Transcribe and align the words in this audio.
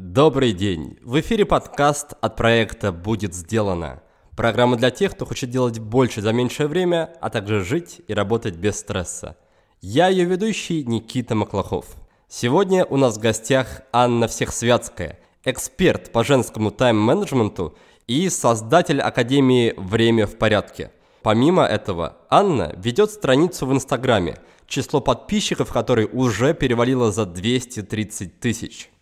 Добрый 0.00 0.52
день! 0.52 0.96
В 1.02 1.18
эфире 1.18 1.44
подкаст 1.44 2.12
от 2.20 2.36
проекта 2.36 2.92
«Будет 2.92 3.34
сделано». 3.34 4.00
Программа 4.36 4.76
для 4.76 4.92
тех, 4.92 5.10
кто 5.10 5.26
хочет 5.26 5.50
делать 5.50 5.80
больше 5.80 6.22
за 6.22 6.32
меньшее 6.32 6.68
время, 6.68 7.12
а 7.20 7.30
также 7.30 7.64
жить 7.64 8.00
и 8.06 8.14
работать 8.14 8.54
без 8.54 8.78
стресса. 8.78 9.36
Я 9.80 10.06
ее 10.06 10.24
ведущий 10.24 10.84
Никита 10.84 11.34
Маклахов. 11.34 11.96
Сегодня 12.28 12.84
у 12.84 12.96
нас 12.96 13.16
в 13.16 13.20
гостях 13.20 13.82
Анна 13.90 14.28
Всехсвятская, 14.28 15.18
эксперт 15.44 16.12
по 16.12 16.22
женскому 16.22 16.70
тайм-менеджменту 16.70 17.76
и 18.06 18.28
создатель 18.28 19.00
Академии 19.00 19.74
«Время 19.76 20.28
в 20.28 20.38
порядке». 20.38 20.92
Помимо 21.22 21.64
этого, 21.64 22.18
Анна 22.30 22.72
ведет 22.76 23.10
страницу 23.10 23.66
в 23.66 23.72
Инстаграме, 23.72 24.38
число 24.68 25.00
подписчиков 25.00 25.72
которой 25.72 26.08
уже 26.12 26.54
перевалило 26.54 27.10
за 27.10 27.26
230 27.26 28.38
тысяч– 28.38 28.90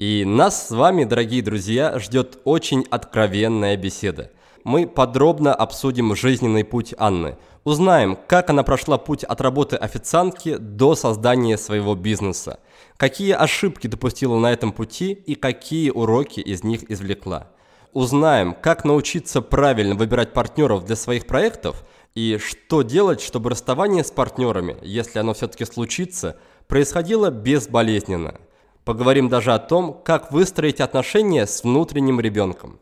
и 0.00 0.24
нас 0.24 0.68
с 0.68 0.70
вами, 0.70 1.04
дорогие 1.04 1.42
друзья, 1.42 1.98
ждет 1.98 2.38
очень 2.44 2.86
откровенная 2.90 3.76
беседа. 3.76 4.30
Мы 4.64 4.86
подробно 4.86 5.54
обсудим 5.54 6.16
жизненный 6.16 6.64
путь 6.64 6.94
Анны, 6.96 7.36
узнаем, 7.64 8.16
как 8.26 8.48
она 8.48 8.62
прошла 8.62 8.96
путь 8.96 9.24
от 9.24 9.42
работы 9.42 9.76
официантки 9.76 10.56
до 10.56 10.94
создания 10.94 11.58
своего 11.58 11.94
бизнеса, 11.94 12.60
какие 12.96 13.32
ошибки 13.32 13.88
допустила 13.88 14.38
на 14.38 14.50
этом 14.50 14.72
пути 14.72 15.12
и 15.12 15.34
какие 15.34 15.90
уроки 15.90 16.40
из 16.40 16.64
них 16.64 16.90
извлекла. 16.90 17.48
Узнаем, 17.92 18.54
как 18.54 18.86
научиться 18.86 19.42
правильно 19.42 19.96
выбирать 19.96 20.32
партнеров 20.32 20.86
для 20.86 20.96
своих 20.96 21.26
проектов 21.26 21.84
и 22.14 22.38
что 22.42 22.80
делать, 22.80 23.20
чтобы 23.20 23.50
расставание 23.50 24.02
с 24.02 24.10
партнерами, 24.10 24.78
если 24.80 25.18
оно 25.18 25.34
все-таки 25.34 25.66
случится, 25.66 26.38
происходило 26.68 27.30
безболезненно– 27.30 28.40
Поговорим 28.90 29.28
даже 29.28 29.54
о 29.54 29.60
том, 29.60 30.00
как 30.02 30.32
выстроить 30.32 30.80
отношения 30.80 31.46
с 31.46 31.62
внутренним 31.62 32.18
ребенком. 32.18 32.80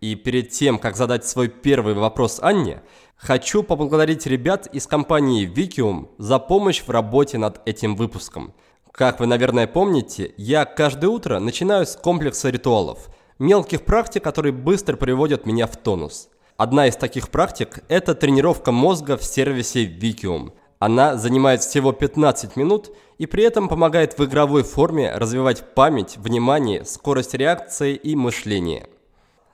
И 0.00 0.16
перед 0.16 0.50
тем, 0.50 0.80
как 0.80 0.96
задать 0.96 1.24
свой 1.24 1.46
первый 1.46 1.94
вопрос 1.94 2.40
Анне, 2.42 2.82
хочу 3.14 3.62
поблагодарить 3.62 4.26
ребят 4.26 4.66
из 4.72 4.88
компании 4.88 5.48
Vikium 5.48 6.08
за 6.18 6.40
помощь 6.40 6.82
в 6.82 6.90
работе 6.90 7.38
над 7.38 7.60
этим 7.68 7.94
выпуском. 7.94 8.52
Как 8.90 9.20
вы, 9.20 9.26
наверное, 9.26 9.68
помните, 9.68 10.34
я 10.36 10.64
каждое 10.64 11.06
утро 11.06 11.38
начинаю 11.38 11.86
с 11.86 11.94
комплекса 11.94 12.50
ритуалов, 12.50 13.06
мелких 13.38 13.84
практик, 13.84 14.24
которые 14.24 14.52
быстро 14.52 14.96
приводят 14.96 15.46
меня 15.46 15.68
в 15.68 15.76
тонус. 15.76 16.30
Одна 16.56 16.88
из 16.88 16.96
таких 16.96 17.28
практик– 17.28 17.84
это 17.88 18.16
тренировка 18.16 18.72
мозга 18.72 19.16
в 19.16 19.22
сервисе 19.22 19.86
Vikium– 19.86 20.50
она 20.84 21.16
занимает 21.16 21.62
всего 21.62 21.92
15 21.92 22.56
минут 22.56 22.94
и 23.16 23.24
при 23.24 23.42
этом 23.42 23.70
помогает 23.70 24.18
в 24.18 24.24
игровой 24.26 24.64
форме 24.64 25.10
развивать 25.14 25.74
память, 25.74 26.18
внимание, 26.18 26.84
скорость 26.84 27.32
реакции 27.32 27.94
и 27.94 28.14
мышление. 28.14 28.90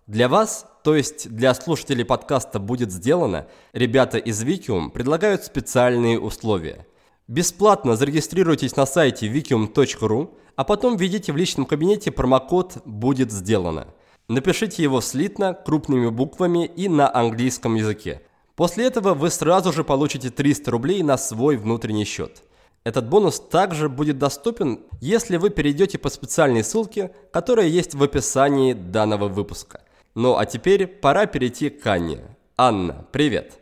Для 0.08 0.28
вас, 0.28 0.66
то 0.82 0.96
есть 0.96 1.30
для 1.30 1.54
слушателей 1.54 2.04
подкаста 2.04 2.58
«Будет 2.58 2.90
сделано», 2.90 3.46
ребята 3.72 4.18
из 4.18 4.42
Викиум 4.42 4.90
предлагают 4.90 5.44
специальные 5.44 6.18
условия. 6.18 6.84
Бесплатно 7.28 7.94
зарегистрируйтесь 7.94 8.74
на 8.74 8.84
сайте 8.84 9.28
wikium.ru, 9.28 10.34
а 10.56 10.64
потом 10.64 10.96
введите 10.96 11.32
в 11.32 11.36
личном 11.36 11.64
кабинете 11.64 12.10
промокод 12.10 12.78
«Будет 12.84 13.30
сделано». 13.30 13.86
Напишите 14.26 14.82
его 14.82 15.00
слитно, 15.00 15.54
крупными 15.54 16.08
буквами 16.08 16.66
и 16.66 16.88
на 16.88 17.08
английском 17.14 17.76
языке. 17.76 18.22
После 18.60 18.84
этого 18.84 19.14
вы 19.14 19.30
сразу 19.30 19.72
же 19.72 19.84
получите 19.84 20.28
300 20.28 20.70
рублей 20.70 21.02
на 21.02 21.16
свой 21.16 21.56
внутренний 21.56 22.04
счет. 22.04 22.42
Этот 22.84 23.08
бонус 23.08 23.40
также 23.40 23.88
будет 23.88 24.18
доступен, 24.18 24.80
если 25.00 25.38
вы 25.38 25.48
перейдете 25.48 25.96
по 25.96 26.10
специальной 26.10 26.62
ссылке, 26.62 27.10
которая 27.32 27.68
есть 27.68 27.94
в 27.94 28.02
описании 28.02 28.74
данного 28.74 29.28
выпуска. 29.28 29.80
Ну 30.14 30.36
а 30.36 30.44
теперь 30.44 30.86
пора 30.86 31.24
перейти 31.24 31.70
к 31.70 31.86
Анне. 31.86 32.20
Анна, 32.58 33.06
привет! 33.12 33.58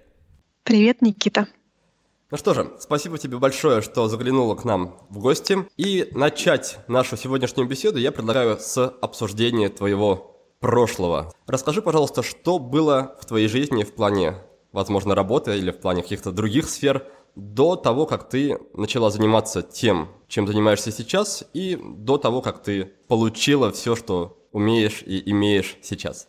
Привет, 0.65 1.01
Никита! 1.01 1.47
Ну 2.33 2.37
что 2.37 2.53
же, 2.53 2.73
спасибо 2.81 3.19
тебе 3.19 3.39
большое, 3.39 3.83
что 3.83 4.09
заглянула 4.09 4.57
к 4.57 4.65
нам 4.65 4.99
в 5.11 5.21
гости. 5.21 5.59
И 5.77 6.09
начать 6.11 6.81
нашу 6.89 7.17
сегодняшнюю 7.17 7.69
беседу 7.69 7.99
я 8.01 8.11
предлагаю 8.11 8.59
с 8.59 8.85
обсуждения 9.01 9.69
твоего 9.69 10.43
прошлого. 10.59 11.33
Расскажи, 11.47 11.83
пожалуйста, 11.83 12.25
что 12.25 12.59
было 12.59 13.17
в 13.21 13.27
твоей 13.27 13.47
жизни 13.47 13.85
в 13.85 13.95
плане 13.95 14.43
возможно, 14.79 15.15
работы 15.15 15.59
или 15.59 15.73
в 15.73 15.79
плане 15.79 16.03
каких-то 16.03 16.31
других 16.31 16.69
сфер, 16.69 17.05
до 17.35 17.77
того, 17.77 18.07
как 18.07 18.29
ты 18.29 18.59
начала 18.75 19.11
заниматься 19.11 19.63
тем, 19.63 20.09
чем 20.29 20.47
занимаешься 20.47 20.93
сейчас, 20.93 21.45
и 21.53 21.77
до 21.77 22.17
того, 22.17 22.43
как 22.43 22.63
ты 22.63 22.85
получила 23.09 23.71
все, 23.73 23.97
что 23.97 24.39
умеешь 24.53 25.03
и 25.05 25.31
имеешь 25.31 25.77
сейчас. 25.83 26.29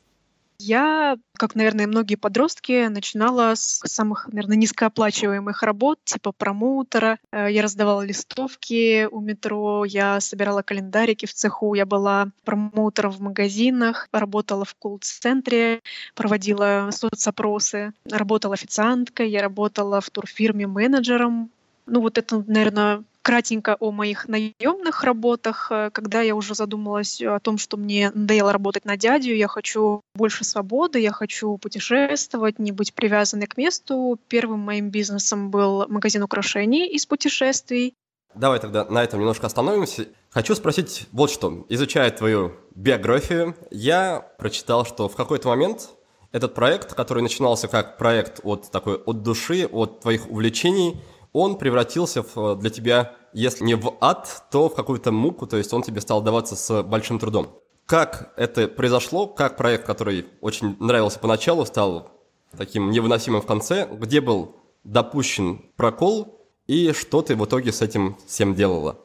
Я, 0.62 1.18
как, 1.38 1.56
наверное, 1.56 1.88
многие 1.88 2.16
подростки, 2.16 2.88
начинала 2.88 3.56
с 3.56 3.82
самых, 3.86 4.28
наверное, 4.28 4.58
низкооплачиваемых 4.58 5.64
работ, 5.64 6.00
типа 6.04 6.34
промоутера. 6.34 7.18
Э, 7.32 7.48
я 7.50 7.62
раздавала 7.62 8.02
листовки 8.02 9.08
у 9.10 9.22
метро, 9.22 9.86
я 9.86 10.20
собирала 10.20 10.62
календарики 10.62 11.26
в 11.26 11.34
цеху, 11.34 11.76
я 11.76 11.86
была 11.86 12.32
промоутером 12.44 13.12
в 13.12 13.22
магазинах, 13.22 14.10
работала 14.12 14.66
в 14.66 14.76
колл-центре, 14.76 15.80
проводила 16.14 16.90
соцопросы, 16.92 17.94
работала 18.12 18.56
официанткой, 18.56 19.30
я 19.30 19.42
работала 19.42 20.02
в 20.02 20.10
турфирме 20.10 20.68
менеджером. 20.68 21.52
Ну 21.86 22.02
вот 22.02 22.18
это, 22.18 22.44
наверное, 22.46 23.04
кратенько 23.22 23.76
о 23.80 23.92
моих 23.92 24.28
наемных 24.28 25.04
работах, 25.04 25.68
э, 25.72 25.90
когда 25.92 26.22
я 26.22 26.36
уже 26.36 26.56
задумалась 26.56 27.22
о 27.22 27.40
том, 27.40 27.58
что 27.58 27.78
мне 27.78 28.12
надоело 28.14 28.52
работать 28.52 28.86
на 28.86 28.98
дядю, 28.98 29.34
я 29.36 29.48
хочу 29.48 30.02
больше 30.16 30.44
свободы, 30.44 31.00
я 31.00 31.12
хочу 31.12 31.58
путешествовать, 31.58 32.60
не 32.60 32.72
быть 32.72 32.94
привязанной 32.94 33.48
к 33.48 33.58
месту. 33.58 34.20
Первым 34.28 34.60
моим 34.60 34.90
бизнесом 34.90 35.52
был 35.52 35.88
магазин 35.88 36.24
украшений 36.24 36.88
из 36.88 37.06
путешествий. 37.06 37.94
Давай 38.36 38.60
тогда 38.60 38.86
на 38.86 39.04
этом 39.04 39.20
немножко 39.20 39.48
остановимся. 39.48 40.08
Хочу 40.30 40.54
спросить 40.56 41.08
вот 41.12 41.32
что. 41.32 41.66
Изучая 41.70 42.12
твою 42.12 42.54
биографию, 42.76 43.56
я 43.72 44.26
прочитал, 44.38 44.86
что 44.86 45.10
в 45.10 45.16
какой-то 45.16 45.48
момент 45.48 45.90
этот 46.32 46.54
проект, 46.54 46.94
который 46.94 47.24
начинался 47.24 47.68
как 47.68 47.98
проект 47.98 48.40
от 48.44 48.70
такой 48.70 48.98
от 48.98 49.24
души, 49.24 49.66
от 49.66 50.02
твоих 50.02 50.30
увлечений, 50.30 51.02
он 51.34 51.58
превратился 51.58 52.24
в, 52.24 52.56
для 52.56 52.70
тебя, 52.70 53.16
если 53.34 53.64
не 53.64 53.76
в 53.76 53.96
ад, 54.02 54.46
то 54.52 54.70
в 54.70 54.76
какую-то 54.76 55.12
муку, 55.12 55.48
то 55.48 55.58
есть 55.58 55.74
он 55.74 55.84
тебе 55.84 56.02
стал 56.02 56.22
даваться 56.22 56.56
с 56.56 56.84
большим 56.84 57.20
трудом. 57.20 57.60
Как 57.86 58.34
это 58.38 58.68
произошло, 58.68 59.28
как 59.28 59.58
проект, 59.58 59.86
который 59.86 60.28
очень 60.42 60.76
нравился 60.80 61.20
поначалу, 61.20 61.66
стал 61.66 62.12
таким 62.56 62.92
невыносимым 62.92 63.42
в 63.42 63.46
конце, 63.46 63.88
где 63.92 64.22
был 64.22 64.56
допущен 64.84 65.72
прокол, 65.76 66.40
и 66.68 66.92
что 66.94 67.22
ты 67.22 67.36
в 67.36 67.46
итоге 67.46 67.72
с 67.72 67.82
этим 67.82 68.18
всем 68.28 68.54
делала? 68.54 69.00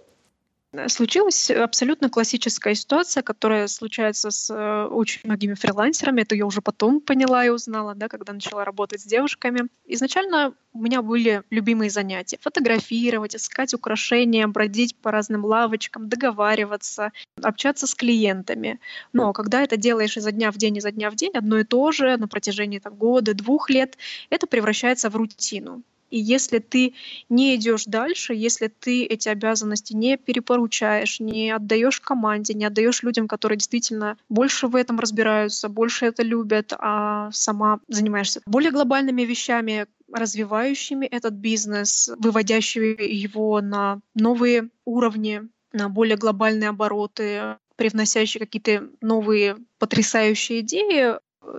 Случилась 0.89 1.51
абсолютно 1.51 2.11
классическая 2.11 2.75
ситуация, 2.75 3.23
которая 3.23 3.69
случается 3.69 4.31
с 4.31 4.51
э, 4.51 4.87
очень 4.87 5.21
многими 5.25 5.55
фрилансерами. 5.55 6.23
Это 6.23 6.35
я 6.35 6.47
уже 6.47 6.61
потом 6.61 7.01
поняла 7.01 7.45
и 7.45 7.49
узнала, 7.49 7.95
да, 7.95 8.09
когда 8.09 8.33
начала 8.33 8.65
работать 8.65 9.01
с 9.01 9.05
девушками. 9.05 9.69
Изначально 9.87 10.55
у 10.73 10.81
меня 10.81 11.03
были 11.03 11.43
любимые 11.51 11.91
занятия. 11.91 12.39
Фотографировать, 12.41 13.37
искать 13.37 13.75
украшения, 13.75 14.47
бродить 14.49 14.97
по 14.97 15.11
разным 15.11 15.45
лавочкам, 15.45 16.09
договариваться, 16.09 17.13
общаться 17.41 17.87
с 17.87 17.95
клиентами. 17.95 18.81
Но 19.13 19.33
когда 19.33 19.63
это 19.63 19.77
делаешь 19.77 20.17
изо 20.17 20.33
дня 20.33 20.51
в 20.51 20.57
день, 20.57 20.77
изо 20.79 20.91
дня 20.91 21.11
в 21.11 21.15
день, 21.15 21.33
одно 21.35 21.59
и 21.59 21.65
то 21.65 21.93
же 21.93 22.17
на 22.17 22.27
протяжении 22.27 22.81
там, 22.81 22.95
года, 22.95 23.35
двух 23.35 23.71
лет, 23.71 23.97
это 24.31 24.47
превращается 24.47 25.11
в 25.11 25.17
рутину. 25.17 25.83
И 26.11 26.19
если 26.19 26.59
ты 26.59 26.95
не 27.29 27.57
идешь 27.57 27.85
дальше, 27.87 28.35
если 28.35 28.69
ты 28.69 29.05
эти 29.05 29.29
обязанности 29.29 29.95
не 29.95 30.17
перепоручаешь, 30.17 31.21
не 31.21 31.51
отдаешь 31.51 32.01
команде, 32.01 32.55
не 32.55 32.65
отдаешь 32.65 33.03
людям, 33.03 33.29
которые 33.29 33.59
действительно 33.59 34.17
больше 34.29 34.67
в 34.69 34.77
этом 34.77 35.01
разбираются, 35.01 35.69
больше 35.69 36.07
это 36.07 36.23
любят, 36.23 36.73
а 36.79 37.31
сама 37.33 37.81
занимаешься 37.89 38.41
более 38.47 38.71
глобальными 38.71 39.23
вещами, 39.23 39.87
развивающими 40.13 41.07
этот 41.07 41.35
бизнес, 41.35 42.11
выводящими 42.19 43.03
его 43.03 43.61
на 43.61 44.01
новые 44.15 44.71
уровни, 44.85 45.43
на 45.73 45.89
более 45.89 46.17
глобальные 46.17 46.69
обороты, 46.69 47.57
привносящий 47.77 48.39
какие-то 48.39 48.89
новые 49.01 49.57
потрясающие 49.79 50.61
идеи, 50.61 51.15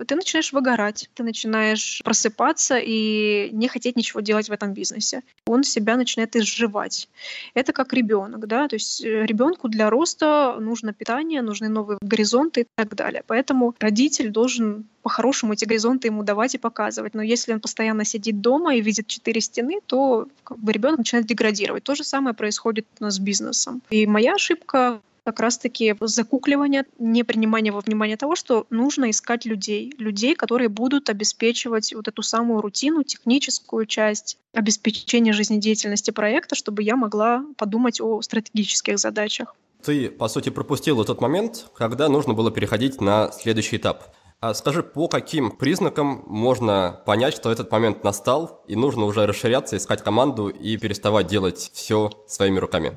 ты 0.06 0.14
начинаешь 0.16 0.52
выгорать, 0.52 1.08
ты 1.14 1.22
начинаешь 1.22 2.00
просыпаться 2.04 2.78
и 2.78 3.50
не 3.52 3.68
хотеть 3.68 3.96
ничего 3.96 4.20
делать 4.20 4.48
в 4.48 4.52
этом 4.52 4.72
бизнесе. 4.72 5.22
Он 5.46 5.64
себя 5.64 5.96
начинает 5.96 6.36
изживать. 6.36 7.08
Это 7.54 7.72
как 7.72 7.92
ребенок, 7.92 8.46
да, 8.46 8.68
то 8.68 8.76
есть 8.76 9.04
э, 9.04 9.26
ребенку 9.26 9.68
для 9.68 9.90
роста 9.90 10.56
нужно 10.60 10.92
питание, 10.92 11.42
нужны 11.42 11.68
новые 11.68 11.98
горизонты 12.00 12.62
и 12.62 12.66
так 12.74 12.94
далее. 12.94 13.22
Поэтому 13.26 13.74
родитель 13.78 14.30
должен 14.30 14.86
по-хорошему 15.02 15.52
эти 15.52 15.64
горизонты 15.64 16.08
ему 16.08 16.24
давать 16.24 16.56
и 16.56 16.58
показывать. 16.58 17.14
Но 17.14 17.22
если 17.22 17.52
он 17.52 17.60
постоянно 17.60 18.04
сидит 18.04 18.40
дома 18.40 18.74
и 18.74 18.80
видит 18.80 19.06
четыре 19.06 19.40
стены, 19.40 19.80
то 19.86 20.26
как 20.42 20.58
бы 20.58 20.72
ребенок 20.72 20.98
начинает 20.98 21.26
деградировать. 21.26 21.84
То 21.84 21.94
же 21.94 22.04
самое 22.04 22.34
происходит 22.34 22.86
у 23.00 23.04
нас 23.04 23.14
с 23.14 23.18
бизнесом. 23.18 23.82
И 23.90 24.06
моя 24.06 24.34
ошибка 24.34 25.00
как 25.26 25.40
раз-таки 25.40 25.96
закукливание, 26.00 26.84
непринимание 27.00 27.72
во 27.72 27.80
внимание 27.80 28.16
того, 28.16 28.36
что 28.36 28.64
нужно 28.70 29.10
искать 29.10 29.44
людей. 29.44 29.92
Людей, 29.98 30.36
которые 30.36 30.68
будут 30.68 31.10
обеспечивать 31.10 31.92
вот 31.92 32.06
эту 32.06 32.22
самую 32.22 32.60
рутину, 32.60 33.02
техническую 33.02 33.86
часть, 33.86 34.38
обеспечения 34.54 35.32
жизнедеятельности 35.32 36.12
проекта, 36.12 36.54
чтобы 36.54 36.84
я 36.84 36.94
могла 36.94 37.44
подумать 37.56 38.00
о 38.00 38.22
стратегических 38.22 39.00
задачах. 39.00 39.56
Ты, 39.82 40.10
по 40.10 40.28
сути, 40.28 40.50
пропустил 40.50 41.04
тот 41.04 41.20
момент, 41.20 41.66
когда 41.74 42.08
нужно 42.08 42.32
было 42.32 42.52
переходить 42.52 43.00
на 43.00 43.32
следующий 43.32 43.78
этап. 43.78 44.14
А 44.38 44.54
скажи, 44.54 44.84
по 44.84 45.08
каким 45.08 45.50
признакам 45.50 46.22
можно 46.26 47.02
понять, 47.04 47.34
что 47.34 47.50
этот 47.50 47.72
момент 47.72 48.04
настал, 48.04 48.62
и 48.68 48.76
нужно 48.76 49.06
уже 49.06 49.26
расширяться, 49.26 49.76
искать 49.76 50.04
команду 50.04 50.48
и 50.48 50.76
переставать 50.76 51.26
делать 51.26 51.72
все 51.74 52.12
своими 52.28 52.60
руками? 52.60 52.96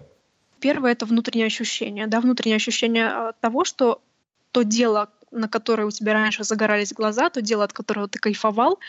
Первое— 0.59 0.91
это 0.93 1.05
внутреннее 1.05 1.47
ощущение, 1.47 2.07
да, 2.07 2.19
внутреннее 2.21 2.57
ощущение 2.57 3.07
а, 3.07 3.33
того, 3.33 3.65
что 3.65 4.01
то 4.51 4.63
дело, 4.63 5.09
на 5.31 5.47
которое 5.47 5.85
у 5.85 5.91
тебя 5.91 6.13
раньше 6.13 6.43
загорались 6.43 6.93
глаза, 6.93 7.29
то 7.29 7.41
дело, 7.41 7.63
от 7.63 7.73
которого 7.73 8.07
ты 8.07 8.19
кайфовал, 8.19 8.79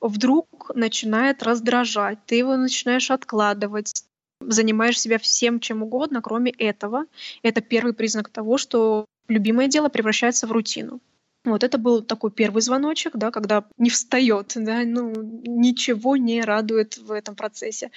вдруг 0.00 0.72
начинает 0.74 1.42
раздражать, 1.42 2.18
ты 2.26 2.36
его 2.36 2.56
начинаешь 2.56 3.10
откладывать, 3.10 4.04
занимаешь 4.40 5.00
себя 5.00 5.18
всем 5.18 5.60
чем 5.60 5.82
угодно, 5.82 6.20
кроме 6.22 6.50
этого. 6.50 7.06
Это 7.42 7.60
первый 7.60 7.92
признак 7.94 8.28
того, 8.28 8.58
что 8.58 9.06
любимое 9.28 9.68
дело 9.68 9.88
превращается 9.88 10.46
в 10.46 10.52
рутину. 10.52 11.00
Вот 11.44 11.64
это 11.64 11.76
был 11.76 12.02
такой 12.02 12.30
первый 12.30 12.62
звоночек, 12.62 13.16
да, 13.16 13.32
когда 13.32 13.64
не 13.76 13.90
встает, 13.90 14.52
да, 14.54 14.82
ну, 14.84 15.12
ничего 15.44 16.16
не 16.16 16.40
радует 16.40 16.98
в 16.98 17.10
этом 17.10 17.34
процессе. 17.34 17.90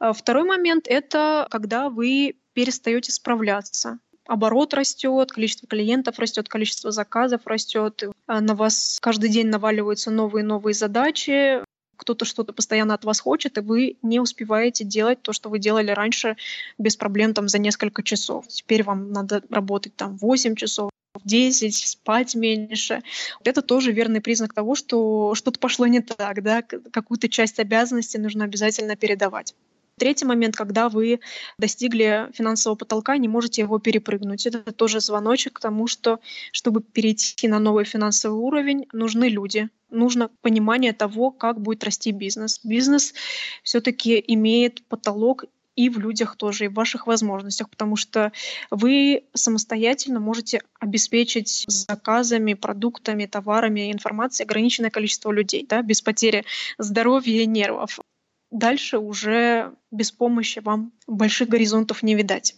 А 0.00 0.12
второй 0.12 0.44
момент— 0.44 0.86
это 0.88 1.46
когда 1.50 1.88
вы 1.88 2.36
перестаете 2.52 3.12
справляться. 3.12 4.00
Оборот 4.26 4.74
растет, 4.74 5.32
количество 5.32 5.68
клиентов 5.68 6.18
растет, 6.18 6.48
количество 6.48 6.90
заказов 6.90 7.42
растет, 7.46 8.02
а 8.26 8.40
на 8.40 8.54
вас 8.54 8.98
каждый 9.00 9.30
день 9.30 9.48
наваливаются 9.48 10.10
новые 10.10 10.42
и 10.42 10.46
новые 10.46 10.74
задачи, 10.74 11.62
кто-то 12.00 12.24
что-то 12.24 12.52
постоянно 12.52 12.94
от 12.94 13.04
вас 13.04 13.20
хочет, 13.20 13.58
и 13.58 13.60
вы 13.60 13.98
не 14.02 14.20
успеваете 14.20 14.84
делать 14.84 15.20
то, 15.20 15.32
что 15.32 15.50
вы 15.50 15.58
делали 15.58 15.90
раньше 15.90 16.36
без 16.78 16.96
проблем 16.96 17.34
там 17.34 17.46
за 17.46 17.58
несколько 17.58 18.02
часов. 18.02 18.48
Теперь 18.48 18.82
вам 18.82 19.12
надо 19.12 19.42
работать 19.50 19.94
там 19.96 20.16
8 20.16 20.54
часов, 20.54 20.89
10, 21.24 21.74
спать 21.74 22.34
меньше. 22.34 23.02
Это 23.44 23.62
тоже 23.62 23.92
верный 23.92 24.20
признак 24.20 24.54
того, 24.54 24.74
что 24.74 25.34
что-то 25.34 25.58
пошло 25.58 25.86
не 25.86 26.00
так, 26.00 26.42
да, 26.42 26.62
какую-то 26.62 27.28
часть 27.28 27.58
обязанностей 27.58 28.18
нужно 28.18 28.44
обязательно 28.44 28.96
передавать. 28.96 29.54
Третий 29.98 30.24
момент, 30.24 30.56
когда 30.56 30.88
вы 30.88 31.20
достигли 31.58 32.28
финансового 32.32 32.76
потолка, 32.76 33.18
не 33.18 33.28
можете 33.28 33.60
его 33.60 33.78
перепрыгнуть. 33.78 34.46
Это 34.46 34.72
тоже 34.72 35.00
звоночек 35.00 35.54
к 35.54 35.60
тому, 35.60 35.86
что 35.86 36.20
чтобы 36.52 36.80
перейти 36.80 37.48
на 37.48 37.58
новый 37.58 37.84
финансовый 37.84 38.38
уровень, 38.38 38.86
нужны 38.94 39.28
люди, 39.28 39.68
нужно 39.90 40.30
понимание 40.40 40.94
того, 40.94 41.30
как 41.30 41.60
будет 41.60 41.84
расти 41.84 42.12
бизнес. 42.12 42.60
Бизнес 42.64 43.12
все-таки 43.62 44.24
имеет 44.26 44.82
потолок 44.86 45.44
и 45.76 45.88
в 45.88 45.98
людях 45.98 46.36
тоже, 46.36 46.66
и 46.66 46.68
в 46.68 46.74
ваших 46.74 47.06
возможностях, 47.06 47.70
потому 47.70 47.96
что 47.96 48.32
вы 48.70 49.24
самостоятельно 49.34 50.20
можете 50.20 50.62
обеспечить 50.78 51.64
заказами, 51.66 52.54
продуктами, 52.54 53.26
товарами, 53.26 53.92
информацией 53.92 54.46
ограниченное 54.46 54.90
количество 54.90 55.30
людей, 55.30 55.66
да, 55.68 55.82
без 55.82 56.02
потери 56.02 56.44
здоровья 56.78 57.42
и 57.42 57.46
нервов 57.46 58.00
дальше 58.50 58.98
уже 58.98 59.72
без 59.90 60.12
помощи 60.12 60.58
вам 60.58 60.92
больших 61.06 61.48
горизонтов 61.48 62.02
не 62.02 62.14
видать. 62.14 62.56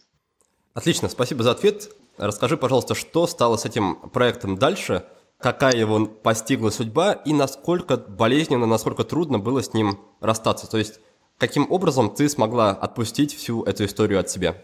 Отлично, 0.75 1.09
спасибо 1.09 1.43
за 1.43 1.53
ответ. 1.53 1.91
Расскажи, 2.17 2.57
пожалуйста, 2.57 2.95
что 2.95 3.27
стало 3.27 3.57
с 3.57 3.65
этим 3.65 3.97
проектом 4.11 4.57
дальше, 4.57 5.05
какая 5.39 5.77
его 5.77 6.07
постигла 6.07 6.71
судьба 6.71 7.13
и 7.13 7.33
насколько 7.33 7.97
болезненно, 7.97 8.67
насколько 8.67 9.05
трудно 9.05 9.39
было 9.39 9.63
с 9.63 9.75
ним 9.75 9.99
расстаться. 10.21 10.71
То 10.71 10.79
есть, 10.79 11.01
каким 11.43 11.67
образом 11.73 12.15
ты 12.15 12.29
смогла 12.29 12.71
отпустить 12.71 13.35
всю 13.35 13.65
эту 13.65 13.85
историю 13.85 14.21
от 14.21 14.31
себя? 14.31 14.55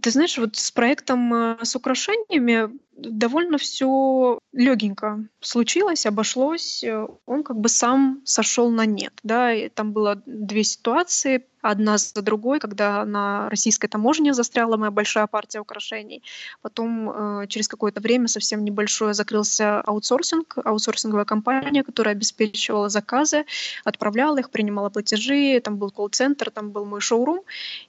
Ты 0.00 0.10
знаешь, 0.10 0.38
вот 0.38 0.56
с 0.56 0.70
проектом 0.70 1.34
э, 1.34 1.58
с 1.62 1.76
украшениями 1.76 2.70
довольно 2.96 3.58
все 3.58 4.38
легенько 4.52 5.24
случилось, 5.40 6.06
обошлось. 6.06 6.84
Он 7.26 7.42
как 7.42 7.58
бы 7.58 7.68
сам 7.68 8.20
сошел 8.24 8.70
на 8.70 8.86
нет. 8.86 9.12
Да? 9.22 9.52
И 9.52 9.68
там 9.68 9.92
было 9.92 10.22
две 10.26 10.64
ситуации 10.64 11.46
одна 11.62 11.96
за 11.96 12.22
другой, 12.22 12.58
когда 12.58 13.04
на 13.04 13.48
российской 13.48 13.88
таможне 13.88 14.34
застряла 14.34 14.76
моя 14.76 14.90
большая 14.90 15.26
партия 15.28 15.60
украшений. 15.60 16.22
Потом 16.60 17.10
э, 17.42 17.46
через 17.46 17.68
какое-то 17.68 18.00
время 18.00 18.26
совсем 18.26 18.64
небольшое 18.64 19.14
закрылся 19.14 19.80
аутсорсинг, 19.80 20.58
аутсорсинговая 20.64 21.24
компания, 21.24 21.84
которая 21.84 22.14
обеспечивала 22.14 22.88
заказы, 22.88 23.44
отправляла 23.84 24.38
их, 24.38 24.50
принимала 24.50 24.90
платежи, 24.90 25.60
там 25.60 25.76
был 25.76 25.90
колл-центр, 25.90 26.50
там 26.50 26.70
был 26.72 26.84
мой 26.84 27.00
шоурум. 27.00 27.42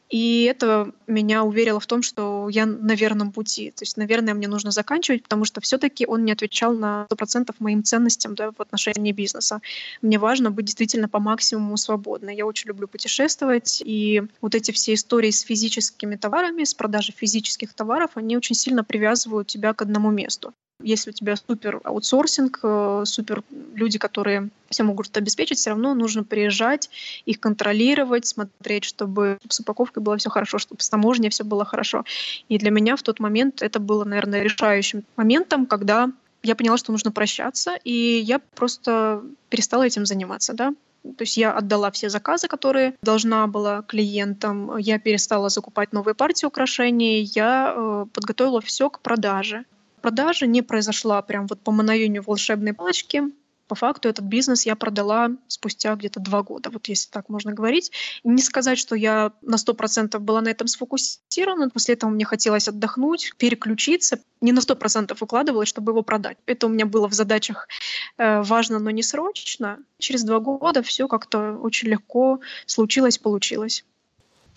И 0.10 0.44
это 0.44 0.92
меня 1.08 1.44
уверило 1.44 1.80
в 1.80 1.88
том, 1.88 2.04
что 2.04 2.48
я 2.50 2.68
на 2.68 2.94
верном 2.94 3.32
пути. 3.32 3.72
То 3.72 3.82
есть, 3.82 3.98
наверное, 3.98 4.36
мне 4.36 4.48
нужно 4.48 4.70
заканчивать, 4.94 5.24
потому 5.24 5.45
что 5.45 5.60
все-таки 5.62 6.06
он 6.06 6.24
не 6.24 6.31
отвечал 6.31 6.74
на 6.74 7.07
100% 7.10 7.56
моим 7.60 7.84
ценностям 7.84 8.36
да, 8.36 8.51
в 8.51 8.62
отношении 8.62 9.12
бизнеса. 9.12 9.60
Мне 10.01 10.19
важно 10.19 10.51
быть 10.51 10.66
действительно 10.66 11.10
по 11.10 11.19
максимуму 11.19 11.78
свободной. 11.78 12.36
Я 12.36 12.45
очень 12.45 12.68
люблю 12.68 12.88
путешествовать. 12.88 13.81
И 13.86 14.24
вот 14.42 14.56
эти 14.56 14.72
все 14.72 14.94
истории 14.94 15.31
с 15.31 15.42
физическими 15.42 16.16
товарами, 16.16 16.63
с 16.63 16.74
продажей 16.74 17.16
физических 17.18 17.74
товаров, 17.74 18.12
они 18.16 18.38
очень 18.38 18.56
сильно 18.56 18.84
привязывают 18.84 19.48
тебя 19.48 19.74
к 19.74 19.81
одному 19.81 20.12
месту. 20.12 20.54
Если 20.84 21.12
у 21.12 21.14
тебя 21.14 21.36
супер 21.36 21.82
аутсорсинг, 21.84 22.60
э, 22.63 23.04
супер 23.06 23.44
люди, 23.74 23.98
которые 23.98 24.50
все 24.70 24.84
могут 24.84 25.16
обеспечить, 25.18 25.58
все 25.58 25.72
равно 25.72 25.94
нужно 25.94 26.24
приезжать, 26.24 26.90
их 27.25 27.40
контролировать, 27.40 28.25
смотреть, 28.25 28.84
чтобы 28.84 29.38
с 29.48 29.60
упаковкой 29.60 30.04
было 30.04 30.18
все 30.18 30.30
хорошо, 30.30 30.58
чтобы 30.58 30.82
с 30.82 30.90
таможней 30.90 31.30
все 31.30 31.44
было 31.44 31.66
хорошо. 31.66 32.04
И 32.50 32.58
для 32.58 32.72
меня 32.72 32.96
в 32.96 33.04
тот 33.04 33.20
момент 33.20 33.62
это 33.62 33.80
было, 33.80 34.04
наверное, 34.04 34.44
решающим 34.44 35.04
моментом, 35.16 35.66
когда 35.66 36.12
я 36.44 36.56
поняла, 36.56 36.78
что 36.78 36.92
нужно 36.92 37.12
прощаться, 37.12 37.78
и 37.84 37.92
я 38.20 38.40
просто 38.40 39.24
перестала 39.50 39.84
этим 39.84 40.06
заниматься, 40.06 40.54
да. 40.54 40.74
То 41.04 41.24
есть 41.24 41.36
я 41.36 41.52
отдала 41.52 41.92
все 41.92 42.10
заказы, 42.10 42.48
которые 42.48 42.96
должна 43.02 43.46
была 43.48 43.82
клиентам. 43.82 44.78
Я 44.78 45.00
перестала 45.00 45.50
закупать 45.50 45.92
новые 45.92 46.16
партии 46.16 46.46
украшений. 46.46 47.24
Я 47.24 47.74
э, 47.75 48.06
подготовила 48.13 48.62
все 48.62 48.90
к 48.90 49.02
продаже. 49.02 49.66
Продажа 50.03 50.48
не 50.48 50.62
произошла 50.62 51.22
прям 51.22 51.48
вот 51.48 51.62
по 51.62 51.72
мановению 51.72 52.24
волшебной 52.24 52.74
палочки 52.74 53.24
по 53.69 53.75
факту 53.75 54.10
этот 54.10 54.25
бизнес 54.25 54.65
я 54.65 54.75
продала 54.75 55.29
спустя 55.48 55.95
где-то 55.95 56.19
два 56.19 56.43
года, 56.43 56.69
вот 56.69 56.89
если 56.89 57.10
так 57.10 57.29
можно 57.29 57.53
говорить. 57.53 57.93
Не 58.25 58.41
сказать, 58.41 58.77
что 58.77 58.95
я 58.95 59.31
на 59.41 59.57
сто 59.57 59.74
процентов 59.74 60.22
была 60.22 60.41
на 60.41 60.50
этом 60.50 60.67
сфокусирована, 60.67 61.69
после 61.69 61.93
этого 61.93 62.10
мне 62.10 62.25
хотелось 62.25 62.67
отдохнуть, 62.67 63.33
переключиться, 63.38 64.19
не 64.41 64.51
на 64.51 64.60
сто 64.60 64.75
процентов 64.75 65.24
укладывалась, 65.24 65.69
чтобы 65.69 65.93
его 65.93 66.01
продать. 66.01 66.38
Это 66.45 66.67
у 66.67 66.69
меня 66.69 66.86
было 66.86 67.07
в 67.07 67.13
задачах 67.13 67.69
э, 68.17 68.41
важно, 68.41 68.79
но 68.79 68.91
не 68.91 69.03
срочно. 69.03 69.79
Через 70.00 70.25
два 70.25 70.39
года 70.39 70.83
все 70.83 71.07
как-то 71.07 71.53
очень 71.53 71.88
легко 71.88 72.41
случилось, 72.65 73.17
получилось. 73.17 73.86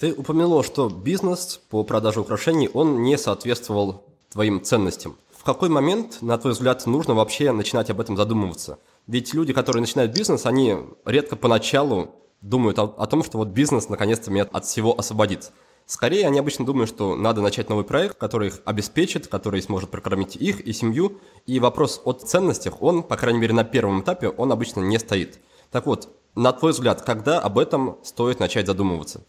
Ты 0.00 0.12
упомянула, 0.12 0.64
что 0.64 0.88
бизнес 0.88 1.60
по 1.70 1.84
продаже 1.84 2.20
украшений, 2.20 2.68
он 2.74 3.04
не 3.04 3.16
соответствовал 3.16 4.02
твоим 4.30 4.62
ценностям. 4.62 5.16
Какой 5.46 5.68
момент, 5.68 6.22
на 6.22 6.36
твой 6.38 6.54
взгляд, 6.54 6.84
нужно 6.86 7.14
вообще 7.14 7.52
начинать 7.52 7.88
об 7.88 8.00
этом 8.00 8.16
задумываться? 8.16 8.80
Ведь 9.06 9.32
люди, 9.32 9.52
которые 9.52 9.80
начинают 9.80 10.12
бизнес, 10.12 10.44
они 10.44 10.76
редко 11.04 11.36
поначалу 11.36 12.16
думают 12.40 12.80
о, 12.80 12.92
о 12.98 13.06
том, 13.06 13.22
что 13.22 13.38
вот 13.38 13.50
бизнес 13.50 13.88
наконец-то 13.88 14.32
меня 14.32 14.48
от 14.52 14.64
всего 14.64 14.98
освободит. 14.98 15.52
Скорее, 15.86 16.26
они 16.26 16.40
обычно 16.40 16.66
думают, 16.66 16.90
что 16.90 17.14
надо 17.14 17.42
начать 17.42 17.68
новый 17.68 17.84
проект, 17.84 18.18
который 18.18 18.48
их 18.48 18.60
обеспечит, 18.64 19.28
который 19.28 19.62
сможет 19.62 19.88
прокормить 19.88 20.34
их 20.34 20.58
и 20.62 20.72
семью. 20.72 21.20
И 21.46 21.60
вопрос 21.60 22.02
о 22.04 22.12
ценностях, 22.12 22.82
он, 22.82 23.04
по 23.04 23.16
крайней 23.16 23.38
мере, 23.38 23.54
на 23.54 23.62
первом 23.62 24.00
этапе, 24.00 24.30
он 24.30 24.50
обычно 24.50 24.80
не 24.80 24.98
стоит. 24.98 25.38
Так 25.70 25.86
вот, 25.86 26.08
на 26.34 26.52
твой 26.52 26.72
взгляд, 26.72 27.02
когда 27.02 27.38
об 27.38 27.60
этом 27.60 27.98
стоит 28.02 28.40
начать 28.40 28.66
задумываться? 28.66 29.24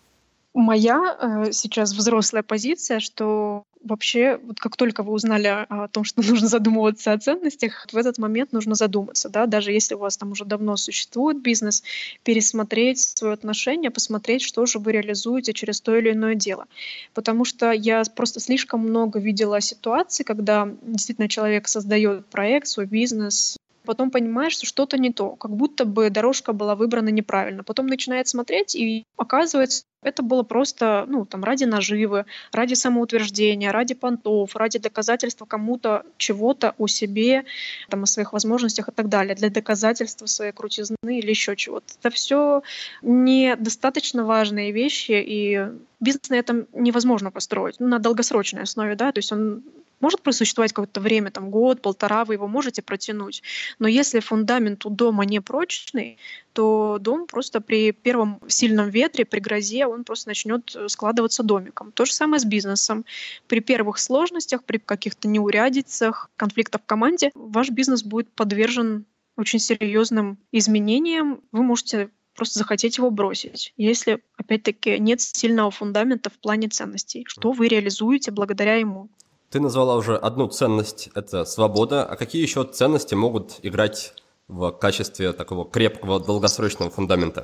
Моя 0.54 1.18
э, 1.20 1.52
сейчас 1.52 1.94
взрослая 1.94 2.44
позиция, 2.44 3.00
что 3.00 3.64
вообще, 3.84 4.40
вот 4.44 4.60
как 4.60 4.76
только 4.76 5.04
вы 5.04 5.14
узнали 5.14 5.48
о 5.48 5.88
том, 5.88 6.04
что 6.04 6.22
нужно 6.28 6.48
задумываться 6.48 7.14
о 7.14 7.18
ценностях, 7.18 7.88
в 7.92 7.98
этот 7.98 8.18
момент 8.18 8.52
нужно 8.52 8.76
задуматься, 8.76 9.30
да, 9.30 9.46
даже 9.46 9.72
если 9.72 9.96
у 9.96 10.00
вас 10.00 10.18
там 10.18 10.32
уже 10.32 10.46
давно 10.46 10.76
существует 10.78 11.42
бизнес, 11.42 11.84
пересмотреть 12.24 13.00
свое 13.00 13.34
отношение, 13.34 13.92
посмотреть, 13.92 14.42
что 14.42 14.66
же 14.66 14.80
вы 14.80 14.92
реализуете 14.92 15.54
через 15.54 15.82
то 15.82 15.96
или 15.96 16.12
иное 16.12 16.36
дело. 16.36 16.66
Потому 17.14 17.46
что 17.46 17.72
я 17.72 18.04
просто 18.16 18.40
слишком 18.40 18.82
много 18.82 19.20
видела 19.20 19.62
ситуаций, 19.62 20.26
когда 20.26 20.68
действительно 20.82 21.30
человек 21.30 21.68
создает 21.68 22.26
проект, 22.28 22.68
свой 22.68 22.86
бизнес, 22.86 23.58
потом 23.88 24.12
понимаешь, 24.12 24.54
что 24.54 24.66
что-то 24.66 24.98
не 24.98 25.12
то, 25.12 25.32
как 25.36 25.52
будто 25.52 25.86
бы 25.86 26.10
дорожка 26.10 26.54
была 26.54 26.76
выбрана 26.76 27.10
неправильно. 27.10 27.64
Потом 27.64 27.88
начинает 27.88 28.28
смотреть, 28.28 28.76
и 28.76 29.06
оказывается, 29.18 29.84
это 30.04 30.22
было 30.22 30.44
просто, 30.44 31.06
ну, 31.08 31.26
там, 31.26 31.44
ради 31.44 31.64
наживы, 31.64 32.26
ради 32.52 32.76
самоутверждения, 32.76 33.72
ради 33.72 33.96
понтов, 33.96 34.56
ради 34.56 34.78
доказательства 34.78 35.46
кому-то 35.46 36.06
чего-то 36.18 36.76
о 36.78 36.88
себе, 36.88 37.46
там, 37.90 38.04
о 38.04 38.06
своих 38.06 38.34
возможностях 38.34 38.90
и 38.90 38.92
так 38.92 39.10
далее, 39.10 39.36
для 39.36 39.50
доказательства 39.50 40.28
своей 40.28 40.52
крутизны 40.52 40.96
или 41.04 41.30
еще 41.30 41.56
чего-то. 41.56 41.86
Это 42.00 42.14
все 42.14 42.62
недостаточно 43.02 44.24
важные 44.24 44.72
вещи, 44.72 45.24
и 45.26 45.68
бизнес 46.00 46.30
на 46.30 46.36
этом 46.36 46.68
невозможно 46.74 47.32
построить, 47.32 47.80
ну, 47.80 47.88
на 47.88 48.00
долгосрочной 48.00 48.64
основе, 48.64 48.96
да, 48.96 49.12
то 49.12 49.20
есть 49.20 49.32
он 49.32 49.64
может 50.00 50.22
просуществовать 50.22 50.74
какое-то 50.74 51.02
время, 51.02 51.32
там 51.32 51.50
год, 51.50 51.82
полтора, 51.82 52.26
вы 52.26 52.36
его 52.36 52.48
можете 52.48 52.82
протянуть. 52.82 53.44
Но 53.80 53.88
если 53.88 54.20
фундамент 54.20 54.86
у 54.86 54.90
дома 54.90 55.26
не 55.26 55.42
прочный, 55.42 56.18
то 56.54 56.98
дом 57.00 57.28
просто 57.28 57.62
при 57.62 57.92
первом 57.92 58.40
сильном 58.48 58.90
ветре, 58.90 59.26
при 59.26 59.40
грозе, 59.40 59.86
он 59.86 60.04
просто 60.04 60.30
начнет 60.30 60.76
э, 60.76 60.88
складываться 60.88 61.44
домиком. 61.44 61.92
То 61.92 62.06
же 62.06 62.14
самое 62.14 62.40
с 62.40 62.46
бизнесом. 62.46 63.06
При 63.48 63.60
первых 63.60 64.00
сложностях, 64.00 64.64
при 64.64 64.78
каких-то 64.78 65.28
неурядицах, 65.28 66.30
конфликтах 66.36 66.82
в 66.82 66.86
команде, 66.86 67.32
ваш 67.36 67.70
бизнес 67.70 68.04
будет 68.04 68.30
подвержен 68.32 69.06
очень 69.36 69.60
серьезным 69.60 70.38
изменениям. 70.52 71.42
Вы 71.52 71.64
можете 71.64 72.10
просто 72.38 72.60
захотеть 72.60 72.98
его 72.98 73.10
бросить, 73.10 73.74
если, 73.78 74.22
опять-таки, 74.38 75.00
нет 75.00 75.20
сильного 75.22 75.72
фундамента 75.72 76.30
в 76.30 76.38
плане 76.40 76.70
ценностей, 76.70 77.26
что 77.28 77.52
вы 77.52 77.68
реализуете 77.68 78.32
благодаря 78.32 78.76
ему. 78.76 79.10
Ты 79.50 79.62
назвала 79.62 79.96
уже 79.96 80.18
одну 80.18 80.48
ценность– 80.48 81.10
это 81.16 81.46
свобода. 81.46 82.06
А 82.06 82.18
какие 82.18 82.42
еще 82.42 82.66
ценности 82.66 83.16
могут 83.16 83.60
играть 83.64 84.14
в 84.48 84.72
качестве 84.72 85.32
такого 85.32 85.70
крепкого 85.70 86.20
долгосрочного 86.20 86.92
фундамента? 86.92 87.44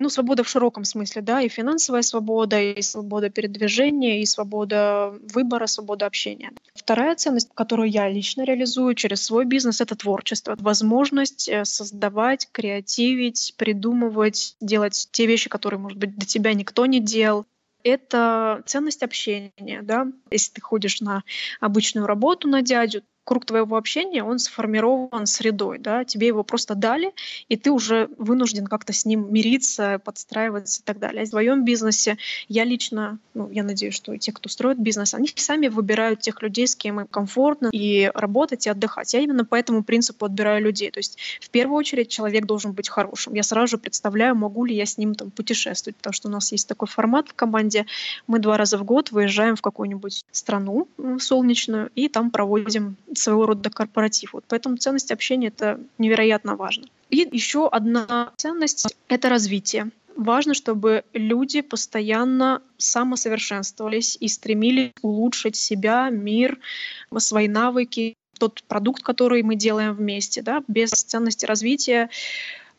Ну, 0.00 0.08
свобода 0.10 0.42
в 0.42 0.48
широком 0.48 0.84
смысле, 0.84 1.22
да, 1.22 1.40
и 1.40 1.48
финансовая 1.48 2.02
свобода, 2.02 2.60
и 2.60 2.82
свобода 2.82 3.30
передвижения, 3.30 4.20
и 4.20 4.26
свобода 4.26 5.14
выбора, 5.32 5.66
свобода 5.66 6.04
общения. 6.06 6.50
Вторая 6.74 7.14
ценность, 7.14 7.50
которую 7.54 7.88
я 7.88 8.08
лично 8.08 8.42
реализую 8.42 8.94
через 8.94 9.24
свой 9.24 9.44
бизнес, 9.44 9.80
это 9.80 9.94
творчество. 9.94 10.56
Возможность 10.58 11.48
э, 11.48 11.64
создавать, 11.64 12.48
креативить, 12.50 13.54
придумывать, 13.56 14.56
делать 14.60 15.08
те 15.12 15.26
вещи, 15.26 15.48
которые, 15.48 15.78
может 15.78 15.98
быть, 15.98 16.18
до 16.18 16.26
тебя 16.26 16.52
никто 16.54 16.86
не 16.86 16.98
делал 16.98 17.46
это 17.84 18.62
ценность 18.66 19.02
общения, 19.02 19.82
да. 19.82 20.08
Если 20.30 20.52
ты 20.54 20.60
ходишь 20.60 21.00
на 21.00 21.22
обычную 21.60 22.06
работу 22.06 22.48
на 22.48 22.62
дядю, 22.62 23.02
круг 23.24 23.46
твоего 23.46 23.76
общения, 23.76 24.22
он 24.22 24.38
сформирован 24.38 25.26
средой, 25.26 25.78
да, 25.78 26.04
тебе 26.04 26.26
его 26.26 26.44
просто 26.44 26.74
дали, 26.74 27.12
и 27.48 27.56
ты 27.56 27.70
уже 27.70 28.08
вынужден 28.18 28.66
как-то 28.66 28.92
с 28.92 29.04
ним 29.04 29.32
мириться, 29.32 30.00
подстраиваться 30.04 30.82
и 30.82 30.84
так 30.84 30.98
далее. 30.98 31.24
В 31.24 31.28
своем 31.28 31.64
бизнесе 31.64 32.18
я 32.48 32.64
лично, 32.64 33.18
ну, 33.32 33.50
я 33.50 33.62
надеюсь, 33.62 33.94
что 33.94 34.16
те, 34.18 34.32
кто 34.32 34.48
строит 34.48 34.78
бизнес, 34.78 35.14
они 35.14 35.28
сами 35.34 35.68
выбирают 35.68 36.20
тех 36.20 36.42
людей, 36.42 36.66
с 36.66 36.76
кем 36.76 37.00
им 37.00 37.06
комфортно 37.06 37.70
и 37.72 38.10
работать, 38.14 38.66
и 38.66 38.70
отдыхать. 38.70 39.14
Я 39.14 39.20
именно 39.20 39.44
по 39.44 39.54
этому 39.54 39.82
принципу 39.82 40.26
отбираю 40.26 40.62
людей. 40.62 40.90
То 40.90 40.98
есть 40.98 41.18
в 41.40 41.50
первую 41.50 41.78
очередь 41.78 42.08
человек 42.08 42.44
должен 42.44 42.72
быть 42.72 42.88
хорошим. 42.88 43.34
Я 43.34 43.42
сразу 43.42 43.68
же 43.68 43.78
представляю, 43.78 44.34
могу 44.34 44.64
ли 44.64 44.74
я 44.74 44.86
с 44.86 44.98
ним 44.98 45.14
там 45.14 45.30
путешествовать, 45.30 45.96
потому 45.96 46.12
что 46.12 46.28
у 46.28 46.30
нас 46.30 46.52
есть 46.52 46.68
такой 46.68 46.88
формат 46.88 47.28
в 47.28 47.34
команде. 47.34 47.86
Мы 48.26 48.38
два 48.38 48.56
раза 48.56 48.78
в 48.78 48.84
год 48.84 49.10
выезжаем 49.10 49.56
в 49.56 49.62
какую-нибудь 49.62 50.24
страну 50.30 50.88
солнечную 51.18 51.90
и 51.94 52.08
там 52.08 52.30
проводим 52.30 52.96
своего 53.18 53.46
рода 53.46 53.70
корпоратив. 53.70 54.32
Вот 54.32 54.44
поэтому 54.48 54.76
ценность 54.76 55.10
общения— 55.12 55.46
это 55.48 55.80
невероятно 55.98 56.56
важно. 56.56 56.86
И 57.10 57.28
еще 57.30 57.68
одна 57.68 58.32
ценность— 58.36 58.96
это 59.08 59.28
развитие. 59.28 59.90
Важно, 60.16 60.54
чтобы 60.54 61.04
люди 61.12 61.60
постоянно 61.60 62.62
самосовершенствовались 62.78 64.16
и 64.20 64.28
стремились 64.28 64.92
улучшить 65.02 65.56
себя, 65.56 66.08
мир, 66.10 66.58
свои 67.18 67.48
навыки, 67.48 68.14
тот 68.38 68.62
продукт, 68.64 69.02
который 69.02 69.42
мы 69.42 69.56
делаем 69.56 69.94
вместе. 69.94 70.42
Да? 70.42 70.62
Без 70.68 70.90
ценности 70.90 71.46
развития 71.46 72.10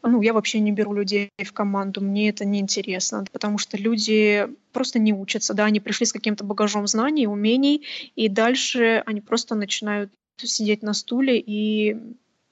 ну, 0.06 0.22
я 0.22 0.34
вообще 0.34 0.60
не 0.60 0.72
беру 0.72 0.94
людей 0.94 1.30
в 1.44 1.51
команду, 1.51 2.01
мне 2.01 2.30
это 2.30 2.46
неинтересно, 2.46 3.25
потому 3.32 3.58
что 3.58 3.77
люди 3.77 4.48
просто 4.72 5.00
не 5.00 5.13
учатся, 5.13 5.54
да, 5.54 5.65
они 5.65 5.80
пришли 5.80 6.06
с 6.06 6.13
каким-то 6.13 6.44
багажом 6.44 6.86
знаний, 6.88 7.27
умений, 7.27 7.84
и 8.15 8.30
дальше 8.30 9.01
они 9.06 9.22
просто 9.22 9.56
начинают 9.56 10.12
сидеть 10.38 10.84
на 10.84 10.94
стуле 10.94 11.39
и 11.39 11.96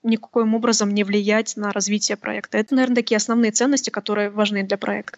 никаким 0.03 0.55
образом 0.55 0.93
не 0.93 1.03
влиять 1.03 1.55
на 1.57 1.71
развитие 1.71 2.17
проекта. 2.17 2.57
Это, 2.57 2.75
наверное, 2.75 2.95
такие 2.95 3.17
основные 3.17 3.51
ценности, 3.51 3.89
которые 3.89 4.29
важны 4.29 4.63
для 4.63 4.77
проекта. 4.77 5.17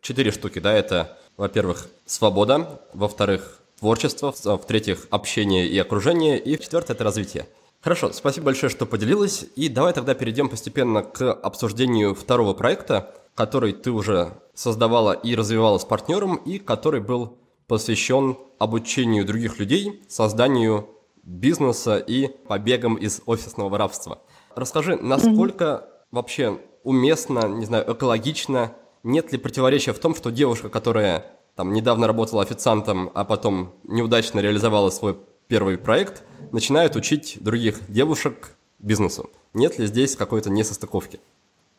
Четыре 0.00 0.30
штуки, 0.30 0.58
да, 0.58 0.72
это, 0.72 1.18
во-первых, 1.36 1.88
свобода, 2.04 2.80
во-вторых, 2.92 3.60
творчество, 3.78 4.32
в-третьих, 4.32 5.06
общение 5.10 5.66
и 5.66 5.78
окружение, 5.78 6.38
и 6.38 6.56
в-четвертых, 6.56 6.90
это 6.90 7.04
развитие. 7.04 7.46
Хорошо, 7.80 8.12
спасибо 8.12 8.46
большое, 8.46 8.70
что 8.70 8.86
поделилась, 8.86 9.46
и 9.54 9.68
давай 9.68 9.92
тогда 9.92 10.14
перейдем 10.14 10.48
постепенно 10.48 11.02
к 11.02 11.32
обсуждению 11.32 12.14
второго 12.14 12.54
проекта, 12.54 13.14
который 13.34 13.72
ты 13.72 13.90
уже 13.90 14.32
создавала 14.54 15.12
и 15.12 15.34
развивала 15.34 15.78
с 15.78 15.84
партнером, 15.84 16.36
и 16.36 16.58
который 16.58 17.00
был 17.00 17.36
посвящен 17.66 18.36
обучению 18.58 19.24
других 19.24 19.58
людей, 19.58 20.02
созданию 20.08 20.88
бизнеса 21.26 21.98
и 21.98 22.28
побегом 22.28 22.94
из 22.94 23.20
офисного 23.26 23.76
рабства. 23.76 24.22
Расскажи, 24.54 24.96
насколько 24.96 25.64
mm-hmm. 25.64 26.04
вообще 26.12 26.60
уместно, 26.84 27.46
не 27.48 27.66
знаю, 27.66 27.92
экологично, 27.92 28.72
нет 29.02 29.32
ли 29.32 29.38
противоречия 29.38 29.92
в 29.92 29.98
том, 29.98 30.14
что 30.14 30.30
девушка, 30.30 30.68
которая 30.68 31.26
там 31.56 31.72
недавно 31.72 32.06
работала 32.06 32.42
официантом, 32.42 33.10
а 33.14 33.24
потом 33.24 33.74
неудачно 33.84 34.40
реализовала 34.40 34.90
свой 34.90 35.18
первый 35.48 35.78
проект, 35.78 36.22
начинает 36.52 36.96
учить 36.96 37.38
других 37.40 37.80
девушек 37.90 38.56
бизнесу. 38.78 39.30
Нет 39.52 39.78
ли 39.78 39.86
здесь 39.86 40.16
какой-то 40.16 40.50
несостыковки? 40.50 41.18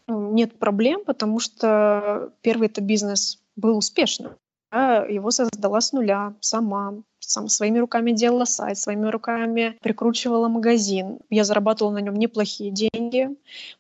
Нет 0.08 0.58
проблем, 0.58 1.04
потому 1.06 1.40
что 1.40 2.32
первый 2.42 2.68
это 2.68 2.82
бизнес 2.82 3.40
был 3.56 3.78
успешным. 3.78 4.34
Его 4.72 5.32
создала 5.32 5.80
с 5.80 5.94
нуля, 5.94 6.34
сама, 6.42 6.96
сам 7.20 7.48
своими 7.50 7.80
руками 7.80 8.12
делала 8.12 8.46
сайт, 8.46 8.78
своими 8.78 9.08
руками 9.08 9.78
прикручивала 9.82 10.48
магазин. 10.48 11.20
Я 11.30 11.44
зарабатывала 11.44 11.94
на 11.94 12.00
нем 12.00 12.16
неплохие 12.16 12.72
деньги, 12.72 13.30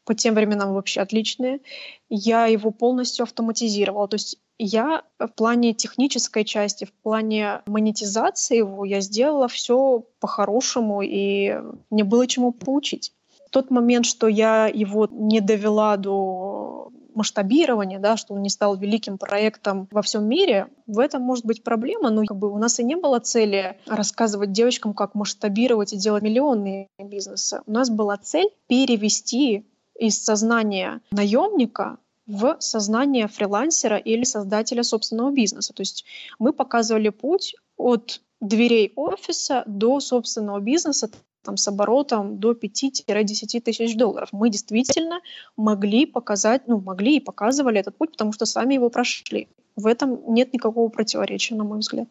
по 0.06 0.13
тем 0.13 0.36
временам 0.36 0.74
вообще 0.74 1.01
отличные. 1.01 1.62
Я 2.10 2.46
его 2.46 2.72
полностью 2.72 3.24
автоматизировала. 3.24 4.08
То 4.08 4.15
есть 4.15 4.38
я 4.60 5.03
в 5.20 5.27
плане 5.27 5.74
технической 5.74 6.44
части, 6.44 6.86
в 6.86 6.94
плане 6.94 7.62
монетизации 7.67 8.58
его, 8.58 8.86
я 8.86 9.01
сделала 9.01 9.48
все 9.48 10.03
по-хорошему, 10.20 11.01
и 11.01 11.56
мне 11.89 12.03
было 12.03 12.27
чему 12.27 12.51
поучить. 12.51 13.13
Тот 13.51 13.72
момент, 13.72 14.06
что 14.06 14.27
я 14.27 14.67
его 14.67 15.08
не 15.10 15.39
довела 15.39 15.96
до 15.96 16.77
масштабирования, 17.18 18.00
да, 18.00 18.16
что 18.16 18.36
он 18.36 18.44
не 18.44 18.50
стал 18.50 18.78
великим 18.78 19.18
проектом 19.18 19.88
во 19.92 20.02
всем 20.02 20.26
мире, 20.26 20.68
в 20.86 21.00
этом 21.00 21.24
может 21.24 21.46
быть 21.46 21.64
проблема, 21.64 22.12
но 22.12 22.24
как 22.26 22.38
бы 22.38 22.52
у 22.52 22.58
нас 22.58 22.80
и 22.80 22.84
не 22.84 22.96
было 22.96 23.20
цели 23.20 23.78
рассказывать 23.88 24.52
девочкам, 24.52 24.94
как 24.94 25.16
масштабировать 25.16 25.94
и 25.94 25.98
делать 25.98 26.22
миллионные 26.24 26.88
бизнесы. 27.00 27.62
У 27.66 27.72
нас 27.72 27.90
была 27.90 28.18
цель 28.18 28.50
перевести 28.68 29.66
из 30.00 30.24
сознания 30.24 31.02
наемника 31.12 31.98
в 32.28 32.58
сознание 32.60 33.28
фрилансера 33.28 33.98
или 33.98 34.24
создателя 34.24 34.84
собственного 34.84 35.32
бизнеса. 35.32 35.74
То 35.74 35.82
есть 35.82 36.06
мы 36.38 36.54
показывали 36.54 37.10
путь 37.10 37.56
от 37.78 38.22
дверей 38.42 38.94
офиса 38.96 39.64
до 39.66 40.00
собственного 40.00 40.60
бизнеса, 40.60 41.10
там, 41.48 41.56
с 41.56 41.68
оборотом 41.70 42.39
до 42.39 42.51
5-10 42.51 43.62
тысяч 43.62 43.96
долларов. 43.96 44.30
Мы 44.34 44.50
действительно 44.50 45.22
могли 45.56 46.06
показать, 46.06 46.68
ну, 46.68 46.82
могли 46.82 47.18
и 47.18 47.20
показывали 47.22 47.80
этот 47.80 47.96
путь, 47.96 48.12
потому 48.12 48.34
что 48.34 48.46
сами 48.46 48.74
его 48.74 48.89
прошли. 48.89 49.48
В 49.77 49.88
этом 49.88 50.20
нет 50.34 50.54
никакого 50.54 50.89
противоречия, 50.89 51.56
на 51.56 51.63
мой 51.63 51.80
взгляд. 51.80 52.10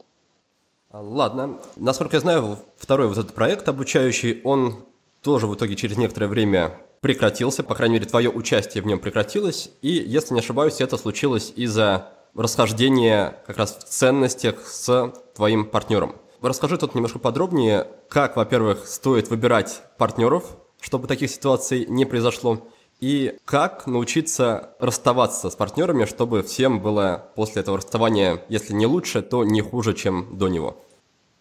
А, 0.90 1.02
ладно. 1.02 1.59
Насколько 1.76 2.16
я 2.16 2.21
знаю, 2.21 2.59
второй 2.78 3.09
вот 3.09 3.19
этот 3.19 3.35
проект 3.35 3.69
обучающий, 3.69 4.40
он 4.43 4.87
тоже 5.21 5.47
в 5.47 5.55
итоге 5.55 5.76
через 5.76 5.99
некоторое 5.99 6.28
время 6.28 6.73
прекратился, 7.02 7.62
по 7.62 7.75
крайней 7.75 7.97
мере, 7.97 8.07
твое 8.07 8.31
участие 8.31 8.83
в 8.83 8.87
нем 8.87 8.99
прекратилось, 8.99 9.71
и, 9.83 9.90
если 9.90 10.33
не 10.33 10.40
ошибаюсь, 10.40 10.81
это 10.81 10.97
случилось 10.97 11.52
из-за 11.57 12.09
расхождение 12.35 13.37
как 13.47 13.59
раз 13.59 13.76
в 13.76 13.85
ценностях 13.85 14.66
с 14.66 15.12
твоим 15.35 15.66
партнером. 15.66 16.16
Расскажи 16.47 16.79
тут 16.79 16.95
немножко 16.95 17.19
подробнее, 17.19 17.88
как, 18.09 18.37
во-первых, 18.37 18.87
стоит 18.87 19.31
выбирать 19.31 19.83
партнеров, 19.99 20.45
чтобы 20.81 21.09
таких 21.09 21.29
ситуаций 21.29 21.87
не 21.88 22.05
произошло, 22.05 22.69
и 23.00 23.37
как 23.45 23.88
научиться 23.88 24.76
расставаться 24.79 25.50
с 25.50 25.57
партнерами, 25.57 26.05
чтобы 26.05 26.45
всем 26.45 26.81
было 26.81 27.33
после 27.35 27.62
этого 27.62 27.79
расставания, 27.79 28.45
если 28.49 28.75
не 28.75 28.87
лучше, 28.87 29.23
то 29.23 29.43
не 29.43 29.61
хуже, 29.61 29.93
чем 29.93 30.38
до 30.38 30.47
него. 30.47 30.76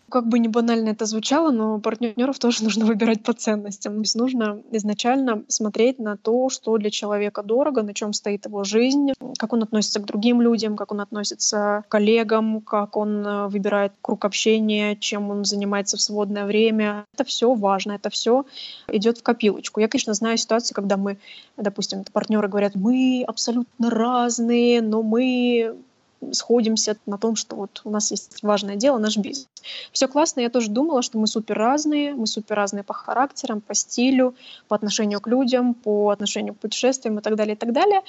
Как 0.10 0.28
бы 0.28 0.40
не 0.40 0.48
банально 0.48 0.90
это 0.90 1.06
звучало, 1.06 1.52
но 1.52 1.80
партнеров 1.80 2.40
тоже 2.40 2.64
нужно 2.64 2.86
выбирать 2.86 3.24
по 3.24 3.34
ценностям. 3.34 3.96
То 3.96 4.00
есть 4.00 4.16
нужно 4.16 4.62
изначально 4.72 5.44
смотреть 5.48 6.00
на 6.00 6.18
то, 6.18 6.50
что 6.50 6.78
для 6.78 6.90
человека 6.90 7.44
дорого, 7.44 7.82
на 7.82 7.94
чем 7.94 8.14
стоит 8.14 8.46
его 8.46 8.64
жизнь, 8.64 9.14
как 9.38 9.54
он 9.54 9.64
относится 9.64 10.00
к 10.00 10.06
другим 10.06 10.42
людям, 10.42 10.76
как 10.76 10.92
он 10.92 11.02
относится 11.02 11.84
к 11.88 11.92
коллегам, 11.92 12.62
как 12.62 12.98
он 12.98 13.26
э, 13.26 13.48
выбирает 13.48 13.94
круг 14.02 14.26
общения, 14.26 14.96
чем 14.96 15.30
он 15.30 15.46
занимается 15.46 15.98
в 15.98 16.02
свободное 16.02 16.46
время. 16.46 17.06
Это 17.14 17.24
все 17.24 17.54
важно, 17.54 17.94
это 17.94 18.10
все 18.10 18.46
идет 18.88 19.18
в 19.18 19.24
копилочку. 19.24 19.80
Я, 19.80 19.88
конечно, 19.88 20.14
знаю 20.14 20.38
ситуации, 20.38 20.74
когда 20.74 20.98
мы, 20.98 21.18
допустим, 21.58 22.04
партнеры 22.12 22.48
говорят, 22.48 22.76
мы 22.76 23.24
абсолютно 23.28 23.90
разные, 23.90 24.82
но 24.82 25.02
мы 25.02 25.76
сходимся 26.32 26.98
на 27.06 27.18
том, 27.18 27.36
что 27.36 27.56
вот 27.56 27.82
у 27.84 27.90
нас 27.90 28.12
есть 28.12 28.42
важное 28.44 28.76
дело, 28.76 28.98
наш 28.98 29.18
бизнес. 29.18 29.48
Все 29.92 30.08
классно, 30.08 30.42
я 30.42 30.50
тоже 30.50 30.70
думала, 30.70 31.02
что 31.02 31.18
мы 31.18 31.28
супер 31.28 31.58
разные, 31.58 32.14
мы 32.14 32.28
супер 32.28 32.56
разные 32.56 32.84
по 32.84 32.94
характерам, 32.94 33.62
по 33.62 33.74
стилю, 33.74 34.36
по 34.68 34.76
отношению 34.76 35.22
к 35.22 35.28
людям, 35.28 35.74
по 35.74 36.10
отношению 36.10 36.54
к 36.54 36.60
путешествиям 36.60 37.20
и 37.20 37.22
так 37.22 37.36
далее, 37.36 37.56
и 37.56 37.58
так 37.58 37.72
далее. 37.74 38.02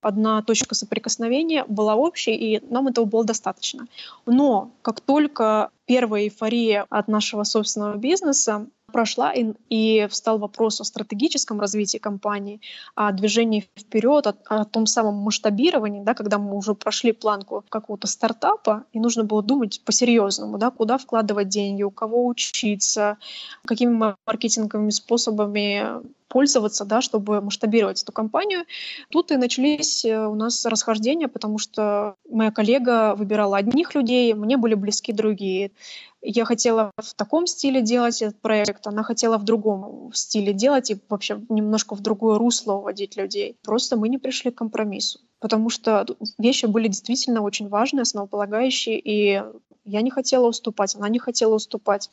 Одна 0.00 0.42
точка 0.42 0.74
соприкосновения 0.74 1.64
была 1.68 1.94
общей, 1.94 2.34
и 2.34 2.64
нам 2.72 2.88
этого 2.88 3.04
было 3.04 3.24
достаточно. 3.24 3.86
Но 4.26 4.70
как 4.82 5.00
только 5.00 5.70
первая 5.86 6.24
эйфория 6.24 6.86
от 6.90 7.06
нашего 7.06 7.44
собственного 7.44 7.96
бизнеса 7.96 8.66
прошла, 8.92 9.32
и, 9.32 9.52
и 9.68 10.06
встал 10.08 10.38
вопрос 10.38 10.80
о 10.80 10.84
стратегическом 10.84 11.60
развитии 11.60 11.98
компании, 11.98 12.60
о 12.94 13.12
движении 13.12 13.68
вперед, 13.76 14.26
о, 14.26 14.34
о 14.48 14.64
том 14.64 14.86
самом 14.86 15.14
масштабировании, 15.16 16.02
да, 16.02 16.14
когда 16.14 16.38
мы 16.38 16.56
уже 16.56 16.74
прошли 16.74 17.12
планку 17.12 17.64
какого-то 17.68 18.06
стартапа, 18.06 18.84
и 18.92 19.00
нужно 19.00 19.24
было 19.24 19.42
думать 19.42 19.82
по-серьезному, 19.84 20.58
да, 20.58 20.70
куда 20.70 20.98
вкладывать 20.98 21.48
деньги, 21.48 21.82
у 21.82 21.90
кого 21.90 22.26
учиться, 22.26 23.16
какими 23.64 24.14
маркетинговыми 24.26 24.90
способами 24.90 26.02
пользоваться, 26.32 26.86
да, 26.86 27.02
чтобы 27.02 27.42
масштабировать 27.42 28.02
эту 28.02 28.10
компанию. 28.10 28.64
Тут 29.10 29.30
и 29.32 29.36
начались 29.36 30.02
э, 30.02 30.26
у 30.26 30.34
нас 30.34 30.64
расхождения, 30.64 31.28
потому 31.28 31.58
что 31.58 32.14
моя 32.26 32.50
коллега 32.50 33.14
выбирала 33.14 33.58
одних 33.58 33.94
людей, 33.94 34.32
мне 34.32 34.56
были 34.56 34.72
близки 34.72 35.12
другие. 35.12 35.72
Я 36.22 36.46
хотела 36.46 36.90
в 36.96 37.12
таком 37.14 37.46
стиле 37.46 37.82
делать 37.82 38.22
этот 38.22 38.40
проект, 38.40 38.86
она 38.86 39.02
хотела 39.02 39.36
в 39.36 39.44
другом 39.44 40.10
стиле 40.14 40.54
делать 40.54 40.90
и 40.90 40.96
вообще 41.10 41.38
немножко 41.50 41.94
в 41.94 42.00
другое 42.00 42.38
русло 42.38 42.74
уводить 42.74 43.16
людей. 43.16 43.56
Просто 43.62 43.96
мы 43.96 44.08
не 44.08 44.16
пришли 44.16 44.50
к 44.50 44.54
компромиссу, 44.54 45.20
потому 45.38 45.68
что 45.68 46.06
вещи 46.38 46.64
были 46.64 46.88
действительно 46.88 47.42
очень 47.42 47.68
важные, 47.68 48.02
основополагающие, 48.02 48.98
и 48.98 49.42
я 49.84 50.00
не 50.00 50.10
хотела 50.10 50.46
уступать, 50.48 50.96
она 50.96 51.10
не 51.10 51.18
хотела 51.18 51.56
уступать. 51.56 52.10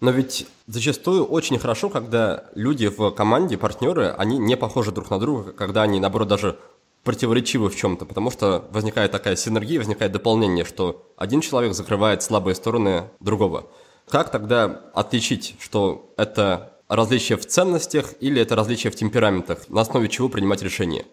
Но 0.00 0.10
ведь 0.10 0.46
зачастую 0.66 1.24
очень 1.26 1.58
хорошо, 1.58 1.90
когда 1.90 2.44
люди 2.54 2.88
в 2.88 3.10
команде, 3.10 3.58
партнеры, 3.58 4.08
они 4.16 4.38
не 4.38 4.56
похожи 4.56 4.92
друг 4.92 5.10
на 5.10 5.18
друга, 5.18 5.52
когда 5.52 5.82
они, 5.82 6.00
наоборот, 6.00 6.28
даже 6.28 6.58
противоречивы 7.04 7.68
в 7.68 7.76
чем-то, 7.76 8.06
потому 8.06 8.30
что 8.30 8.64
возникает 8.72 9.12
такая 9.12 9.36
синергия, 9.36 9.78
возникает 9.78 10.12
дополнение, 10.12 10.64
что 10.64 11.06
один 11.16 11.40
человек 11.40 11.74
закрывает 11.74 12.22
слабые 12.22 12.54
стороны 12.54 13.10
другого. 13.20 13.66
Как 14.08 14.30
тогда 14.30 14.82
отличить, 14.94 15.54
что 15.60 16.12
это 16.16 16.72
различие 16.88 17.38
в 17.38 17.46
ценностях 17.46 18.14
или 18.20 18.40
это 18.40 18.56
различие 18.56 18.90
в 18.90 18.96
темпераментах, 18.96 19.68
на 19.68 19.82
основе 19.82 20.08
чего 20.08 20.28
принимать 20.28 20.62
решение? 20.62 21.06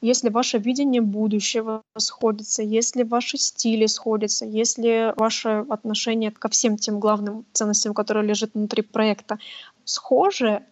Если 0.00 0.28
ваше 0.28 0.58
видение 0.58 1.02
будущего 1.02 1.82
сходится, 1.96 2.62
если 2.62 3.02
ваши 3.02 3.38
стили 3.38 3.86
сходятся, 3.86 4.44
если 4.44 5.12
ваше 5.16 5.64
отношение 5.68 6.30
ко 6.30 6.48
всем 6.48 6.76
тем 6.76 7.00
главным 7.00 7.44
ценностям, 7.52 7.94
которые 7.94 8.26
лежат 8.26 8.50
внутри 8.54 8.82
проекта, 8.82 9.38
схожи, 9.84 10.62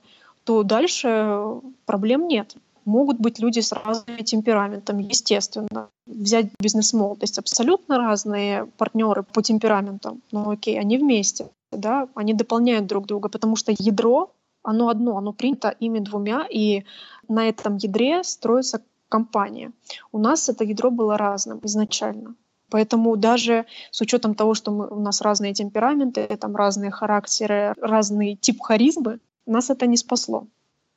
то 0.44 0.62
дальше 0.62 1.60
проблем 1.86 2.28
нет. 2.28 2.56
Могут 2.84 3.18
быть 3.18 3.40
люди 3.40 3.58
с 3.58 3.72
разными 3.72 4.22
темпераментами, 4.22 5.02
естественно. 5.02 5.88
Взять 6.06 6.46
бизнес-молодость, 6.60 7.38
абсолютно 7.38 7.98
разные 7.98 8.66
партнеры 8.78 9.24
по 9.24 9.42
темпераментам, 9.42 10.22
но 10.30 10.50
окей, 10.50 10.78
они 10.78 10.96
вместе, 10.98 11.48
да, 11.72 12.08
они 12.14 12.32
дополняют 12.32 12.86
друг 12.86 13.06
друга, 13.06 13.28
потому 13.28 13.56
что 13.56 13.72
ядро, 13.76 14.30
оно 14.62 14.88
одно, 14.88 15.16
оно 15.18 15.32
принято 15.32 15.74
ими 15.80 15.98
двумя, 15.98 16.46
и 16.48 16.84
на 17.28 17.48
этом 17.48 17.76
ядре 17.78 18.22
строится 18.22 18.82
компания. 19.08 19.72
У 20.12 20.18
нас 20.18 20.48
это 20.48 20.64
ядро 20.64 20.90
было 20.90 21.16
разным 21.16 21.60
изначально. 21.62 22.34
Поэтому 22.70 23.16
даже 23.16 23.66
с 23.90 24.00
учетом 24.00 24.34
того, 24.34 24.54
что 24.54 24.70
мы, 24.72 24.88
у 24.88 25.00
нас 25.00 25.20
разные 25.20 25.54
темпераменты, 25.54 26.26
там 26.40 26.56
разные 26.56 26.90
характеры, 26.90 27.74
разный 27.80 28.36
тип 28.36 28.60
харизмы, 28.60 29.20
нас 29.46 29.70
это 29.70 29.86
не 29.86 29.96
спасло. 29.96 30.48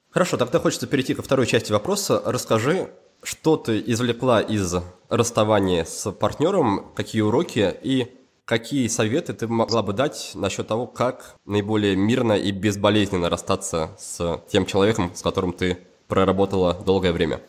Хорошо, 0.09 0.37
тогда 0.37 0.59
хочется 0.59 0.87
перейти 0.87 1.13
ко 1.13 1.21
второй 1.21 1.45
части 1.45 1.71
вопроса. 1.71 2.21
Расскажи, 2.25 2.89
что 3.21 3.57
ты 3.57 3.83
извлекла 3.85 4.41
из 4.41 4.75
расставания 5.09 5.83
с 5.83 6.11
партнером, 6.11 6.91
какие 6.95 7.21
уроки 7.21 7.75
и 7.83 8.15
какие 8.45 8.87
советы 8.87 9.33
ты 9.33 9.47
могла 9.47 9.83
бы 9.83 9.93
дать 9.93 10.31
насчет 10.33 10.67
того, 10.67 10.87
как 10.87 11.35
наиболее 11.45 11.95
мирно 11.95 12.33
и 12.33 12.51
безболезненно 12.51 13.29
расстаться 13.29 13.91
с 13.99 14.41
тем 14.49 14.65
человеком, 14.65 15.11
с 15.13 15.21
которым 15.21 15.53
ты 15.53 15.77
проработала 16.07 16.73
долгое 16.73 17.11
время? 17.11 17.41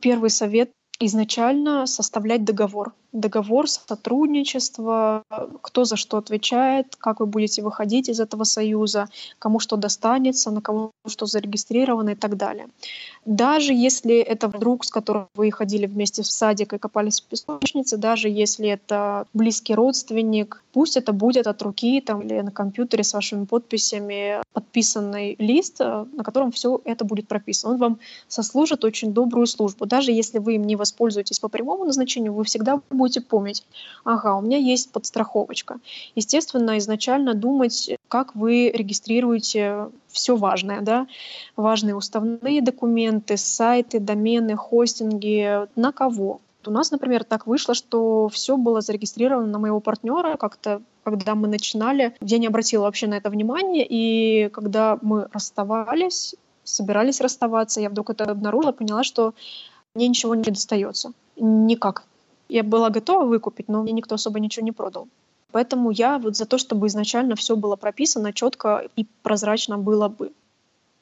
Первый 0.00 0.30
совет 0.30 0.72
изначально 1.00 1.86
составлять 1.86 2.44
договор. 2.44 2.94
Договор 3.16 3.66
сотрудничества, 3.66 5.22
кто 5.62 5.84
за 5.84 5.96
что 5.96 6.18
отвечает, 6.18 6.96
как 6.96 7.20
вы 7.20 7.26
будете 7.26 7.62
выходить 7.62 8.10
из 8.10 8.20
этого 8.20 8.44
союза, 8.44 9.08
кому 9.38 9.58
что 9.58 9.76
достанется, 9.76 10.50
на 10.50 10.60
кого 10.60 10.90
что 11.06 11.24
зарегистрировано 11.24 12.10
и 12.10 12.14
так 12.14 12.36
далее. 12.36 12.68
Даже 13.24 13.72
если 13.72 14.18
это 14.18 14.48
друг, 14.48 14.84
с 14.84 14.90
которым 14.90 15.28
вы 15.34 15.50
ходили 15.50 15.86
вместе 15.86 16.22
в 16.22 16.26
садик 16.26 16.74
и 16.74 16.78
копались 16.78 17.22
в 17.22 17.24
песочнице, 17.24 17.96
даже 17.96 18.28
если 18.28 18.68
это 18.68 19.26
близкий 19.32 19.74
родственник, 19.74 20.62
пусть 20.72 20.98
это 20.98 21.14
будет 21.14 21.46
от 21.46 21.62
руки 21.62 22.02
там, 22.02 22.20
или 22.20 22.42
на 22.42 22.50
компьютере 22.50 23.02
с 23.02 23.14
вашими 23.14 23.46
подписями 23.46 24.42
подписанный 24.52 25.36
лист, 25.38 25.80
на 25.80 26.24
котором 26.24 26.52
все 26.52 26.80
это 26.84 27.04
будет 27.04 27.28
прописано. 27.28 27.74
Он 27.74 27.78
вам 27.78 27.98
сослужит 28.28 28.84
очень 28.84 29.12
добрую 29.12 29.46
службу. 29.46 29.86
Даже 29.86 30.12
если 30.12 30.38
вы 30.38 30.56
им 30.56 30.64
не 30.64 30.76
воспользуетесь 30.76 31.40
по 31.40 31.48
прямому 31.48 31.84
назначению, 31.84 32.34
вы 32.34 32.44
всегда 32.44 32.80
будете 32.90 33.05
помнить, 33.28 33.64
ага, 34.04 34.36
у 34.36 34.42
меня 34.42 34.58
есть 34.58 34.92
подстраховочка. 34.92 35.78
Естественно, 36.14 36.78
изначально 36.78 37.34
думать, 37.34 37.96
как 38.08 38.34
вы 38.34 38.70
регистрируете 38.70 39.88
все 40.08 40.36
важное, 40.36 40.80
да, 40.80 41.06
важные 41.56 41.94
уставные 41.94 42.62
документы, 42.62 43.36
сайты, 43.36 44.00
домены, 44.00 44.56
хостинги, 44.56 45.66
на 45.76 45.92
кого. 45.92 46.40
У 46.66 46.70
нас, 46.70 46.90
например, 46.90 47.24
так 47.24 47.46
вышло, 47.46 47.74
что 47.74 48.28
все 48.28 48.56
было 48.56 48.80
зарегистрировано 48.80 49.46
на 49.46 49.58
моего 49.58 49.80
партнера 49.80 50.36
как-то 50.36 50.82
когда 51.06 51.36
мы 51.36 51.46
начинали, 51.46 52.16
я 52.20 52.38
не 52.38 52.48
обратила 52.48 52.82
вообще 52.82 53.06
на 53.06 53.14
это 53.14 53.30
внимание, 53.30 53.86
и 53.88 54.48
когда 54.48 54.98
мы 55.02 55.28
расставались, 55.32 56.34
собирались 56.64 57.20
расставаться, 57.20 57.80
я 57.80 57.90
вдруг 57.90 58.10
это 58.10 58.24
обнаружила, 58.24 58.72
поняла, 58.72 59.04
что 59.04 59.32
мне 59.94 60.08
ничего 60.08 60.34
не 60.34 60.42
достается. 60.42 61.12
Никак. 61.36 62.02
Я 62.48 62.62
была 62.62 62.90
готова 62.90 63.24
выкупить, 63.24 63.68
но 63.68 63.82
мне 63.82 63.92
никто 63.92 64.14
особо 64.14 64.40
ничего 64.40 64.64
не 64.64 64.72
продал. 64.72 65.08
Поэтому 65.52 65.90
я 65.90 66.18
вот 66.18 66.36
за 66.36 66.46
то, 66.46 66.58
чтобы 66.58 66.86
изначально 66.88 67.34
все 67.34 67.56
было 67.56 67.76
прописано 67.76 68.32
четко 68.32 68.88
и 68.96 69.06
прозрачно 69.22 69.78
было 69.78 70.08
бы. 70.08 70.32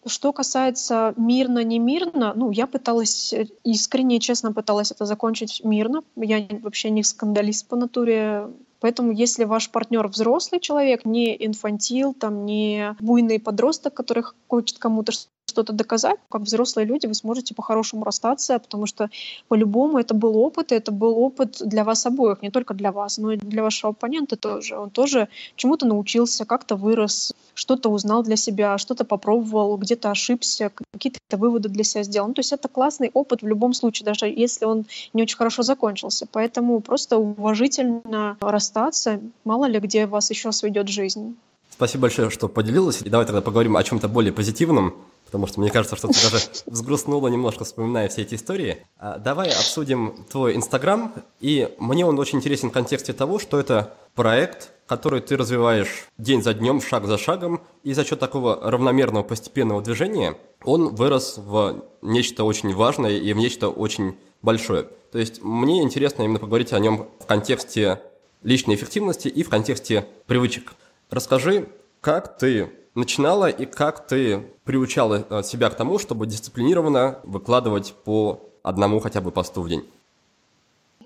Что 0.06 0.32
касается 0.32 1.14
мирно, 1.16 1.64
не 1.64 1.78
мирно, 1.78 2.34
ну, 2.36 2.50
я 2.50 2.66
пыталась, 2.66 3.32
э, 3.32 3.46
искренне 3.64 4.16
и 4.16 4.20
честно 4.20 4.52
пыталась 4.52 4.90
это 4.90 5.06
закончить 5.06 5.62
мирно. 5.64 6.02
Я 6.16 6.46
вообще 6.60 6.90
не 6.90 7.02
скандалист 7.02 7.66
по 7.68 7.76
натуре. 7.76 8.48
Поэтому 8.80 9.12
если 9.12 9.44
ваш 9.44 9.70
партнер 9.70 10.06
взрослый 10.08 10.60
человек, 10.60 11.06
не 11.06 11.34
инфантил, 11.46 12.12
там, 12.12 12.44
не 12.44 12.94
буйный 13.00 13.40
подросток, 13.40 13.94
который 13.94 14.24
хочет 14.46 14.78
кому-то 14.78 15.12
что-то 15.46 15.72
доказать, 15.72 16.18
как 16.28 16.42
взрослые 16.42 16.86
люди 16.86 17.06
вы 17.06 17.14
сможете 17.14 17.54
по-хорошему 17.54 18.04
расстаться, 18.04 18.58
потому 18.58 18.86
что 18.86 19.10
по-любому 19.48 19.98
это 19.98 20.14
был 20.14 20.36
опыт, 20.36 20.72
и 20.72 20.74
это 20.74 20.90
был 20.90 21.18
опыт 21.18 21.58
для 21.60 21.84
вас 21.84 22.06
обоих, 22.06 22.42
не 22.42 22.50
только 22.50 22.74
для 22.74 22.92
вас, 22.92 23.18
но 23.18 23.32
и 23.32 23.36
для 23.36 23.62
вашего 23.62 23.90
оппонента 23.90 24.36
тоже. 24.36 24.76
Он 24.76 24.90
тоже 24.90 25.28
чему-то 25.56 25.86
научился, 25.86 26.44
как-то 26.44 26.76
вырос, 26.76 27.32
что-то 27.54 27.88
узнал 27.88 28.22
для 28.22 28.36
себя, 28.36 28.78
что-то 28.78 29.04
попробовал, 29.04 29.76
где-то 29.76 30.10
ошибся, 30.10 30.72
какие-то 30.92 31.36
выводы 31.36 31.68
для 31.68 31.84
себя 31.84 32.02
сделал. 32.02 32.28
Ну, 32.28 32.34
то 32.34 32.40
есть 32.40 32.52
это 32.52 32.68
классный 32.68 33.10
опыт 33.14 33.42
в 33.42 33.46
любом 33.46 33.74
случае, 33.74 34.06
даже 34.06 34.26
если 34.26 34.64
он 34.64 34.86
не 35.12 35.22
очень 35.22 35.36
хорошо 35.36 35.62
закончился. 35.62 36.26
Поэтому 36.30 36.80
просто 36.80 37.18
уважительно 37.18 38.36
расстаться, 38.40 39.20
мало 39.44 39.66
ли 39.66 39.78
где 39.78 40.06
вас 40.06 40.30
еще 40.30 40.52
сведет 40.52 40.88
жизнь. 40.88 41.36
Спасибо 41.70 42.02
большое, 42.02 42.30
что 42.30 42.48
поделилась. 42.48 43.02
И 43.02 43.08
давай 43.08 43.26
тогда 43.26 43.40
поговорим 43.40 43.76
о 43.76 43.82
чем-то 43.82 44.08
более 44.08 44.32
позитивном, 44.32 44.94
потому 45.34 45.48
что 45.48 45.58
мне 45.58 45.70
кажется, 45.72 45.96
что 45.96 46.06
ты 46.06 46.14
даже 46.30 46.44
взгрустнула 46.66 47.26
немножко, 47.26 47.64
вспоминая 47.64 48.08
все 48.08 48.22
эти 48.22 48.36
истории. 48.36 48.86
А, 48.98 49.18
давай 49.18 49.48
обсудим 49.48 50.24
твой 50.30 50.54
Инстаграм. 50.54 51.12
И 51.40 51.74
мне 51.80 52.06
он 52.06 52.16
очень 52.20 52.38
интересен 52.38 52.70
в 52.70 52.72
контексте 52.72 53.12
того, 53.12 53.40
что 53.40 53.58
это 53.58 53.94
проект, 54.14 54.70
который 54.86 55.20
ты 55.20 55.36
развиваешь 55.36 56.06
день 56.18 56.40
за 56.40 56.54
днем, 56.54 56.80
шаг 56.80 57.06
за 57.06 57.18
шагом, 57.18 57.62
и 57.82 57.94
за 57.94 58.04
счет 58.04 58.20
такого 58.20 58.60
равномерного 58.70 59.24
постепенного 59.24 59.82
движения 59.82 60.36
он 60.62 60.94
вырос 60.94 61.34
в 61.36 61.82
нечто 62.00 62.44
очень 62.44 62.72
важное 62.72 63.18
и 63.18 63.32
в 63.32 63.36
нечто 63.36 63.70
очень 63.70 64.16
большое. 64.40 64.84
То 65.10 65.18
есть 65.18 65.42
мне 65.42 65.82
интересно 65.82 66.22
именно 66.22 66.38
поговорить 66.38 66.72
о 66.72 66.78
нем 66.78 67.08
в 67.18 67.26
контексте 67.26 68.00
личной 68.44 68.76
эффективности 68.76 69.26
и 69.26 69.42
в 69.42 69.48
контексте 69.48 70.06
привычек. 70.28 70.74
Расскажи, 71.10 71.66
как 72.00 72.38
ты 72.38 72.70
начинала 72.94 73.48
и 73.48 73.66
как 73.66 74.06
ты 74.06 74.46
приучала 74.64 75.26
э, 75.28 75.42
себя 75.42 75.70
к 75.70 75.76
тому, 75.76 75.98
чтобы 75.98 76.26
дисциплинированно 76.26 77.18
выкладывать 77.24 77.94
по 78.04 78.40
одному 78.62 79.00
хотя 79.00 79.20
бы 79.20 79.30
посту 79.30 79.62
в 79.62 79.68
день? 79.68 79.84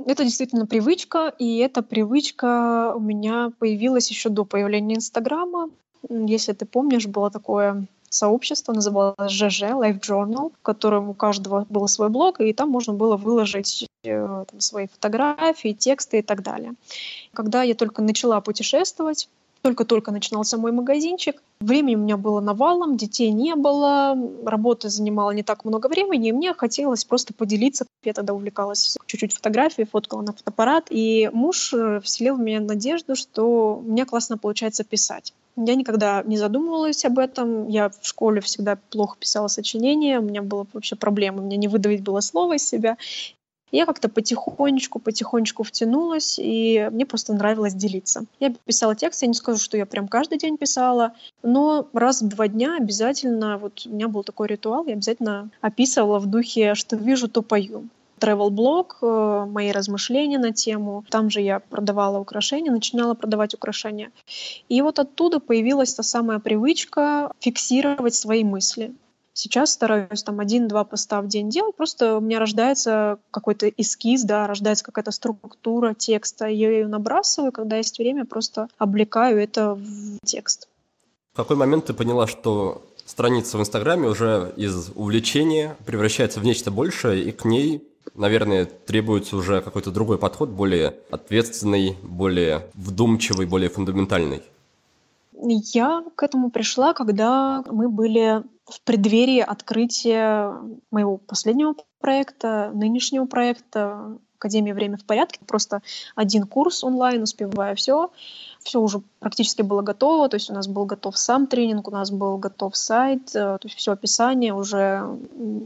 Это 0.07 0.25
действительно 0.25 0.67
привычка, 0.67 1.35
и 1.39 1.59
эта 1.59 1.83
привычка 1.83 2.95
у 2.95 3.01
меня 3.01 3.51
появилась 3.59 4.11
еще 4.11 4.29
до 4.29 4.45
появления 4.45 4.97
Инстаграма. 4.97 5.71
Если 6.09 6.53
ты 6.53 6.67
помнишь, 6.67 7.07
было 7.07 7.31
такое 7.31 7.87
сообщество, 8.09 8.73
называлось 8.73 9.31
ЖЖ, 9.31 9.63
Life 9.63 10.01
Journal, 10.01 10.53
в 10.59 10.63
котором 10.63 11.11
у 11.11 11.15
каждого 11.15 11.67
был 11.69 11.89
свой 11.89 12.09
блог, 12.09 12.41
и 12.41 12.53
там 12.53 12.71
можно 12.71 12.95
было 12.95 13.17
выложить 13.17 13.87
э, 14.05 14.45
там, 14.51 14.61
свои 14.61 14.87
фотографии, 14.87 15.73
тексты 15.73 16.21
и 16.21 16.23
так 16.23 16.43
далее. 16.43 16.75
Когда 17.35 17.63
я 17.63 17.75
только 17.75 18.01
начала 18.01 18.41
путешествовать, 18.41 19.29
только-только 19.63 20.11
начинался 20.11 20.57
мой 20.57 20.73
магазинчик. 20.73 21.43
Времени 21.61 21.97
у 21.97 21.99
меня 21.99 22.17
было 22.17 22.41
навалом, 22.41 22.97
детей 22.97 23.31
не 23.31 23.55
было, 23.57 24.17
работа 24.45 24.89
занимала 24.89 25.33
не 25.33 25.43
так 25.43 25.65
много 25.65 25.89
времени, 25.89 26.29
и 26.29 26.33
мне 26.33 26.55
хотелось 26.55 27.05
просто 27.05 27.35
поделиться. 27.35 27.87
Я 28.05 28.13
тогда 28.13 28.33
увлекалась 28.33 28.97
чуть-чуть 29.07 29.33
фотографией, 29.33 29.87
фоткала 29.87 30.23
на 30.23 30.33
фотоаппарат, 30.33 30.87
и 30.91 31.31
муж 31.33 31.75
э, 31.75 32.01
вселил 32.01 32.37
в 32.37 32.41
меня 32.41 32.61
надежду, 32.61 33.17
что 33.17 33.77
у 33.79 33.83
меня 33.83 34.07
классно 34.07 34.39
получается 34.39 34.85
писать. 34.85 35.33
Я 35.67 35.75
никогда 35.75 36.23
не 36.23 36.37
задумывалась 36.37 37.05
об 37.05 37.19
этом. 37.19 37.67
Я 37.67 37.89
в 37.89 37.99
школе 38.03 38.41
всегда 38.41 38.79
плохо 38.91 39.17
писала 39.19 39.49
сочинения. 39.49 40.21
У 40.21 40.23
меня 40.23 40.43
была 40.43 40.67
вообще 40.73 40.95
проблема. 40.95 41.43
Мне 41.43 41.57
не 41.57 41.67
выдавить 41.67 42.03
было 42.03 42.21
слово 42.21 42.55
из 42.55 42.69
себя. 42.69 42.97
Я 43.71 43.87
как-то 43.87 44.09
потихонечку, 44.09 44.99
потихонечку 44.99 45.63
втянулась, 45.63 46.39
и 46.39 46.89
мне 46.91 47.07
просто 47.07 47.35
нравилось 47.35 47.75
делиться. 47.75 48.25
Я 48.41 48.55
писала 48.65 48.95
текст, 48.95 49.23
я 49.23 49.29
не 49.29 49.35
скажу, 49.35 49.59
что 49.59 49.77
я 49.77 49.87
прям 49.87 50.09
каждый 50.09 50.39
день 50.39 50.57
писала, 50.57 51.13
но 51.43 51.89
раз 51.93 52.23
в 52.23 52.29
два 52.29 52.49
дня 52.49 52.77
обязательно, 52.77 53.59
вот 53.59 53.83
у 53.87 53.91
меня 53.91 54.09
был 54.09 54.25
такой 54.25 54.49
ритуал, 54.49 54.87
я 54.87 54.95
обязательно 54.95 55.51
описывала 55.61 56.19
в 56.19 56.27
духе, 56.27 56.75
что 56.75 56.97
вижу, 56.97 57.29
то 57.29 57.43
пою 57.43 57.89
travel 58.19 58.51
блог 58.51 58.99
э, 59.01 59.47
мои 59.49 59.71
размышления 59.71 60.39
на 60.39 60.53
тему. 60.53 61.05
Там 61.09 61.31
же 61.31 61.41
я 61.41 61.61
продавала 61.61 62.19
украшения, 62.19 62.71
начинала 62.71 63.15
продавать 63.15 63.55
украшения. 63.55 64.11
И 64.69 64.83
вот 64.83 64.99
оттуда 64.99 65.41
появилась 65.41 65.95
та 65.95 66.03
самая 66.03 66.39
привычка 66.39 67.33
фиксировать 67.41 68.15
свои 68.15 68.45
мысли. 68.45 68.93
Сейчас 69.39 69.71
стараюсь 69.71 70.25
там 70.25 70.41
один-два 70.41 70.83
поста 70.83 71.23
в 71.23 71.29
день 71.29 71.49
делать, 71.49 71.77
просто 71.77 72.17
у 72.17 72.21
меня 72.21 72.41
рождается 72.41 73.21
какой-то 73.31 73.69
эскиз, 73.69 74.25
да, 74.25 74.49
рождается 74.49 74.85
какая-то 74.85 75.13
структура 75.13 75.95
текста, 75.95 76.47
я 76.47 76.69
ее 76.73 76.89
набрасываю, 76.89 77.53
когда 77.53 77.77
есть 77.77 78.01
время, 78.01 78.25
просто 78.25 78.67
облекаю 78.79 79.39
это 79.41 79.77
в 79.77 80.19
текст. 80.25 80.67
В 81.35 81.37
какой 81.37 81.55
момент 81.55 81.85
ты 81.87 81.95
поняла, 81.95 82.27
что 82.27 82.83
страница 83.07 83.59
в 83.59 83.61
Инстаграме 83.61 84.09
уже 84.09 84.53
из 84.57 84.91
увлечения 84.97 85.77
превращается 85.87 86.41
в 86.41 86.45
нечто 86.45 86.73
большее, 86.73 87.23
и 87.23 87.31
к 87.31 87.45
ней 87.45 87.85
наверное, 88.17 88.65
требуется 88.65 89.37
уже 89.37 89.61
какой-то 89.61 89.93
другой 89.93 90.19
подход, 90.19 90.49
более 90.49 90.97
ответственный, 91.13 91.97
более 92.03 92.67
вдумчивый, 92.75 93.47
более 93.47 93.71
фундаментальный. 93.71 94.43
Я 95.41 96.03
к 96.17 96.25
этому 96.25 96.51
пришла, 96.51 96.95
когда 96.95 97.63
мы 97.71 97.89
были 97.89 98.43
в 98.69 98.81
преддверии 98.83 99.41
открытия 99.41 100.55
моего 100.91 101.17
последнего 101.17 101.75
проекта, 102.01 102.71
нынешнего 102.75 103.25
проекта 103.25 104.19
Академия 104.39 104.73
«Время 104.73 104.97
в 104.97 105.05
порядке». 105.05 105.41
Просто 105.47 105.83
один 106.15 106.47
курс 106.47 106.85
онлайн, 106.85 107.23
успевая 107.23 107.75
все. 107.75 108.11
Все 108.63 108.81
уже 108.81 109.03
практически 109.19 109.63
было 109.63 109.83
готово, 109.83 110.29
то 110.29 110.37
есть 110.37 110.51
у 110.51 110.55
нас 110.55 110.69
был 110.69 110.85
готов 110.85 111.17
сам 111.17 111.47
тренинг, 111.47 111.89
у 111.89 111.91
нас 111.91 112.11
был 112.11 112.37
готов 112.37 112.77
сайт, 112.77 113.29
э, 113.31 113.57
то 113.59 113.61
есть 113.63 113.77
все 113.77 113.93
описание, 113.93 114.53
уже 114.53 115.09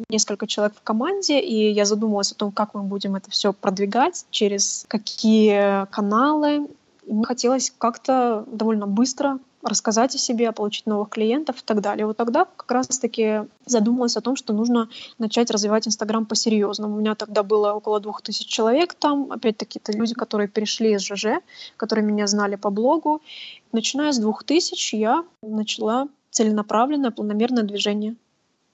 несколько 0.08 0.46
человек 0.46 0.76
в 0.76 0.82
команде, 0.82 1.40
и 1.40 1.72
я 1.72 1.84
задумалась 1.84 2.32
о 2.32 2.34
том, 2.36 2.52
как 2.52 2.74
мы 2.74 2.82
будем 2.82 3.16
это 3.16 3.30
все 3.30 3.52
продвигать, 3.52 4.26
через 4.30 4.84
какие 4.88 5.86
каналы. 5.86 6.68
И 7.04 7.12
мне 7.12 7.24
хотелось 7.24 7.72
как-то 7.76 8.44
довольно 8.46 8.86
быстро 8.86 9.38
рассказать 9.62 10.14
о 10.14 10.18
себе, 10.18 10.53
получить 10.53 10.87
новых 10.87 11.09
клиентов 11.11 11.61
и 11.61 11.64
так 11.64 11.81
далее. 11.81 12.07
Вот 12.07 12.16
тогда 12.16 12.44
как 12.44 12.70
раз-таки 12.70 13.42
задумалась 13.64 14.16
о 14.16 14.20
том, 14.20 14.37
что 14.37 14.53
нужно 14.53 14.88
начать 15.18 15.51
развивать 15.51 15.87
Инстаграм 15.87 16.27
по-серьезному. 16.27 16.96
У 16.96 17.01
меня 17.01 17.14
тогда 17.14 17.42
было 17.42 17.72
около 17.72 18.01
двух 18.01 18.22
тысяч 18.22 18.46
человек 18.46 18.94
там. 18.94 19.31
Опять-таки, 19.31 19.79
это 19.79 19.92
люди, 19.96 20.14
которые 20.14 20.48
перешли 20.48 20.94
из 20.94 21.03
ЖЖ, 21.03 21.40
которые 21.77 22.05
меня 22.05 22.27
знали 22.27 22.57
по 22.57 22.70
блогу. 22.70 23.22
Начиная 23.70 24.12
с 24.12 24.18
двух 24.18 24.44
тысяч 24.44 24.92
я 24.92 25.25
начала 25.42 26.09
целенаправленное, 26.31 27.11
планомерное 27.11 27.62
движение. 27.62 28.16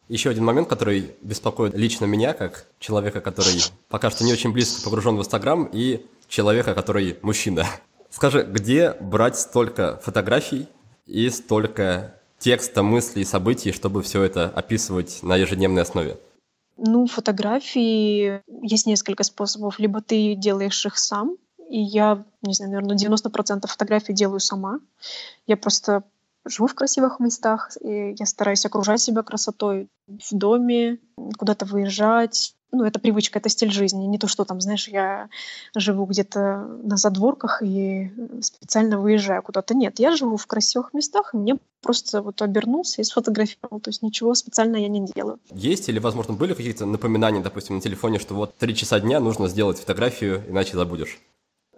Еще 0.08 0.30
один 0.30 0.44
момент, 0.44 0.68
который 0.68 1.12
беспокоит 1.20 1.74
лично 1.74 2.06
меня, 2.06 2.32
как 2.32 2.66
человека, 2.78 3.20
который 3.20 3.62
пока 3.90 4.10
что 4.10 4.24
не 4.24 4.32
очень 4.32 4.52
близко 4.52 4.82
погружен 4.82 5.16
в 5.16 5.20
Инстаграм, 5.20 5.68
и 5.70 6.06
человека, 6.28 6.74
который 6.74 7.18
мужчина. 7.20 7.66
Скажи, 8.10 8.42
где 8.42 8.94
брать 9.00 9.38
столько 9.38 10.00
фотографий 10.02 10.66
и 11.08 11.30
столько 11.30 12.14
текста, 12.38 12.82
мыслей, 12.82 13.24
событий, 13.24 13.72
чтобы 13.72 14.02
все 14.02 14.22
это 14.22 14.48
описывать 14.48 15.22
на 15.22 15.36
ежедневной 15.36 15.82
основе? 15.82 16.18
Ну, 16.76 17.06
фотографии 17.06 18.42
есть 18.62 18.86
несколько 18.86 19.24
способов. 19.24 19.80
Либо 19.80 20.00
ты 20.00 20.34
делаешь 20.36 20.86
их 20.86 20.96
сам, 20.96 21.36
и 21.68 21.80
я, 21.80 22.24
не 22.42 22.54
знаю, 22.54 22.72
наверное, 22.72 22.96
90% 22.96 23.66
фотографий 23.66 24.12
делаю 24.12 24.38
сама. 24.38 24.78
Я 25.46 25.56
просто 25.56 26.04
живу 26.44 26.68
в 26.68 26.74
красивых 26.74 27.18
местах, 27.20 27.72
и 27.80 28.14
я 28.16 28.26
стараюсь 28.26 28.64
окружать 28.64 29.00
себя 29.00 29.22
красотой 29.22 29.88
в 30.06 30.32
доме, 30.32 30.98
куда-то 31.36 31.66
выезжать, 31.66 32.54
ну, 32.70 32.84
это 32.84 32.98
привычка, 32.98 33.38
это 33.38 33.48
стиль 33.48 33.70
жизни. 33.70 34.04
Не 34.06 34.18
то, 34.18 34.28
что 34.28 34.44
там, 34.44 34.60
знаешь, 34.60 34.88
я 34.88 35.28
живу 35.74 36.04
где-то 36.04 36.66
на 36.82 36.96
задворках 36.96 37.62
и 37.62 38.10
специально 38.40 38.98
выезжаю 38.98 39.42
куда-то. 39.42 39.74
Нет, 39.74 39.98
я 39.98 40.14
живу 40.16 40.36
в 40.36 40.46
красивых 40.46 40.92
местах, 40.92 41.34
и 41.34 41.38
мне 41.38 41.56
просто 41.80 42.22
вот 42.22 42.42
обернулся 42.42 43.00
и 43.00 43.04
сфотографировал. 43.04 43.80
То 43.80 43.90
есть 43.90 44.02
ничего 44.02 44.34
специально 44.34 44.76
я 44.76 44.88
не 44.88 45.06
делаю. 45.06 45.38
Есть 45.50 45.88
или, 45.88 45.98
возможно, 45.98 46.34
были 46.34 46.54
какие-то 46.54 46.86
напоминания, 46.86 47.40
допустим, 47.40 47.76
на 47.76 47.80
телефоне, 47.80 48.18
что 48.18 48.34
вот 48.34 48.56
три 48.56 48.74
часа 48.74 49.00
дня 49.00 49.20
нужно 49.20 49.48
сделать 49.48 49.78
фотографию, 49.78 50.42
иначе 50.48 50.76
забудешь? 50.76 51.18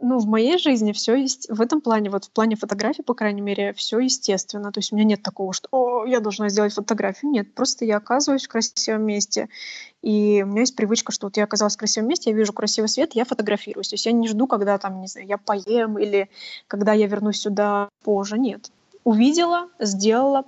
Ну, 0.02 0.18
в 0.18 0.26
моей 0.26 0.56
жизни 0.58 0.92
все 0.92 1.14
есть 1.14 1.46
в 1.50 1.60
этом 1.60 1.82
плане, 1.82 2.08
вот 2.08 2.24
в 2.24 2.30
плане 2.30 2.56
фотографии, 2.56 3.02
по 3.02 3.12
крайней 3.12 3.42
мере, 3.42 3.74
все 3.74 3.98
естественно. 3.98 4.72
То 4.72 4.78
есть 4.78 4.92
у 4.92 4.96
меня 4.96 5.04
нет 5.04 5.22
такого, 5.22 5.52
что 5.52 5.68
О, 5.72 6.06
я 6.06 6.20
должна 6.20 6.48
сделать 6.48 6.72
фотографию. 6.72 7.30
Нет, 7.30 7.54
просто 7.54 7.84
я 7.84 7.98
оказываюсь 7.98 8.46
в 8.46 8.48
красивом 8.48 9.02
месте. 9.02 9.50
И 10.02 10.42
у 10.42 10.46
меня 10.46 10.60
есть 10.60 10.76
привычка, 10.76 11.12
что 11.12 11.26
вот 11.26 11.36
я 11.36 11.44
оказалась 11.44 11.74
в 11.74 11.78
красивом 11.78 12.08
месте, 12.08 12.30
я 12.30 12.36
вижу 12.36 12.52
красивый 12.52 12.88
свет, 12.88 13.14
я 13.14 13.24
фотографируюсь. 13.24 13.88
То 13.88 13.94
есть 13.94 14.06
я 14.06 14.12
не 14.12 14.28
жду, 14.28 14.46
когда 14.46 14.78
там, 14.78 15.00
не 15.00 15.08
знаю, 15.08 15.26
я 15.26 15.36
поем 15.36 15.98
или 15.98 16.30
когда 16.68 16.92
я 16.92 17.06
вернусь 17.06 17.40
сюда 17.40 17.88
позже. 18.02 18.38
Нет. 18.38 18.70
Увидела, 19.04 19.68
сделала, 19.78 20.44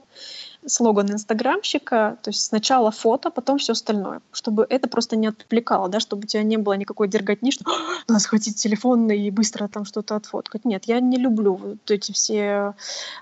слоган 0.66 1.10
инстаграмщика, 1.10 2.18
то 2.22 2.30
есть 2.30 2.44
сначала 2.44 2.90
фото, 2.90 3.30
потом 3.30 3.58
все 3.58 3.72
остальное, 3.72 4.20
чтобы 4.32 4.66
это 4.68 4.88
просто 4.88 5.16
не 5.16 5.26
отвлекало, 5.26 5.88
да, 5.88 6.00
чтобы 6.00 6.24
у 6.24 6.26
тебя 6.26 6.42
не 6.42 6.56
было 6.56 6.74
никакой 6.74 7.08
дерготни, 7.08 7.50
что 7.50 7.64
надо 8.08 8.20
схватить 8.20 8.56
телефон 8.56 9.10
и 9.10 9.30
быстро 9.30 9.68
там 9.68 9.84
что-то 9.84 10.16
отфоткать. 10.16 10.64
Нет, 10.64 10.84
я 10.86 11.00
не 11.00 11.16
люблю 11.16 11.54
вот 11.54 11.90
эти 11.90 12.12
все 12.12 12.74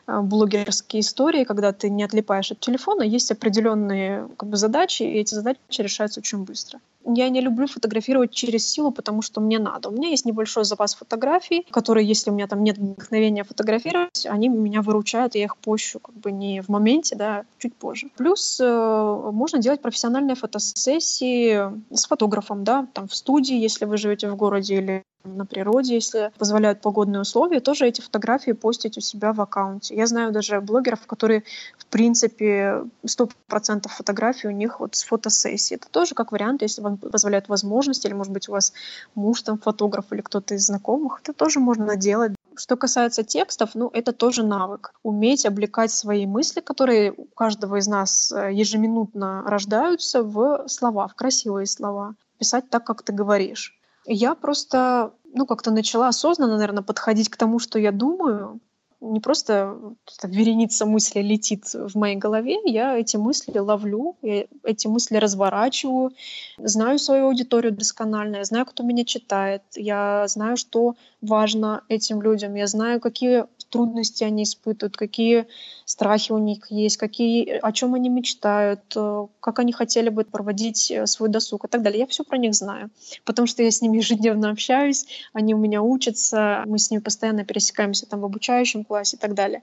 а, 0.06 0.22
блогерские 0.22 1.00
истории, 1.00 1.44
когда 1.44 1.72
ты 1.72 1.90
не 1.90 2.04
отлипаешь 2.04 2.52
от 2.52 2.60
телефона, 2.60 3.02
есть 3.02 3.30
определенные 3.30 4.28
как 4.36 4.48
бы, 4.48 4.56
задачи, 4.56 5.02
и 5.02 5.18
эти 5.18 5.34
задачи 5.34 5.80
решаются 5.80 6.20
очень 6.20 6.44
быстро. 6.44 6.80
Я 7.04 7.28
не 7.28 7.40
люблю 7.40 7.66
фотографировать 7.66 8.32
через 8.32 8.68
силу, 8.68 8.90
потому 8.90 9.22
что 9.22 9.40
мне 9.40 9.58
надо. 9.58 9.88
У 9.88 9.92
меня 9.92 10.08
есть 10.08 10.24
небольшой 10.24 10.64
запас 10.64 10.94
фотографий, 10.94 11.66
которые, 11.70 12.06
если 12.06 12.30
у 12.30 12.34
меня 12.34 12.46
там 12.46 12.62
нет 12.62 12.78
вдохновения 12.78 13.44
фотографировать, 13.44 14.26
они 14.26 14.48
меня 14.48 14.82
выручают, 14.82 15.34
и 15.34 15.38
я 15.38 15.46
их 15.46 15.56
пощу 15.56 15.98
как 15.98 16.14
бы 16.14 16.30
не 16.30 16.60
в 16.60 16.68
моменте, 16.68 17.16
да, 17.16 17.44
чуть 17.58 17.74
позже. 17.74 18.08
Плюс 18.16 18.60
э, 18.60 19.30
можно 19.32 19.58
делать 19.58 19.80
профессиональные 19.80 20.36
фотосессии 20.36 21.70
с 21.94 22.06
фотографом, 22.06 22.64
да, 22.64 22.86
там 22.92 23.08
в 23.08 23.14
студии, 23.14 23.56
если 23.56 23.86
вы 23.86 23.96
живете 23.96 24.28
в 24.30 24.36
городе 24.36 24.76
или 24.76 25.02
на 25.24 25.44
природе, 25.44 25.94
если 25.94 26.32
позволяют 26.38 26.80
погодные 26.80 27.20
условия, 27.20 27.60
тоже 27.60 27.86
эти 27.86 28.00
фотографии 28.00 28.52
постить 28.52 28.96
у 28.96 29.00
себя 29.00 29.32
в 29.32 29.40
аккаунте. 29.40 29.94
Я 29.94 30.06
знаю 30.06 30.32
даже 30.32 30.60
блогеров, 30.60 31.06
которые, 31.06 31.44
в 31.76 31.86
принципе, 31.86 32.84
100% 33.04 33.88
фотографий 33.88 34.48
у 34.48 34.52
них 34.52 34.80
вот 34.80 34.94
с 34.94 35.02
фотосессии. 35.02 35.74
Это 35.74 35.88
тоже 35.90 36.14
как 36.14 36.32
вариант, 36.32 36.62
если 36.62 36.80
вам 36.82 36.96
позволяют 36.96 37.48
возможности, 37.48 38.06
или, 38.06 38.14
может 38.14 38.32
быть, 38.32 38.48
у 38.48 38.52
вас 38.52 38.72
муж 39.14 39.42
там 39.42 39.58
фотограф 39.58 40.06
или 40.12 40.20
кто-то 40.20 40.54
из 40.54 40.66
знакомых, 40.66 41.20
это 41.22 41.32
тоже 41.32 41.60
можно 41.60 41.96
делать. 41.96 42.32
Что 42.56 42.76
касается 42.76 43.22
текстов, 43.22 43.70
ну, 43.74 43.90
это 43.92 44.12
тоже 44.12 44.42
навык. 44.42 44.92
Уметь 45.02 45.46
облекать 45.46 45.90
свои 45.90 46.26
мысли, 46.26 46.60
которые 46.60 47.12
у 47.12 47.24
каждого 47.24 47.76
из 47.76 47.86
нас 47.86 48.32
э, 48.32 48.52
ежеминутно 48.52 49.42
рождаются, 49.46 50.22
в 50.22 50.68
слова, 50.68 51.08
в 51.08 51.14
красивые 51.14 51.66
слова. 51.66 52.14
Писать 52.38 52.68
так, 52.68 52.84
как 52.84 53.02
ты 53.02 53.12
говоришь. 53.12 53.79
Я 54.12 54.34
просто, 54.34 55.12
ну, 55.34 55.46
как-то 55.46 55.70
начала 55.70 56.08
осознанно, 56.08 56.56
наверное, 56.56 56.82
подходить 56.82 57.28
к 57.28 57.36
тому, 57.36 57.60
что 57.60 57.78
я 57.78 57.92
думаю, 57.92 58.58
не 59.00 59.20
просто 59.20 59.76
вереница 60.24 60.84
мыслей 60.84 61.22
летит 61.22 61.72
в 61.72 61.96
моей 61.96 62.16
голове, 62.16 62.58
я 62.64 62.98
эти 62.98 63.16
мысли 63.16 63.56
ловлю, 63.56 64.16
я 64.20 64.46
эти 64.64 64.88
мысли 64.88 65.16
разворачиваю, 65.16 66.10
знаю 66.58 66.98
свою 66.98 67.26
аудиторию 67.26 67.72
досконально, 67.72 68.36
я 68.36 68.44
знаю, 68.44 68.66
кто 68.66 68.82
меня 68.82 69.04
читает, 69.04 69.62
я 69.76 70.26
знаю, 70.26 70.56
что 70.56 70.96
важно 71.22 71.82
этим 71.88 72.20
людям, 72.20 72.54
я 72.56 72.66
знаю, 72.66 73.00
какие 73.00 73.46
трудности 73.70 74.24
они 74.24 74.42
испытывают, 74.42 74.96
какие 74.96 75.46
страхи 75.90 76.30
у 76.30 76.38
них 76.38 76.70
есть, 76.70 76.96
какие, 76.98 77.58
о 77.60 77.72
чем 77.72 77.94
они 77.94 78.08
мечтают, 78.08 78.80
э, 78.94 79.26
как 79.40 79.58
они 79.58 79.72
хотели 79.72 80.08
бы 80.08 80.22
проводить 80.22 80.88
э, 80.88 81.04
свой 81.06 81.28
досуг 81.28 81.64
и 81.64 81.68
так 81.68 81.82
далее. 81.82 82.00
Я 82.00 82.06
все 82.06 82.22
про 82.22 82.38
них 82.38 82.54
знаю, 82.54 82.90
потому 83.24 83.48
что 83.48 83.64
я 83.64 83.72
с 83.72 83.82
ними 83.82 83.96
ежедневно 84.02 84.50
общаюсь, 84.50 85.06
они 85.32 85.52
у 85.52 85.58
меня 85.58 85.82
учатся, 85.82 86.62
мы 86.66 86.78
с 86.78 86.92
ними 86.92 87.00
постоянно 87.00 87.44
пересекаемся 87.44 88.06
там 88.06 88.20
в 88.20 88.24
обучающем 88.24 88.84
классе 88.84 89.16
и 89.16 89.18
так 89.18 89.34
далее. 89.34 89.62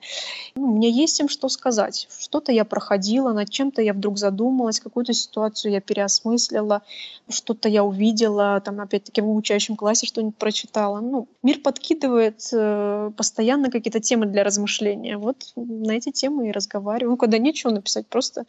Ну, 0.55 0.75
меня 0.75 0.89
есть 0.89 1.17
им 1.21 1.29
что 1.29 1.47
сказать. 1.47 2.09
Что-то 2.19 2.51
я 2.51 2.65
проходила, 2.65 3.31
над 3.31 3.49
чем-то 3.49 3.81
я 3.81 3.93
вдруг 3.93 4.17
задумалась, 4.17 4.81
какую-то 4.81 5.13
ситуацию 5.13 5.71
я 5.71 5.79
переосмыслила, 5.79 6.81
что-то 7.29 7.69
я 7.69 7.85
увидела, 7.85 8.59
там 8.59 8.81
опять-таки 8.81 9.21
в 9.21 9.29
обучающем 9.29 9.77
классе 9.77 10.05
что-нибудь 10.05 10.35
прочитала. 10.35 10.99
Ну, 10.99 11.29
мир 11.41 11.61
подкидывает 11.61 12.41
э, 12.51 13.11
постоянно 13.15 13.71
какие-то 13.71 14.01
темы 14.01 14.25
для 14.25 14.43
размышления. 14.43 15.17
Вот 15.17 15.53
на 15.55 15.93
эти 15.93 16.16
темы 16.17 16.49
и 16.49 16.51
разговариваю. 16.51 17.11
Ну, 17.11 17.17
когда 17.17 17.37
нечего 17.37 17.71
написать, 17.71 18.07
просто 18.07 18.45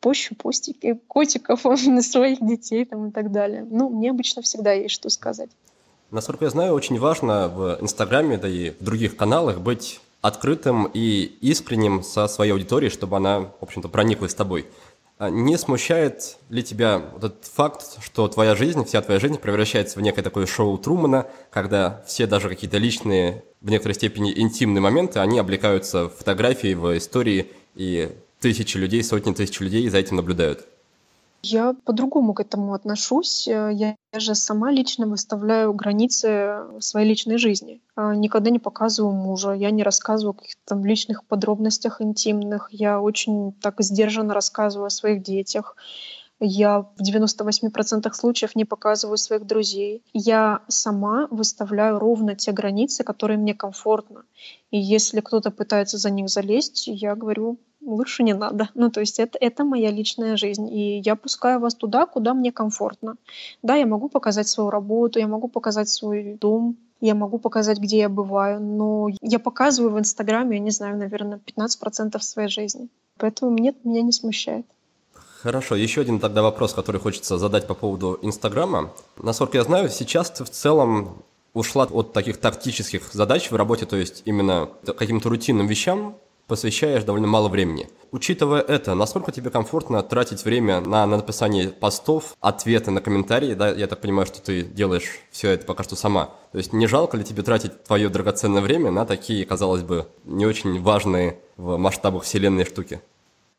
пощу 0.00 0.34
постики 0.34 0.98
котиков 1.08 1.64
на 1.86 2.02
своих 2.02 2.44
детей 2.44 2.84
там, 2.84 3.08
и 3.08 3.10
так 3.12 3.32
далее. 3.32 3.66
Ну, 3.70 3.88
мне 3.88 4.10
обычно 4.10 4.42
всегда 4.42 4.72
есть 4.72 4.94
что 4.94 5.08
сказать. 5.10 5.50
Насколько 6.10 6.44
я 6.44 6.50
знаю, 6.50 6.74
очень 6.74 6.98
важно 6.98 7.48
в 7.48 7.78
Инстаграме, 7.80 8.36
да 8.38 8.48
и 8.48 8.70
в 8.70 8.82
других 8.84 9.16
каналах 9.16 9.60
быть 9.60 10.00
открытым 10.20 10.88
и 10.94 11.24
искренним 11.42 12.02
со 12.02 12.28
своей 12.28 12.52
аудиторией, 12.52 12.90
чтобы 12.90 13.16
она, 13.16 13.40
в 13.40 13.62
общем-то, 13.62 13.88
прониклась 13.88 14.32
с 14.32 14.34
тобой. 14.34 14.66
А 15.16 15.30
не 15.30 15.56
смущает 15.56 16.38
ли 16.48 16.62
тебя 16.64 16.98
вот 16.98 17.22
этот 17.24 17.44
факт, 17.44 17.98
что 18.02 18.26
твоя 18.26 18.56
жизнь, 18.56 18.84
вся 18.84 19.00
твоя 19.00 19.20
жизнь 19.20 19.38
превращается 19.38 19.98
в 19.98 20.02
некое 20.02 20.22
такое 20.22 20.46
шоу 20.46 20.76
Трумана, 20.76 21.28
когда 21.50 22.02
все 22.06 22.26
даже 22.26 22.48
какие-то 22.48 22.78
личные, 22.78 23.44
в 23.60 23.70
некоторой 23.70 23.94
степени 23.94 24.36
интимные 24.36 24.80
моменты, 24.80 25.20
они 25.20 25.38
облекаются 25.38 26.08
в 26.08 26.16
фотографии, 26.16 26.74
в 26.74 26.98
истории, 26.98 27.52
и 27.76 28.10
тысячи 28.40 28.76
людей, 28.76 29.04
сотни 29.04 29.32
тысяч 29.32 29.60
людей 29.60 29.88
за 29.88 29.98
этим 29.98 30.16
наблюдают? 30.16 30.66
Я 31.44 31.74
по-другому 31.84 32.32
к 32.32 32.40
этому 32.40 32.72
отношусь. 32.72 33.46
Э, 33.46 33.70
я 33.72 33.96
же 34.16 34.34
сама 34.34 34.70
лично 34.70 35.06
выставляю 35.06 35.74
границы 35.74 36.60
своей 36.80 37.06
личной 37.06 37.36
жизни. 37.36 37.82
А, 37.96 38.14
никогда 38.14 38.50
не 38.50 38.58
показываю 38.58 39.12
мужа, 39.12 39.52
я 39.52 39.70
не 39.70 39.82
рассказываю 39.82 40.30
о 40.30 40.38
каких-то 40.38 40.62
там 40.64 40.86
личных 40.86 41.24
подробностях 41.24 42.00
интимных. 42.00 42.68
Я 42.70 43.00
очень 43.00 43.52
так 43.60 43.74
сдержанно 43.80 44.32
рассказываю 44.32 44.86
о 44.86 44.90
своих 44.90 45.22
детях. 45.22 45.76
Я 46.40 46.80
в 46.80 47.02
98% 47.02 48.12
случаев 48.12 48.56
не 48.56 48.64
показываю 48.64 49.18
своих 49.18 49.46
друзей. 49.46 50.02
Я 50.12 50.62
сама 50.68 51.28
выставляю 51.30 51.98
ровно 51.98 52.34
те 52.34 52.52
границы, 52.52 53.04
которые 53.04 53.38
мне 53.38 53.54
комфортно. 53.54 54.24
И 54.70 54.78
если 54.78 55.20
кто-то 55.20 55.50
пытается 55.50 55.98
за 55.98 56.10
них 56.10 56.28
залезть, 56.28 56.86
я 56.86 57.14
говорю, 57.14 57.58
лучше 57.84 58.22
не 58.22 58.34
надо. 58.34 58.70
Ну, 58.74 58.90
то 58.90 59.00
есть 59.00 59.18
это, 59.18 59.38
это 59.40 59.64
моя 59.64 59.90
личная 59.90 60.36
жизнь, 60.36 60.68
и 60.68 61.00
я 61.04 61.16
пускаю 61.16 61.60
вас 61.60 61.74
туда, 61.74 62.06
куда 62.06 62.34
мне 62.34 62.52
комфортно. 62.52 63.16
Да, 63.62 63.76
я 63.76 63.86
могу 63.86 64.08
показать 64.08 64.48
свою 64.48 64.70
работу, 64.70 65.18
я 65.18 65.28
могу 65.28 65.48
показать 65.48 65.88
свой 65.88 66.36
дом, 66.40 66.76
я 67.00 67.14
могу 67.14 67.38
показать, 67.38 67.78
где 67.78 67.98
я 67.98 68.08
бываю, 68.08 68.60
но 68.60 69.08
я 69.20 69.38
показываю 69.38 69.92
в 69.92 69.98
Инстаграме, 69.98 70.56
я 70.56 70.62
не 70.62 70.70
знаю, 70.70 70.96
наверное, 70.96 71.38
15% 71.38 72.18
своей 72.20 72.48
жизни. 72.48 72.88
Поэтому 73.18 73.56
нет, 73.58 73.76
меня 73.84 74.02
не 74.02 74.12
смущает. 74.12 74.66
Хорошо, 75.42 75.76
еще 75.76 76.00
один 76.00 76.20
тогда 76.20 76.42
вопрос, 76.42 76.72
который 76.72 77.00
хочется 77.00 77.36
задать 77.36 77.66
по 77.66 77.74
поводу 77.74 78.18
Инстаграма. 78.22 78.90
Насколько 79.22 79.58
я 79.58 79.64
знаю, 79.64 79.90
сейчас 79.90 80.30
ты 80.30 80.44
в 80.44 80.50
целом 80.50 81.22
ушла 81.52 81.84
от 81.84 82.12
таких 82.12 82.38
тактических 82.38 83.12
задач 83.12 83.50
в 83.50 83.56
работе, 83.56 83.86
то 83.86 83.96
есть 83.96 84.22
именно 84.24 84.68
каким-то 84.98 85.28
рутинным 85.28 85.66
вещам, 85.66 86.16
посвящаешь 86.46 87.04
довольно 87.04 87.26
мало 87.26 87.48
времени. 87.48 87.88
Учитывая 88.10 88.60
это, 88.60 88.94
насколько 88.94 89.32
тебе 89.32 89.50
комфортно 89.50 90.02
тратить 90.02 90.44
время 90.44 90.80
на, 90.80 91.04
на 91.06 91.16
написание 91.16 91.68
постов, 91.68 92.36
ответы 92.40 92.90
на 92.90 93.00
комментарии, 93.00 93.54
да, 93.54 93.70
я 93.70 93.86
так 93.86 94.00
понимаю, 94.00 94.26
что 94.26 94.40
ты 94.40 94.62
делаешь 94.62 95.20
все 95.30 95.50
это 95.50 95.66
пока 95.66 95.82
что 95.82 95.96
сама. 95.96 96.26
То 96.52 96.58
есть 96.58 96.72
не 96.72 96.86
жалко 96.86 97.16
ли 97.16 97.24
тебе 97.24 97.42
тратить 97.42 97.84
твое 97.84 98.08
драгоценное 98.08 98.62
время 98.62 98.90
на 98.90 99.04
такие, 99.04 99.44
казалось 99.44 99.82
бы, 99.82 100.06
не 100.24 100.46
очень 100.46 100.80
важные 100.80 101.40
в 101.56 101.76
масштабах 101.76 102.22
вселенной 102.22 102.64
штуки? 102.64 103.00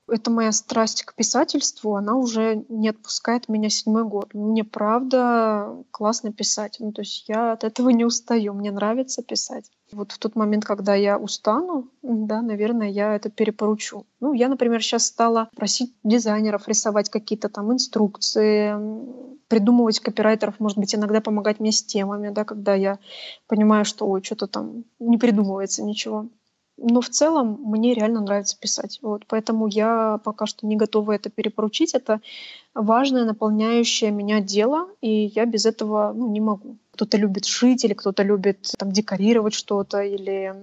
это 0.07 0.29
моя 0.29 0.51
страсть 0.51 1.03
к 1.03 1.15
писательству, 1.15 1.95
она 1.95 2.15
уже 2.15 2.63
не 2.69 2.89
отпускает 2.89 3.49
меня 3.49 3.69
седьмой 3.69 4.03
год. 4.03 4.33
Мне 4.33 4.63
правда 4.63 5.75
классно 5.91 6.31
писать. 6.31 6.77
Ну, 6.79 6.91
то 6.91 7.01
есть 7.01 7.27
я 7.27 7.53
от 7.53 7.63
этого 7.63 7.89
не 7.89 8.05
устаю. 8.05 8.53
Мне 8.53 8.71
нравится 8.71 9.23
писать. 9.23 9.65
Вот 9.91 10.11
в 10.11 10.17
тот 10.17 10.35
момент, 10.35 10.65
когда 10.65 10.95
я 10.95 11.17
устану, 11.17 11.89
да, 12.01 12.41
наверное, 12.41 12.89
я 12.89 13.15
это 13.15 13.29
перепоручу. 13.29 14.05
Ну, 14.19 14.33
я, 14.33 14.49
например, 14.49 14.81
сейчас 14.81 15.05
стала 15.05 15.49
просить 15.55 15.93
дизайнеров 16.03 16.67
рисовать 16.67 17.09
какие-то 17.09 17.49
там 17.49 17.71
инструкции, 17.71 18.73
придумывать 19.47 19.99
копирайтеров, 19.99 20.59
может 20.59 20.77
быть, 20.77 20.95
иногда 20.95 21.21
помогать 21.21 21.59
мне 21.59 21.71
с 21.71 21.83
темами, 21.83 22.29
да, 22.29 22.45
когда 22.45 22.73
я 22.73 22.97
понимаю, 23.47 23.85
что, 23.85 24.07
ой, 24.07 24.23
что-то 24.23 24.47
там 24.47 24.85
не 24.99 25.17
придумывается 25.17 25.83
ничего. 25.83 26.29
Но 26.77 26.99
в 26.99 27.09
целом 27.09 27.59
мне 27.63 27.93
реально 27.93 28.21
нравится 28.21 28.57
писать. 28.59 28.99
Вот, 29.01 29.25
поэтому 29.27 29.67
я 29.67 30.19
пока 30.23 30.45
что 30.45 30.67
не 30.67 30.75
готова 30.75 31.13
это 31.13 31.29
перепоручить. 31.29 31.93
Это 31.93 32.19
важное, 32.73 33.23
наполняющее 33.23 34.11
меня 34.11 34.41
дело, 34.41 34.89
и 35.01 35.31
я 35.35 35.45
без 35.45 35.65
этого 35.65 36.11
ну, 36.13 36.29
не 36.29 36.41
могу. 36.41 36.75
Кто-то 36.91 37.17
любит 37.17 37.45
шить, 37.45 37.85
или 37.85 37.93
кто-то 37.93 38.23
любит 38.23 38.73
там, 38.77 38.91
декорировать 38.91 39.53
что-то, 39.53 40.01
или 40.01 40.53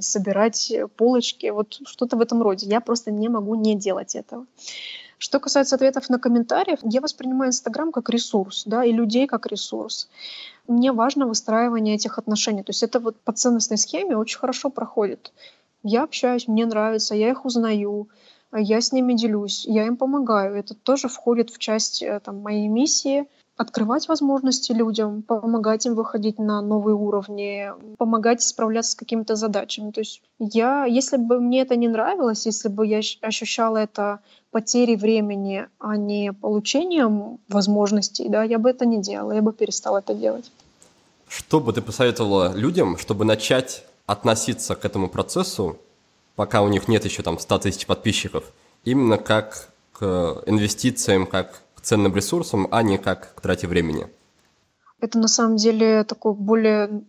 собирать 0.00 0.72
полочки, 0.96 1.50
вот 1.50 1.80
что-то 1.86 2.16
в 2.16 2.20
этом 2.20 2.42
роде. 2.42 2.66
Я 2.66 2.80
просто 2.80 3.10
не 3.10 3.28
могу 3.28 3.54
не 3.54 3.74
делать 3.74 4.14
этого. 4.14 4.46
Что 5.18 5.40
касается 5.40 5.74
ответов 5.74 6.08
на 6.08 6.18
комментариев, 6.18 6.78
я 6.82 7.00
воспринимаю 7.00 7.50
Инстаграм 7.50 7.90
как 7.90 8.08
ресурс, 8.08 8.62
да, 8.66 8.84
и 8.84 8.92
людей 8.92 9.26
как 9.26 9.46
ресурс. 9.46 10.08
Мне 10.68 10.92
важно 10.92 11.26
выстраивание 11.26 11.96
этих 11.96 12.18
отношений. 12.18 12.62
То 12.62 12.70
есть 12.70 12.84
это 12.84 13.00
вот 13.00 13.16
по 13.20 13.32
ценностной 13.32 13.78
схеме 13.78 14.16
очень 14.16 14.38
хорошо 14.38 14.70
проходит. 14.70 15.32
Я 15.88 16.02
общаюсь, 16.02 16.48
мне 16.48 16.66
нравится, 16.66 17.14
я 17.14 17.30
их 17.30 17.46
узнаю, 17.46 18.08
я 18.52 18.80
с 18.82 18.92
ними 18.92 19.14
делюсь, 19.14 19.64
я 19.66 19.86
им 19.86 19.96
помогаю. 19.96 20.54
Это 20.54 20.74
тоже 20.74 21.08
входит 21.08 21.48
в 21.48 21.58
часть 21.58 22.02
э, 22.02 22.20
там, 22.22 22.42
моей 22.42 22.68
миссии 22.68 23.26
открывать 23.56 24.06
возможности 24.06 24.72
людям, 24.72 25.22
помогать 25.22 25.86
им 25.86 25.94
выходить 25.94 26.38
на 26.38 26.60
новые 26.60 26.94
уровни, 26.94 27.72
помогать 27.96 28.42
справляться 28.42 28.92
с 28.92 28.94
какими-то 28.94 29.34
задачами. 29.34 29.90
То 29.90 30.00
есть 30.00 30.22
я, 30.38 30.84
если 30.84 31.16
бы 31.16 31.40
мне 31.40 31.62
это 31.62 31.74
не 31.74 31.88
нравилось, 31.88 32.46
если 32.46 32.68
бы 32.68 32.86
я 32.86 33.00
ощущала 33.22 33.78
это 33.78 34.20
потерей 34.50 34.96
времени, 34.96 35.66
а 35.78 35.96
не 35.96 36.32
получением 36.34 37.38
возможностей, 37.48 38.28
да, 38.28 38.44
я 38.44 38.58
бы 38.58 38.68
это 38.68 38.84
не 38.84 39.00
делала, 39.00 39.32
я 39.32 39.42
бы 39.42 39.52
перестала 39.52 39.98
это 39.98 40.14
делать. 40.14 40.52
Что 41.26 41.60
бы 41.60 41.72
ты 41.72 41.80
посоветовала 41.80 42.52
людям, 42.54 42.98
чтобы 42.98 43.24
начать 43.24 43.84
относиться 44.08 44.74
к 44.74 44.84
этому 44.86 45.08
процессу, 45.08 45.78
пока 46.34 46.62
у 46.62 46.68
них 46.68 46.88
нет 46.88 47.04
еще 47.04 47.22
там 47.22 47.38
100 47.38 47.58
тысяч 47.58 47.86
подписчиков, 47.86 48.44
именно 48.82 49.18
как 49.18 49.68
к 49.92 50.42
инвестициям, 50.46 51.26
как 51.26 51.60
к 51.74 51.82
ценным 51.82 52.16
ресурсам, 52.16 52.66
а 52.70 52.82
не 52.82 52.96
как 52.96 53.34
к 53.34 53.40
трате 53.42 53.66
времени? 53.66 54.08
Это 55.00 55.18
на 55.18 55.28
самом 55.28 55.56
деле 55.56 56.04
такой 56.04 56.32
более 56.32 57.04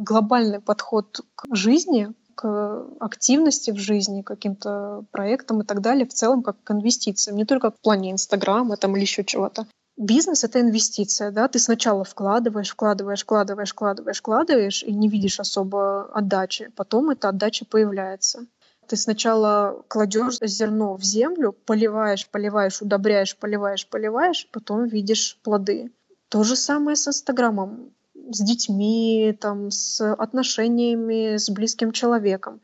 глобальный 0.00 0.60
подход 0.60 1.20
к 1.36 1.54
жизни, 1.54 2.08
к 2.34 2.84
активности 2.98 3.70
в 3.70 3.76
жизни, 3.76 4.22
каким-то 4.22 5.04
проектам 5.12 5.62
и 5.62 5.64
так 5.64 5.80
далее, 5.80 6.04
в 6.04 6.12
целом 6.12 6.42
как 6.42 6.56
к 6.64 6.70
инвестициям, 6.72 7.36
не 7.36 7.44
только 7.44 7.70
в 7.70 7.78
плане 7.80 8.10
Инстаграма 8.10 8.76
там, 8.76 8.96
или 8.96 9.02
еще 9.02 9.24
чего-то. 9.24 9.66
Бизнес— 10.00 10.44
это 10.44 10.62
инвестиция, 10.62 11.30
да, 11.30 11.46
ты 11.46 11.58
сначала 11.58 12.04
вкладываешь, 12.04 12.70
вкладываешь, 12.70 13.22
вкладываешь, 13.22 13.72
вкладываешь, 13.72 14.18
вкладываешь 14.20 14.82
и 14.82 14.94
не 14.94 15.10
видишь 15.10 15.38
особо 15.40 16.10
отдачи, 16.14 16.70
потом 16.74 17.10
эта 17.10 17.28
отдача 17.28 17.66
появляется. 17.66 18.46
Ты 18.86 18.96
сначала 18.96 19.84
кладешь 19.88 20.38
зерно 20.40 20.94
в 20.94 21.04
землю, 21.04 21.52
поливаешь, 21.52 22.26
поливаешь, 22.30 22.80
удобряешь, 22.80 23.36
поливаешь, 23.36 23.86
поливаешь, 23.86 24.48
потом 24.50 24.86
видишь 24.86 25.38
плоды. 25.42 25.92
То 26.30 26.44
же 26.44 26.56
самое 26.56 26.96
с 26.96 27.06
Инстаграмом, 27.06 27.90
с 28.14 28.40
детьми, 28.40 29.36
там, 29.38 29.70
с 29.70 30.14
отношениями 30.14 31.36
с 31.36 31.50
близким 31.50 31.92
человеком. 31.92 32.62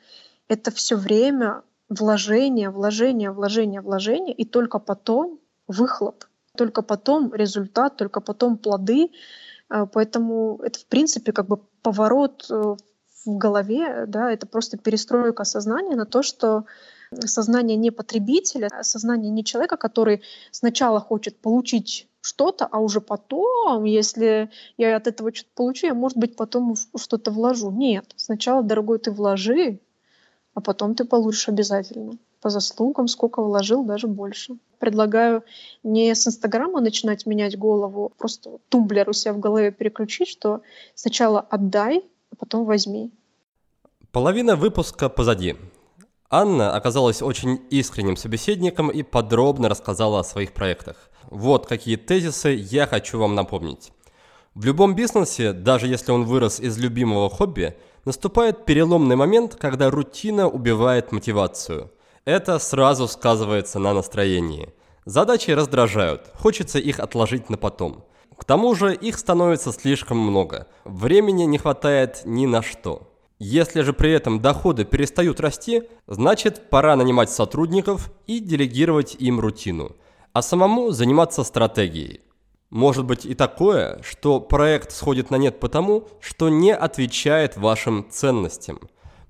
Это 0.49 0.71
все 0.71 0.97
время 0.97 1.65
вложение, 1.91 2.71
вложение, 2.71 3.31
вложение, 3.31 3.83
вложение, 3.83 4.35
и 4.35 4.47
только 4.47 4.79
потом 4.79 5.39
выхлоп, 5.69 6.25
только 6.57 6.83
потом 6.83 7.33
результат, 7.35 7.97
только 7.97 8.21
потом 8.21 8.59
плоды. 8.59 9.11
Э, 9.71 9.87
поэтому 9.93 10.61
это, 10.63 10.79
в 10.79 10.87
принципе, 10.87 11.33
как 11.33 11.47
бы 11.47 11.59
поворот 11.83 12.47
э, 12.51 12.77
в 13.25 13.37
голове, 13.37 14.05
да, 14.07 14.31
это 14.33 14.47
просто 14.47 14.79
перестройка 14.79 15.45
сознания 15.45 15.97
на 15.97 16.07
то, 16.07 16.23
что 16.23 16.65
сознание 17.25 17.77
не 17.77 17.91
потребителя, 17.91 18.69
а 18.73 18.83
сознание 18.83 19.31
не 19.31 19.45
человека, 19.45 19.77
который 19.77 20.23
сначала 20.51 21.01
хочет 21.01 21.39
получить 21.41 22.09
что-то, 22.21 22.67
а 22.67 22.81
уже 22.81 23.01
потом, 23.01 23.85
если 23.85 24.51
я 24.77 24.97
от 24.97 25.07
этого 25.07 25.33
что-то 25.33 25.51
получу, 25.55 25.87
я, 25.87 25.95
может 25.95 26.19
быть, 26.19 26.37
потом 26.37 26.75
что-то 26.97 27.31
вложу. 27.31 27.71
Нет, 27.71 28.13
сначала, 28.17 28.63
дорогой, 28.63 28.99
ты 28.99 29.13
вложи, 29.13 29.81
а 30.55 30.61
потом 30.61 30.95
ты 30.95 31.05
получишь 31.05 31.49
обязательно. 31.49 32.19
По 32.41 32.51
заслугам, 32.51 33.09
сколько 33.09 33.43
вложил, 33.43 33.85
даже 33.85 34.09
больше. 34.09 34.57
Предлагаю 34.79 35.43
не 35.83 36.15
с 36.15 36.27
Инстаграма 36.27 36.81
начинать 36.81 37.27
менять 37.27 37.59
голову, 37.59 38.13
просто 38.19 38.59
тумблер 38.69 39.09
у 39.09 39.13
себя 39.13 39.33
в 39.33 39.41
голове 39.41 39.71
переключить, 39.71 40.29
что 40.29 40.61
сначала 40.95 41.41
отдай, 41.41 42.05
а 42.33 42.37
потом 42.37 42.65
возьми. 42.65 43.11
Половина 44.13 44.57
выпуска 44.57 45.09
позади. 45.09 45.57
Анна 46.31 46.75
оказалась 46.75 47.23
очень 47.23 47.61
искренним 47.71 48.17
собеседником 48.17 48.91
и 48.91 49.03
подробно 49.03 49.69
рассказала 49.69 50.21
о 50.21 50.25
своих 50.25 50.53
проектах. 50.53 51.11
Вот 51.31 51.67
какие 51.67 51.97
тезисы 51.97 52.49
я 52.49 52.87
хочу 52.87 53.19
вам 53.19 53.35
напомнить. 53.35 53.93
В 54.55 54.65
любом 54.65 54.95
бизнесе, 54.95 55.53
даже 55.53 55.87
если 55.87 56.13
он 56.13 56.25
вырос 56.25 56.61
из 56.61 56.79
любимого 56.79 57.29
хобби, 57.29 57.77
наступает 58.07 58.65
переломный 58.65 59.15
момент, 59.15 59.55
когда 59.55 59.91
рутина 59.91 60.49
убивает 60.49 61.13
мотивацию. 61.13 61.91
Это 62.27 62.59
сразу 62.59 63.07
сказывается 63.07 63.79
на 63.79 63.95
настроении. 63.95 64.75
Задачи 65.05 65.53
раздражают, 65.53 66.33
хочется 66.35 66.81
их 66.81 66.99
отложить 66.99 67.49
на 67.51 67.57
потом. 67.57 68.05
К 68.37 68.45
тому 68.45 68.75
же 68.75 68.93
их 68.97 69.17
становится 69.17 69.71
слишком 69.71 70.19
много, 70.19 70.67
времени 70.85 71.45
не 71.45 71.57
хватает 71.57 72.23
ни 72.25 72.47
на 72.47 72.63
что. 72.63 73.13
Если 73.39 73.83
же 73.83 73.93
при 73.93 74.11
этом 74.11 74.43
доходы 74.43 74.85
перестают 74.85 75.39
расти, 75.39 75.85
значит 76.09 76.69
пора 76.69 76.97
нанимать 76.97 77.31
сотрудников 77.31 78.11
и 78.27 78.41
делегировать 78.41 79.15
им 79.15 79.39
рутину, 79.39 79.95
а 80.33 80.43
самому 80.43 80.91
заниматься 80.91 81.45
стратегией. 81.45 82.23
Может 82.71 83.05
быть 83.05 83.25
и 83.25 83.37
такое, 83.37 84.03
что 84.03 84.41
проект 84.41 84.91
сходит 84.91 85.31
на 85.31 85.37
нет 85.37 85.61
потому, 85.61 86.09
что 86.19 86.49
не 86.49 86.75
отвечает 86.75 87.57
вашим 87.57 88.05
ценностям. 88.11 88.81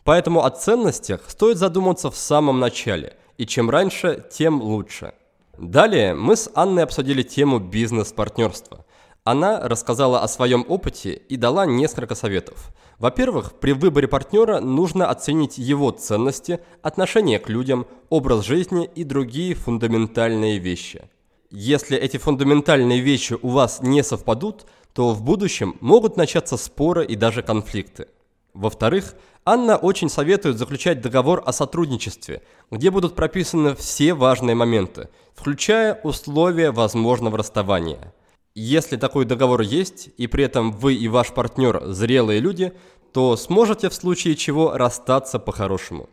Поэтому 0.07 0.45
о 0.45 0.51
ценностях 0.51 1.23
стоит 1.27 1.59
задуматься 1.59 2.13
в 2.13 2.17
самом 2.17 2.61
начале, 2.61 3.17
и 3.39 3.45
чем 3.45 3.69
раньше, 3.69 4.25
тем 4.31 4.63
лучше. 4.63 5.15
Далее 5.59 6.15
мы 6.15 6.37
с 6.37 6.49
Анной 6.55 6.85
обсудили 6.85 7.25
тему 7.25 7.59
бизнес-партнерства. 7.59 8.87
Она 9.25 9.67
рассказала 9.69 10.21
о 10.21 10.29
своем 10.29 10.65
опыте 10.69 11.15
и 11.15 11.37
дала 11.37 11.67
несколько 11.67 12.15
советов. 12.15 12.69
Во-первых, 13.01 13.55
при 13.55 13.73
выборе 13.73 14.07
партнера 14.07 14.61
нужно 14.61 15.11
оценить 15.11 15.59
его 15.59 15.91
ценности, 15.91 16.61
отношение 16.83 17.41
к 17.41 17.49
людям, 17.49 17.89
образ 18.09 18.45
жизни 18.45 18.89
и 18.95 19.03
другие 19.03 19.57
фундаментальные 19.57 20.59
вещи. 20.59 21.11
Если 21.51 21.99
эти 21.99 22.17
фундаментальные 22.17 23.01
вещи 23.01 23.37
у 23.43 23.49
вас 23.49 23.83
не 23.83 24.05
совпадут, 24.05 24.67
то 24.95 25.11
в 25.11 25.23
будущем 25.23 25.77
могут 25.81 26.17
начаться 26.17 26.57
споры 26.57 27.05
и 27.05 27.17
даже 27.17 27.43
конфликты. 27.43 28.07
Во-вторых, 28.55 29.15
Анна 29.47 29.77
очень 29.77 30.11
советует 30.11 30.59
заключать 30.59 31.01
договор 31.01 31.43
о 31.47 31.53
сотрудничестве, 31.53 32.43
где 32.71 32.91
будут 32.91 33.15
прописаны 33.15 33.75
все 33.75 34.13
важные 34.13 34.55
моменты, 34.55 35.09
включая 35.35 35.95
условия 36.03 36.71
возможного 36.71 37.39
расставания– 37.39 38.13
если 38.59 38.97
такой 38.97 39.27
договор 39.27 39.61
есть, 39.61 40.09
и 40.17 40.27
при 40.27 40.45
этом 40.45 40.73
вы 40.73 40.95
и 40.95 41.09
ваш 41.09 41.31
партнер 41.35 41.83
зрелые 41.89 42.41
люди, 42.41 42.73
то 43.13 43.37
сможете 43.37 43.91
в 43.91 43.95
случае 43.95 44.35
чего 44.35 44.73
расстаться 44.73 45.39
по-хорошему. 45.39 46.09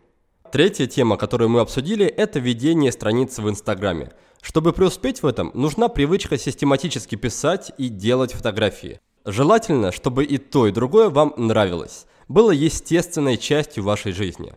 Третья 0.51 0.85
тема, 0.85 1.15
которую 1.15 1.49
мы 1.49 1.61
обсудили, 1.61 2.05
это 2.05 2.39
ведение 2.39 2.91
страницы 2.91 3.41
в 3.41 3.49
Инстаграме. 3.49 4.11
Чтобы 4.41 4.73
преуспеть 4.73 5.23
в 5.23 5.25
этом, 5.25 5.51
нужна 5.53 5.87
привычка 5.87 6.37
систематически 6.37 7.15
писать 7.15 7.71
и 7.77 7.87
делать 7.87 8.33
фотографии. 8.33 8.99
Желательно, 9.23 9.93
чтобы 9.93 10.25
и 10.25 10.37
то, 10.37 10.67
и 10.67 10.71
другое 10.71 11.07
вам 11.07 11.33
нравилось, 11.37 12.07
было 12.27 12.51
естественной 12.51 13.37
частью 13.37 13.83
вашей 13.83 14.11
жизни. 14.11 14.53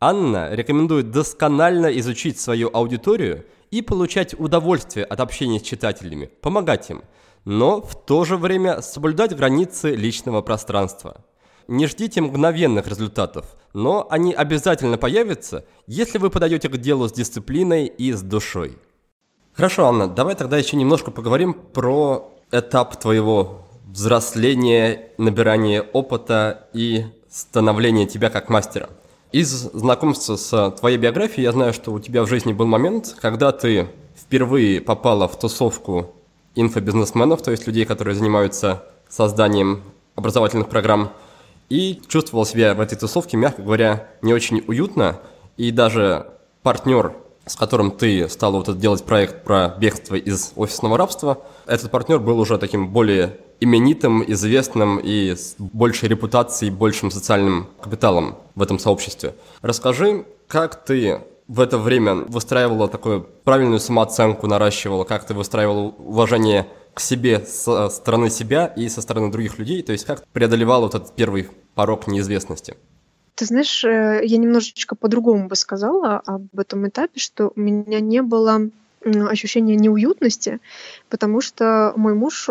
Анна 0.00 0.54
рекомендует 0.54 1.10
досконально 1.10 1.86
изучить 1.98 2.38
свою 2.40 2.70
аудиторию 2.72 3.44
и 3.70 3.82
получать 3.82 4.34
удовольствие 4.38 5.04
от 5.04 5.20
общения 5.20 5.58
с 5.58 5.62
читателями, 5.62 6.30
помогать 6.40 6.90
им– 6.90 7.02
но 7.44 7.80
в 7.80 7.94
то 7.94 8.24
же 8.24 8.36
время 8.36 8.82
соблюдать 8.82 9.36
границы 9.36 9.94
личного 9.94 10.42
пространства. 10.42 11.24
Не 11.68 11.86
ждите 11.86 12.20
мгновенных 12.20 12.86
результатов, 12.88 13.56
но 13.72 14.06
они 14.10 14.34
обязательно 14.34 14.98
появятся, 14.98 15.64
если 15.86 16.18
вы 16.18 16.30
подаете 16.30 16.68
к 16.68 16.76
делу 16.78 17.08
с 17.08 17.12
дисциплиной 17.12 17.86
и 17.86 18.12
с 18.12 18.22
душой. 18.22 18.76
Хорошо, 19.52 19.86
Анна, 19.86 20.08
давай 20.08 20.34
тогда 20.34 20.58
еще 20.58 20.76
немножко 20.76 21.10
поговорим 21.10 21.54
про 21.54 22.32
этап 22.50 22.96
твоего 23.00 23.66
взросления, 23.92 25.10
набирания 25.18 25.82
опыта 25.82 26.68
и 26.72 27.06
становления 27.30 28.06
тебя 28.06 28.30
как 28.30 28.48
мастера. 28.48 28.88
Из 29.32 29.48
знакомства 29.48 30.36
с 30.36 30.70
твоей 30.78 30.96
биографией 30.96 31.44
я 31.44 31.52
знаю, 31.52 31.72
что 31.72 31.92
у 31.92 32.00
тебя 32.00 32.22
в 32.22 32.28
жизни 32.28 32.52
был 32.52 32.66
момент, 32.66 33.16
когда 33.20 33.52
ты 33.52 33.88
впервые 34.16 34.80
попала 34.80 35.28
в 35.28 35.38
тусовку 35.38 36.12
инфобизнесменов, 36.56 37.42
то 37.42 37.50
есть 37.50 37.66
людей, 37.66 37.84
которые 37.84 38.14
занимаются 38.14 38.84
созданием 39.08 39.82
образовательных 40.16 40.68
программ, 40.68 41.12
и 41.68 42.02
чувствовал 42.08 42.44
себя 42.44 42.74
в 42.74 42.80
этой 42.80 42.98
тусовке, 42.98 43.36
мягко 43.36 43.62
говоря, 43.62 44.08
не 44.22 44.34
очень 44.34 44.64
уютно, 44.66 45.20
и 45.56 45.70
даже 45.70 46.26
партнер, 46.62 47.14
с 47.46 47.54
которым 47.54 47.92
ты 47.92 48.28
стал 48.28 48.52
вот 48.52 48.68
этот 48.68 48.80
делать 48.80 49.04
проект 49.04 49.44
про 49.44 49.68
бегство 49.78 50.16
из 50.16 50.52
офисного 50.56 50.98
рабства, 50.98 51.38
этот 51.66 51.90
партнер 51.92 52.18
был 52.18 52.40
уже 52.40 52.58
таким 52.58 52.88
более 52.88 53.38
именитым, 53.60 54.24
известным 54.26 54.98
и 54.98 55.34
с 55.34 55.54
большей 55.58 56.08
репутацией, 56.08 56.70
большим 56.70 57.10
социальным 57.10 57.68
капиталом 57.80 58.36
в 58.54 58.62
этом 58.62 58.78
сообществе. 58.78 59.34
Расскажи, 59.62 60.24
как 60.48 60.84
ты 60.84 61.20
в 61.46 61.60
это 61.60 61.78
время 61.78 62.14
выстраивала 62.14 62.88
такую 62.88 63.26
правильную 63.44 63.80
самооценку, 63.80 64.46
наращивала, 64.46 65.04
как 65.04 65.26
ты 65.26 65.34
выстраивала 65.34 65.94
уважение 65.98 66.66
к 66.94 67.00
себе 67.00 67.40
со 67.40 67.88
стороны 67.88 68.30
себя 68.30 68.66
и 68.66 68.88
со 68.88 69.02
стороны 69.02 69.30
других 69.30 69.58
людей, 69.58 69.82
то 69.82 69.92
есть 69.92 70.04
как 70.04 70.26
преодолевала 70.28 70.82
вот 70.82 70.94
этот 70.94 71.14
первый 71.14 71.48
порог 71.74 72.06
неизвестности? 72.06 72.76
Ты 73.34 73.46
знаешь, 73.46 73.84
э, 73.84 74.20
я 74.24 74.36
немножечко 74.36 74.94
по-другому 74.94 75.48
бы 75.48 75.56
сказала 75.56 76.18
об 76.24 76.58
этом 76.58 76.88
этапе, 76.88 77.18
что 77.18 77.52
у 77.54 77.60
меня 77.60 78.00
не 78.00 78.22
было 78.22 78.70
ощущение 79.02 79.76
неуютности, 79.76 80.60
потому 81.08 81.40
что 81.40 81.92
мой 81.96 82.14
муж 82.14 82.48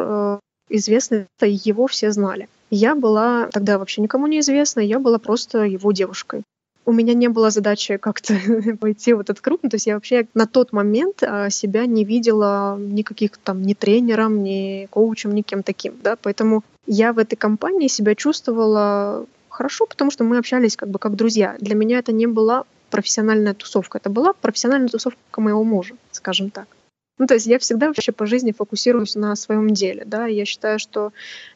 известный, 0.69 1.27
его 1.41 1.87
все 1.87 2.11
знали. 2.11 2.47
Я 2.69 2.95
была 2.95 3.47
тогда 3.51 3.77
вообще 3.77 4.01
никому 4.01 4.27
не 4.27 4.39
известна, 4.39 4.79
я 4.79 4.99
была 4.99 5.17
просто 5.17 5.63
его 5.63 5.91
девушкой. 5.91 6.43
У 6.85 6.91
меня 6.91 7.13
не 7.13 7.27
было 7.27 7.49
задачи 7.49 7.97
как-то 7.97 8.35
войти 8.81 9.13
в 9.13 9.19
этот 9.19 9.41
круг. 9.41 9.59
Ну, 9.63 9.69
то 9.69 9.75
есть 9.75 9.87
я 9.87 9.95
вообще 9.95 10.27
на 10.33 10.47
тот 10.47 10.71
момент 10.71 11.21
а, 11.21 11.49
себя 11.49 11.85
не 11.85 12.03
видела 12.03 12.77
никаких 12.79 13.37
там 13.37 13.61
ни 13.61 13.73
тренером, 13.73 14.43
ни 14.43 14.87
коучем, 14.89 15.35
ни 15.35 15.41
кем 15.41 15.61
таким. 15.61 15.95
Да? 16.01 16.15
Поэтому 16.15 16.63
я 16.87 17.13
в 17.13 17.19
этой 17.19 17.35
компании 17.35 17.87
себя 17.87 18.15
чувствовала 18.15 19.25
хорошо, 19.49 19.85
потому 19.85 20.09
что 20.09 20.23
мы 20.23 20.37
общались 20.37 20.75
как 20.75 20.89
бы 20.89 20.99
как 20.99 21.15
друзья. 21.15 21.55
Для 21.59 21.75
меня 21.75 21.99
это 21.99 22.11
не 22.11 22.27
была 22.27 22.63
профессиональная 22.89 23.53
тусовка. 23.53 23.99
Это 23.99 24.09
была 24.09 24.33
профессиональная 24.33 24.89
тусовка 24.89 25.41
моего 25.41 25.63
мужа, 25.63 25.95
скажем 26.11 26.49
так. 26.49 26.67
Ну, 27.19 27.27
то 27.27 27.33
есть 27.33 27.45
я 27.45 27.59
всегда 27.59 27.87
вообще 27.87 28.13
по 28.13 28.25
жизни 28.25 28.53
фокусируюсь 28.53 29.15
на 29.15 29.35
своем 29.35 29.69
деле, 29.73 30.03
да, 30.05 30.25
я 30.25 30.45
считаю, 30.45 30.79
что 30.79 31.11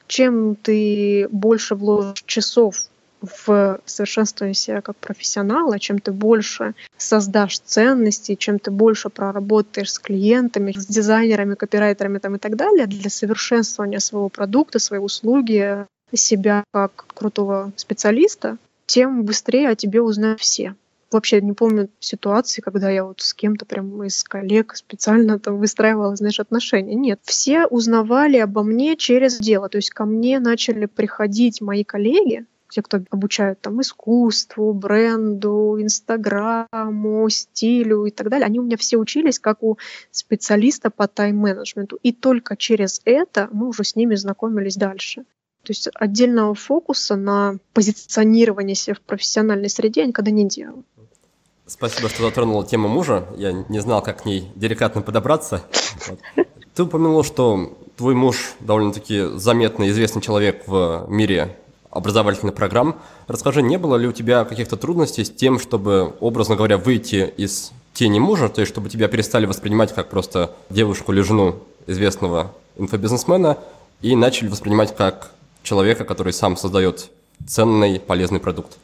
чем 0.07 0.55
ты 0.55 1.27
больше 1.31 1.75
вложишь 1.75 2.23
часов 2.25 2.75
в 3.21 3.79
совершенствование 3.85 4.53
себя 4.53 4.81
как 4.81 4.97
профессионала, 4.97 5.79
чем 5.79 5.99
ты 5.99 6.11
больше 6.11 6.75
создашь 6.97 7.59
ценности, 7.59 8.35
чем 8.35 8.59
ты 8.59 8.69
больше 8.69 9.07
проработаешь 9.09 9.93
с 9.93 9.99
клиентами, 9.99 10.73
с 10.77 10.85
дизайнерами, 10.85 11.55
копирайтерами 11.55 12.17
там, 12.17 12.35
и 12.35 12.39
так 12.39 12.57
далее 12.57 12.85
для 12.85 13.09
совершенствования 13.09 13.99
своего 13.99 14.27
продукта, 14.27 14.79
своей 14.79 15.01
услуги, 15.01 15.85
себя 16.13 16.65
как 16.73 17.05
крутого 17.13 17.71
специалиста, 17.77 18.57
тем 18.85 19.23
быстрее 19.23 19.69
о 19.69 19.75
тебе 19.75 20.01
узнают 20.01 20.41
все 20.41 20.75
вообще 21.13 21.41
не 21.41 21.53
помню 21.53 21.89
ситуации, 21.99 22.61
когда 22.61 22.89
я 22.89 23.05
вот 23.05 23.21
с 23.21 23.33
кем-то 23.33 23.65
прям 23.65 24.03
из 24.03 24.23
коллег 24.23 24.75
специально 24.75 25.39
там 25.39 25.57
выстраивала, 25.57 26.15
знаешь, 26.15 26.39
отношения. 26.39 26.95
Нет, 26.95 27.19
все 27.23 27.65
узнавали 27.65 28.37
обо 28.37 28.63
мне 28.63 28.95
через 28.97 29.39
дело. 29.39 29.69
То 29.69 29.77
есть 29.77 29.91
ко 29.91 30.05
мне 30.05 30.39
начали 30.39 30.85
приходить 30.85 31.61
мои 31.61 31.83
коллеги, 31.83 32.45
те, 32.73 32.81
кто 32.81 33.01
обучают 33.11 33.61
там 33.61 33.81
искусству, 33.81 34.73
бренду, 34.73 35.77
инстаграму, 35.79 37.29
стилю 37.29 38.05
и 38.05 38.11
так 38.11 38.29
далее, 38.29 38.47
они 38.47 38.59
у 38.59 38.63
меня 38.63 38.77
все 38.77 38.97
учились 38.97 39.39
как 39.39 39.61
у 39.61 39.77
специалиста 40.11 40.89
по 40.89 41.07
тайм-менеджменту. 41.07 41.99
И 42.01 42.11
только 42.11 42.57
через 42.57 43.01
это 43.05 43.47
мы 43.51 43.67
уже 43.67 43.83
с 43.83 43.95
ними 43.95 44.15
знакомились 44.15 44.75
дальше. 44.75 45.23
То 45.63 45.71
есть 45.71 45.87
отдельного 45.93 46.55
фокуса 46.55 47.15
на 47.15 47.57
позиционирование 47.73 48.75
себя 48.75 48.95
в 48.95 49.01
профессиональной 49.01 49.69
среде 49.69 50.01
я 50.01 50.07
никогда 50.07 50.31
не 50.31 50.47
делала. 50.47 50.83
Спасибо, 51.65 52.09
что 52.09 52.23
затронула 52.23 52.65
тему 52.65 52.89
мужа. 52.89 53.25
Я 53.37 53.51
не 53.51 53.79
знал, 53.79 54.01
как 54.01 54.23
к 54.23 54.25
ней 54.25 54.51
деликатно 54.55 55.01
подобраться. 55.01 55.63
Вот. 56.07 56.19
Ты 56.75 56.83
упомянул, 56.83 57.23
что 57.23 57.77
твой 57.95 58.15
муж 58.15 58.55
довольно-таки 58.59 59.37
заметный, 59.37 59.89
известный 59.89 60.21
человек 60.21 60.63
в 60.67 61.05
мире 61.07 61.55
образовательных 61.89 62.55
программ. 62.55 62.99
Расскажи, 63.27 63.61
не 63.61 63.77
было 63.77 63.95
ли 63.95 64.07
у 64.07 64.11
тебя 64.11 64.43
каких-то 64.43 64.75
трудностей 64.75 65.23
с 65.23 65.29
тем, 65.29 65.59
чтобы, 65.59 66.15
образно 66.19 66.55
говоря, 66.55 66.77
выйти 66.77 67.31
из 67.37 67.71
тени 67.93 68.19
мужа, 68.19 68.49
то 68.49 68.61
есть 68.61 68.71
чтобы 68.71 68.89
тебя 68.89 69.07
перестали 69.07 69.45
воспринимать 69.45 69.93
как 69.93 70.09
просто 70.09 70.55
девушку 70.69 71.13
или 71.13 71.21
жену 71.21 71.59
известного 71.85 72.51
инфобизнесмена 72.77 73.57
и 74.01 74.15
начали 74.15 74.47
воспринимать 74.47 74.95
как 74.95 75.31
человека, 75.61 76.03
который 76.03 76.33
сам 76.33 76.57
создает 76.57 77.11
ценный, 77.47 77.99
полезный 77.99 78.39
продукт? 78.39 78.77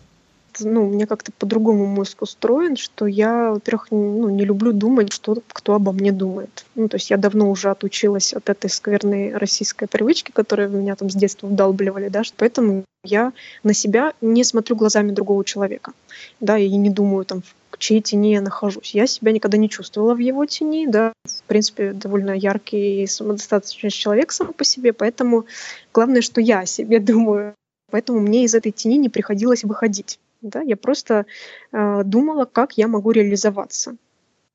Ну, 0.62 0.88
у 0.88 0.89
меня 0.89 1.05
как-то 1.05 1.32
по-другому 1.32 1.86
мозг 1.86 2.22
устроен, 2.22 2.76
что 2.76 3.05
я, 3.05 3.51
во-первых, 3.51 3.88
ну, 3.91 4.30
не 4.30 4.45
люблю 4.45 4.74
думать, 4.74 5.12
что 5.12 5.38
кто 5.47 5.76
обо 5.76 5.91
мне 5.91 6.12
думает. 6.12 6.66
Ну, 6.76 6.88
то 6.88 6.95
есть 6.95 7.10
я 7.10 7.18
давно 7.18 7.49
уже 7.49 7.70
отучилась 7.70 8.34
от 8.34 8.49
этой 8.49 8.70
скверной 8.70 9.34
российской 9.36 9.88
привычки, 9.88 10.32
которая 10.32 10.68
меня 10.68 10.95
там 10.95 11.10
с 11.10 11.16
детства 11.16 11.47
вдалбливали, 11.47 12.10
да, 12.10 12.22
поэтому 12.38 12.84
я 13.03 13.32
на 13.64 13.74
себя 13.74 14.14
не 14.22 14.43
смотрю 14.43 14.76
глазами 14.76 15.12
другого 15.12 15.45
человека, 15.45 15.93
да, 16.39 16.57
и 16.57 16.70
не 16.76 16.89
думаю 16.89 17.26
там, 17.26 17.43
в 17.72 17.78
чьей 17.78 18.01
тени 18.01 18.34
я 18.34 18.41
нахожусь. 18.41 18.93
Я 18.93 19.07
себя 19.07 19.32
никогда 19.32 19.57
не 19.57 19.70
чувствовала 19.70 20.14
в 20.14 20.20
его 20.20 20.45
тени, 20.45 20.86
да, 20.86 21.14
в 21.26 21.43
принципе, 21.43 21.93
довольно 21.93 22.32
яркий 22.32 23.03
и 23.03 23.07
самодостаточный 23.07 23.89
человек 23.89 24.32
сам 24.32 24.53
по 24.53 24.64
себе, 24.64 24.91
поэтому 24.91 25.45
главное, 25.93 26.22
что 26.22 26.41
я 26.41 26.60
о 26.60 26.66
себе 26.66 26.99
думаю. 26.99 27.53
Поэтому 27.91 28.20
мне 28.20 28.43
из 28.43 28.53
этой 28.53 28.72
тени 28.72 28.97
не 28.97 29.10
приходилось 29.10 29.64
выходить. 29.64 30.20
Да? 30.42 30.62
Я 30.62 30.78
просто 30.78 31.26
э, 31.72 32.04
думала, 32.04 32.46
как 32.46 32.78
я 32.78 32.88
могу 32.88 33.12
реализоваться 33.12 33.98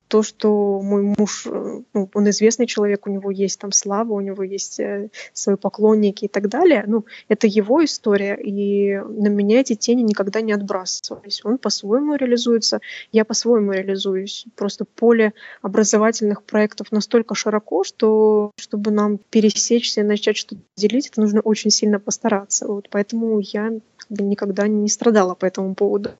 то, 0.07 0.23
что 0.23 0.81
мой 0.81 1.01
муж, 1.17 1.47
э, 1.47 1.81
ну, 1.93 2.09
он 2.13 2.29
известный 2.29 2.67
человек, 2.67 3.07
у 3.07 3.09
него 3.09 3.31
есть 3.31 3.59
там 3.59 3.71
слава, 3.71 4.13
у 4.13 4.21
него 4.21 4.43
есть 4.43 4.79
э, 4.79 5.09
свои 5.33 5.55
поклонники 5.55 6.25
и 6.25 6.27
так 6.27 6.47
далее, 6.47 6.83
ну, 6.87 7.05
это 7.27 7.47
его 7.47 7.83
история, 7.83 8.35
и 8.35 8.95
на 8.97 9.27
меня 9.27 9.61
эти 9.61 9.75
тени 9.75 10.03
никогда 10.03 10.41
не 10.41 10.53
отбрасывались. 10.53 11.41
Он 11.43 11.57
по-своему 11.57 12.15
реализуется, 12.15 12.81
я 13.11 13.25
по-своему 13.25 13.71
реализуюсь. 13.71 14.45
Просто 14.55 14.85
поле 14.85 15.33
образовательных 15.61 16.43
проектов 16.43 16.91
настолько 16.91 17.35
широко, 17.35 17.83
что 17.83 18.51
чтобы 18.57 18.91
нам 18.91 19.17
пересечься 19.17 20.01
и 20.01 20.03
начать 20.03 20.37
что-то 20.37 20.61
делить, 20.77 21.07
это 21.07 21.21
нужно 21.21 21.41
очень 21.41 21.71
сильно 21.71 21.99
постараться. 21.99 22.67
Вот 22.67 22.89
поэтому 22.91 23.39
я 23.39 23.71
никогда 24.09 24.67
не 24.67 24.89
страдала 24.89 25.35
по 25.35 25.45
этому 25.45 25.75
поводу. 25.75 26.11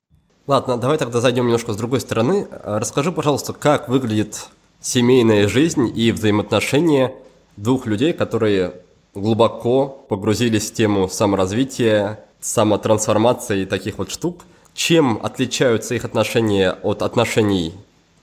Ладно, 0.46 0.76
давай 0.76 0.96
тогда 0.96 1.20
зайдем 1.20 1.46
немножко 1.46 1.72
с 1.72 1.76
другой 1.76 2.00
стороны. 2.00 2.46
А, 2.50 2.78
расскажи, 2.78 3.10
пожалуйста, 3.10 3.52
как 3.52 3.88
выглядит 3.88 4.48
семейная 4.80 5.48
жизнь 5.48 5.90
и 5.92 6.12
взаимоотношения 6.12 7.12
двух 7.56 7.86
людей, 7.86 8.12
которые 8.12 8.74
глубоко 9.14 9.88
погрузились 10.08 10.70
в 10.70 10.74
тему 10.74 11.08
саморазвития, 11.08 12.20
самотрансформации 12.40 13.62
и 13.62 13.66
таких 13.66 13.98
вот 13.98 14.10
штук. 14.10 14.44
Чем 14.72 15.18
отличаются 15.22 15.94
их 15.94 16.04
отношения 16.04 16.72
от 16.82 17.02
отношений, 17.02 17.74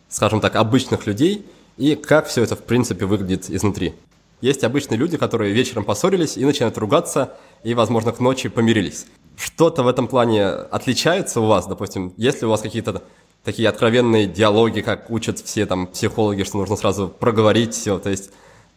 скажем 0.08 0.40
так, 0.40 0.56
обычных 0.56 1.08
людей, 1.08 1.46
и 1.78 1.96
как 1.96 2.28
все 2.28 2.44
это, 2.44 2.56
в 2.56 2.64
принципе, 2.64 3.06
выглядит 3.06 3.50
изнутри? 3.50 3.96
Есть 4.40 4.64
обычные 4.64 4.98
люди, 4.98 5.18
которые 5.18 5.52
вечером 5.52 5.84
поссорились 5.84 6.38
и 6.38 6.46
начинают 6.46 6.78
ругаться, 6.78 7.36
и, 7.64 7.74
возможно, 7.74 8.12
к 8.12 8.20
ночи 8.20 8.50
помирились 8.50 9.08
что-то 9.38 9.84
в 9.84 9.88
этом 9.88 10.08
плане 10.08 10.46
отличается 10.46 11.42
у 11.42 11.46
вас, 11.46 11.68
допустим, 11.68 12.14
если 12.18 12.46
у 12.46 12.50
вас 12.50 12.62
какие-то 12.62 13.04
такие 13.44 13.68
откровенные 13.68 14.28
диалоги, 14.28 14.82
как 14.82 15.10
учат 15.10 15.40
все 15.40 15.66
там 15.66 15.88
психологи, 15.88 16.44
что 16.44 16.58
нужно 16.58 16.76
сразу 16.76 17.08
проговорить 17.08 17.74
все, 17.74 18.00
то 18.00 18.10
есть 18.10 18.32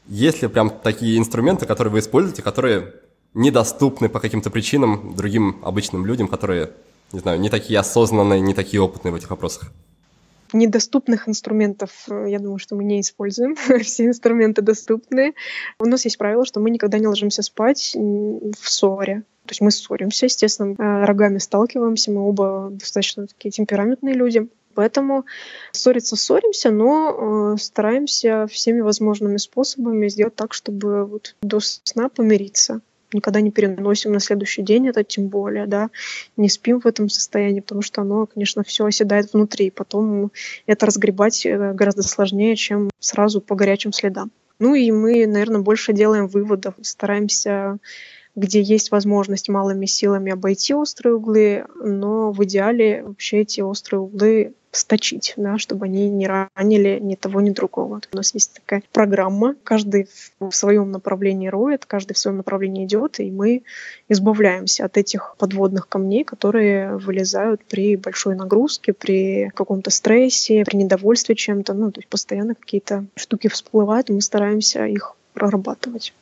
есть 0.08 0.42
ли 0.42 0.48
прям 0.48 0.70
такие 0.70 1.18
инструменты, 1.18 1.66
которые 1.66 1.92
вы 1.92 1.98
используете, 1.98 2.42
которые 2.42 2.94
недоступны 3.34 4.08
по 4.08 4.20
каким-то 4.20 4.50
причинам 4.50 5.14
другим 5.16 5.58
обычным 5.62 6.06
людям, 6.06 6.28
которые, 6.28 6.70
не 7.12 7.20
знаю, 7.20 7.40
не 7.40 7.50
такие 7.50 7.78
осознанные, 7.78 8.40
не 8.40 8.54
такие 8.54 8.80
опытные 8.80 9.12
в 9.12 9.16
этих 9.16 9.30
вопросах? 9.30 9.72
Недоступных 10.52 11.28
инструментов, 11.28 11.90
э, 12.08 12.26
я 12.28 12.38
думаю, 12.38 12.58
что 12.58 12.76
мы 12.76 12.84
не 12.84 13.00
используем. 13.00 13.56
Все 13.82 14.06
инструменты 14.06 14.62
доступны. 14.62 15.34
У 15.80 15.86
нас 15.86 16.04
есть 16.04 16.18
правило, 16.18 16.46
что 16.46 16.60
мы 16.60 16.70
никогда 16.70 16.98
не 16.98 17.06
ложимся 17.08 17.42
спать 17.42 17.94
в 17.94 18.68
ссоре. 18.68 19.24
То 19.46 19.52
есть 19.52 19.60
мы 19.60 19.70
ссоримся, 19.70 20.26
естественно, 20.26 20.74
э, 20.78 21.04
рогами 21.04 21.38
сталкиваемся, 21.38 22.10
мы 22.10 22.28
оба 22.28 22.68
достаточно 22.70 23.26
такие 23.26 23.50
темпераментные 23.50 24.14
люди. 24.14 24.48
Поэтому 24.74 25.24
ссориться 25.72 26.16
ссоримся, 26.16 26.70
но 26.70 27.54
э, 27.54 27.58
стараемся 27.58 28.46
всеми 28.46 28.80
возможными 28.80 29.38
способами 29.38 30.08
сделать 30.08 30.36
так, 30.36 30.52
чтобы 30.52 31.06
вот 31.06 31.34
до 31.40 31.60
сна 31.60 32.10
помириться. 32.10 32.82
Никогда 33.12 33.40
не 33.40 33.50
переносим 33.50 34.12
на 34.12 34.20
следующий 34.20 34.62
день 34.62 34.88
это, 34.88 35.02
тем 35.02 35.28
более, 35.28 35.66
да, 35.66 35.88
не 36.36 36.50
спим 36.50 36.80
в 36.80 36.86
этом 36.86 37.08
состоянии, 37.08 37.60
потому 37.60 37.80
что 37.80 38.02
оно, 38.02 38.26
конечно, 38.26 38.64
все 38.64 38.84
оседает 38.84 39.32
внутри. 39.32 39.70
Потом 39.70 40.30
это 40.66 40.84
разгребать 40.84 41.46
э, 41.46 41.72
гораздо 41.72 42.02
сложнее, 42.02 42.54
чем 42.56 42.90
сразу 42.98 43.40
по 43.40 43.54
горячим 43.54 43.92
следам. 43.92 44.30
Ну 44.58 44.74
и 44.74 44.90
мы, 44.90 45.26
наверное, 45.26 45.60
больше 45.60 45.92
делаем 45.92 46.26
выводов, 46.26 46.74
стараемся 46.82 47.78
где 48.36 48.60
есть 48.60 48.90
возможность 48.90 49.48
малыми 49.48 49.86
силами 49.86 50.30
обойти 50.30 50.74
острые 50.74 51.16
углы, 51.16 51.64
но 51.74 52.30
в 52.30 52.44
идеале 52.44 53.02
вообще 53.02 53.40
эти 53.40 53.62
острые 53.62 54.00
углы 54.00 54.52
сточить, 54.76 55.32
да, 55.36 55.56
чтобы 55.56 55.86
они 55.86 56.10
не 56.10 56.26
ранили 56.26 56.98
ни 57.00 57.14
того, 57.14 57.40
ни 57.40 57.48
другого. 57.50 58.00
У 58.12 58.16
нас 58.16 58.34
есть 58.34 58.52
такая 58.52 58.82
программа, 58.92 59.54
каждый 59.64 60.08
в 60.38 60.50
своем 60.52 60.90
направлении 60.90 61.48
роет, 61.48 61.86
каждый 61.86 62.12
в 62.12 62.18
своем 62.18 62.36
направлении 62.36 62.84
идет, 62.84 63.18
и 63.18 63.30
мы 63.30 63.62
избавляемся 64.08 64.84
от 64.84 64.98
этих 64.98 65.34
подводных 65.38 65.88
камней, 65.88 66.24
которые 66.24 66.96
вылезают 66.98 67.64
при 67.64 67.96
большой 67.96 68.36
нагрузке, 68.36 68.92
при 68.92 69.50
каком-то 69.54 69.90
стрессе, 69.90 70.64
при 70.64 70.76
недовольстве 70.76 71.34
чем-то. 71.34 71.72
Ну, 71.72 71.90
то 71.90 72.00
есть 72.00 72.08
постоянно 72.08 72.54
какие-то 72.54 73.06
штуки 73.14 73.48
всплывают, 73.48 74.10
и 74.10 74.12
мы 74.12 74.20
стараемся 74.20 74.84
их 74.86 75.16
прорабатывать. 75.32 76.12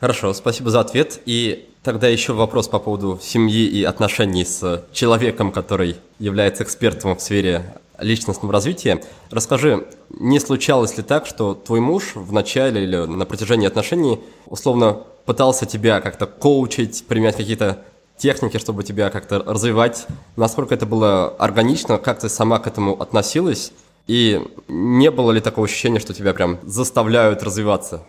Хорошо, 0.00 0.32
спасибо 0.32 0.70
за 0.70 0.80
ответ. 0.80 1.20
И 1.26 1.68
тогда 1.82 2.08
еще 2.08 2.32
вопрос 2.32 2.68
по 2.68 2.78
поводу 2.78 3.20
семьи 3.22 3.66
и 3.66 3.84
отношений 3.84 4.46
с 4.46 4.82
человеком, 4.92 5.52
который 5.52 5.96
является 6.18 6.64
экспертом 6.64 7.14
в 7.14 7.20
сфере 7.20 7.74
личностном 7.98 8.50
развитии. 8.50 9.04
Расскажи, 9.30 9.86
не 10.08 10.40
случалось 10.40 10.96
ли 10.96 11.02
так, 11.02 11.26
что 11.26 11.52
твой 11.52 11.80
муж 11.80 12.12
в 12.14 12.32
начале 12.32 12.82
или 12.82 12.96
на 12.96 13.26
протяжении 13.26 13.66
отношений 13.66 14.20
условно 14.46 15.02
пытался 15.26 15.66
тебя 15.66 16.00
как-то 16.00 16.26
коучить, 16.26 17.04
применять 17.06 17.36
какие-то 17.36 17.84
техники, 18.16 18.56
чтобы 18.56 18.84
тебя 18.84 19.10
как-то 19.10 19.40
развивать? 19.40 20.06
Насколько 20.34 20.76
это 20.76 20.86
было 20.86 21.28
органично, 21.38 21.98
как 21.98 22.20
ты 22.20 22.30
сама 22.30 22.58
к 22.58 22.66
этому 22.66 22.98
относилась? 22.98 23.72
И 24.06 24.40
не 24.66 25.10
было 25.10 25.30
ли 25.30 25.42
такого 25.42 25.66
ощущения, 25.66 26.00
что 26.00 26.14
тебя 26.14 26.32
прям 26.32 26.58
заставляют 26.62 27.42
развиваться? 27.42 28.06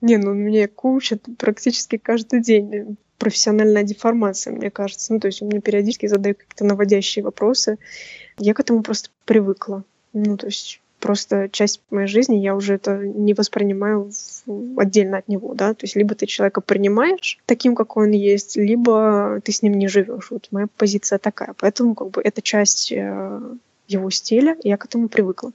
Не, 0.00 0.16
ну 0.16 0.34
мне 0.34 0.68
коучат 0.68 1.22
практически 1.38 1.96
каждый 1.96 2.40
день. 2.40 2.96
Профессиональная 3.18 3.84
деформация, 3.84 4.52
мне 4.52 4.70
кажется. 4.70 5.12
Ну, 5.12 5.20
то 5.20 5.26
есть 5.26 5.42
мне 5.42 5.60
периодически 5.60 6.06
задают 6.06 6.38
какие-то 6.38 6.64
наводящие 6.64 7.24
вопросы. 7.24 7.78
Я 8.38 8.52
к 8.54 8.60
этому 8.60 8.82
просто 8.82 9.10
привыкла. 9.24 9.84
Ну, 10.12 10.36
то 10.36 10.46
есть 10.46 10.82
просто 11.02 11.48
часть 11.50 11.82
моей 11.90 12.06
жизни, 12.06 12.36
я 12.36 12.54
уже 12.54 12.74
это 12.74 12.96
не 12.96 13.34
воспринимаю 13.34 14.10
отдельно 14.76 15.18
от 15.18 15.28
него, 15.28 15.52
да, 15.54 15.74
то 15.74 15.84
есть 15.84 15.96
либо 15.96 16.14
ты 16.14 16.26
человека 16.26 16.60
принимаешь 16.60 17.40
таким, 17.44 17.74
какой 17.74 18.06
он 18.06 18.12
есть, 18.12 18.56
либо 18.56 19.40
ты 19.44 19.50
с 19.50 19.62
ним 19.62 19.74
не 19.74 19.88
живешь. 19.88 20.30
Вот 20.30 20.46
моя 20.52 20.68
позиция 20.76 21.18
такая, 21.18 21.54
поэтому 21.58 21.96
как 21.96 22.10
бы 22.10 22.22
это 22.22 22.40
часть 22.40 22.92
э, 22.92 23.40
его 23.88 24.10
стиля, 24.10 24.56
я 24.62 24.76
к 24.76 24.84
этому 24.84 25.08
привыкла. 25.08 25.52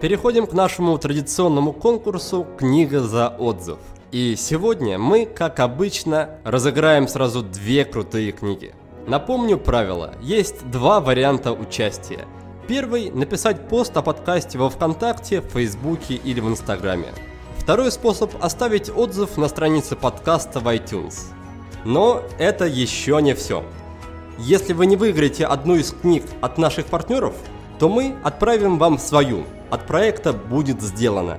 Переходим 0.00 0.46
к 0.46 0.52
нашему 0.52 0.96
традиционному 0.96 1.72
конкурсу 1.72 2.46
«Книга 2.56 3.00
за 3.00 3.28
отзыв». 3.30 3.78
И 4.12 4.36
сегодня 4.36 4.96
мы, 4.96 5.26
как 5.26 5.58
обычно, 5.58 6.38
разыграем 6.44 7.08
сразу 7.08 7.42
две 7.42 7.84
крутые 7.84 8.30
книги. 8.30 8.74
Напомню 9.08 9.58
правила. 9.58 10.14
Есть 10.22 10.70
два 10.70 11.00
варианта 11.00 11.52
участия. 11.52 12.26
Первый– 12.68 13.10
написать 13.12 13.68
пост 13.68 13.96
о 13.96 14.02
подкасте 14.02 14.56
во 14.56 14.70
Вконтакте, 14.70 15.40
Фейсбуке 15.40 16.14
или 16.14 16.38
в 16.38 16.48
Инстаграме. 16.48 17.08
Второй 17.56 17.90
способ– 17.90 18.32
оставить 18.40 18.90
отзыв 18.90 19.36
на 19.36 19.48
странице 19.48 19.96
подкаста 19.96 20.60
в 20.60 20.68
iTunes. 20.68 21.32
Но 21.84 22.22
это 22.38 22.66
еще 22.66 23.20
не 23.20 23.34
все. 23.34 23.64
Если 24.38 24.74
вы 24.74 24.86
не 24.86 24.94
выиграете 24.94 25.44
одну 25.44 25.74
из 25.74 25.90
книг 25.90 26.22
от 26.40 26.56
наших 26.56 26.86
партнеров, 26.86 27.34
то 27.78 27.88
мы 27.88 28.16
отправим 28.22 28.78
вам 28.78 28.98
свою– 28.98 29.44
от 29.70 29.86
проекта 29.86 30.32
будет 30.32 30.80
сделано. 30.82 31.38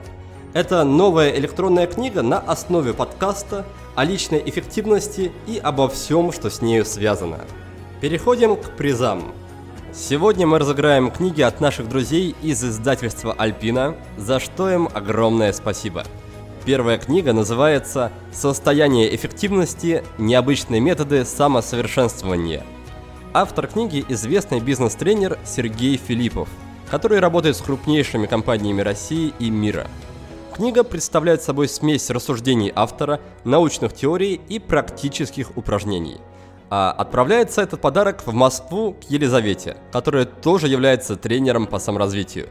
Это 0.53 0.83
новая 0.83 1.31
электронная 1.37 1.87
книга 1.87 2.21
на 2.21 2.39
основе 2.39 2.93
подкаста 2.93 3.65
о 3.95 4.03
личной 4.03 4.41
эффективности 4.45 5.31
и 5.47 5.57
обо 5.57 5.87
всем, 5.87 6.31
что 6.31 6.49
с 6.49 6.61
нею 6.61 6.85
связано. 6.85 7.39
Переходим 8.01 8.55
к 8.55 8.71
призам. 8.71 9.33
Сегодня 9.93 10.47
мы 10.47 10.59
разыграем 10.59 11.11
книги 11.11 11.41
от 11.41 11.59
наших 11.61 11.89
друзей 11.89 12.35
из 12.41 12.63
издательства 12.63 13.33
Альпина, 13.33 13.95
за 14.17 14.39
что 14.39 14.69
им 14.69 14.89
огромное 14.93 15.51
спасибо. 15.51 16.03
Первая 16.65 16.97
книга 16.97 17.33
называется 17.33 18.11
«Состояние 18.31 19.15
эффективности. 19.15 20.03
Необычные 20.17 20.79
методы 20.79 21.25
самосовершенствования». 21.25 22.63
Автор 23.33 23.67
книги– 23.67 24.03
известный 24.09 24.59
бизнес-тренер 24.59 25.37
Сергей 25.45 25.97
Филиппов– 25.97 26.49
который 26.89 27.19
работает 27.19 27.55
с 27.55 27.61
крупнейшими 27.61 28.25
компаниями 28.25 28.81
России 28.81 29.33
и 29.39 29.49
мира. 29.49 29.87
Книга 30.53 30.83
представляет 30.83 31.41
собой 31.41 31.69
смесь 31.69 32.09
рассуждений 32.09 32.71
автора, 32.75 33.21
научных 33.43 33.93
теорий 33.93 34.41
и 34.49 34.59
практических 34.59 35.55
упражнений. 35.55 36.17
А 36.69 36.91
отправляется 36.91 37.61
этот 37.61 37.81
подарок 37.81 38.25
в 38.25 38.33
Москву 38.33 38.93
к 38.93 39.09
Елизавете, 39.09 39.77
которая 39.91 40.25
тоже 40.25 40.67
является 40.67 41.15
тренером 41.15 41.67
по 41.67 41.79
саморазвитию. 41.79 42.49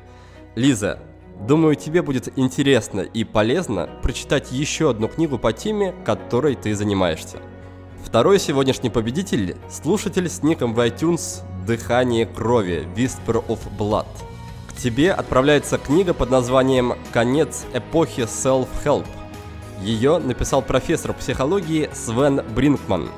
Лиза, 0.55 0.99
думаю, 1.47 1.75
тебе 1.77 2.03
будет 2.03 2.37
интересно 2.37 3.01
и 3.01 3.25
полезно 3.25 3.91
прочитать 4.03 4.51
еще 4.51 4.91
одну 4.91 5.09
книгу 5.09 5.39
по 5.39 5.53
теме, 5.53 5.95
которой 6.05 6.57
ты 6.57 6.75
занимаешься. 6.75 7.39
Второй 8.05 8.39
сегодняшний 8.39 8.91
победитель– 8.91 9.57
слушатель 9.71 10.29
с 10.29 10.43
ником 10.43 10.75
в 10.75 10.81
iTunes 10.81 11.43
«Дыхание 11.67 12.27
крови» 12.27 12.89
Whisper 12.97 13.45
of 13.47 13.61
Blood– 13.79 14.07
тебе 14.79 15.13
отправляется 15.13 15.77
книга 15.77 16.15
под 16.15 16.31
названием 16.31 16.95
«Конец 17.13 17.67
эпохи 17.75 18.21
Self-Help». 18.21 19.07
Ее 19.83 20.19
написал 20.19 20.63
профессор 20.63 21.13
психологии 21.13 21.91
Свен 21.93 22.43
Бринкман. 22.55 23.11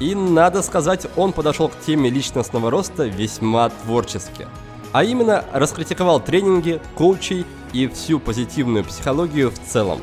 И, 0.00 0.14
надо 0.14 0.62
сказать, 0.62 1.06
он 1.16 1.32
подошел 1.32 1.68
к 1.68 1.78
теме 1.78 2.10
личностного 2.10 2.70
роста 2.70 3.04
весьма 3.04 3.68
творчески. 3.68 4.46
А 4.92 5.04
именно, 5.04 5.44
раскритиковал 5.52 6.20
тренинги, 6.20 6.80
коучей 6.96 7.46
и 7.72 7.86
всю 7.88 8.18
позитивную 8.18 8.84
психологию 8.84 9.50
в 9.50 9.58
целом. 9.58 10.00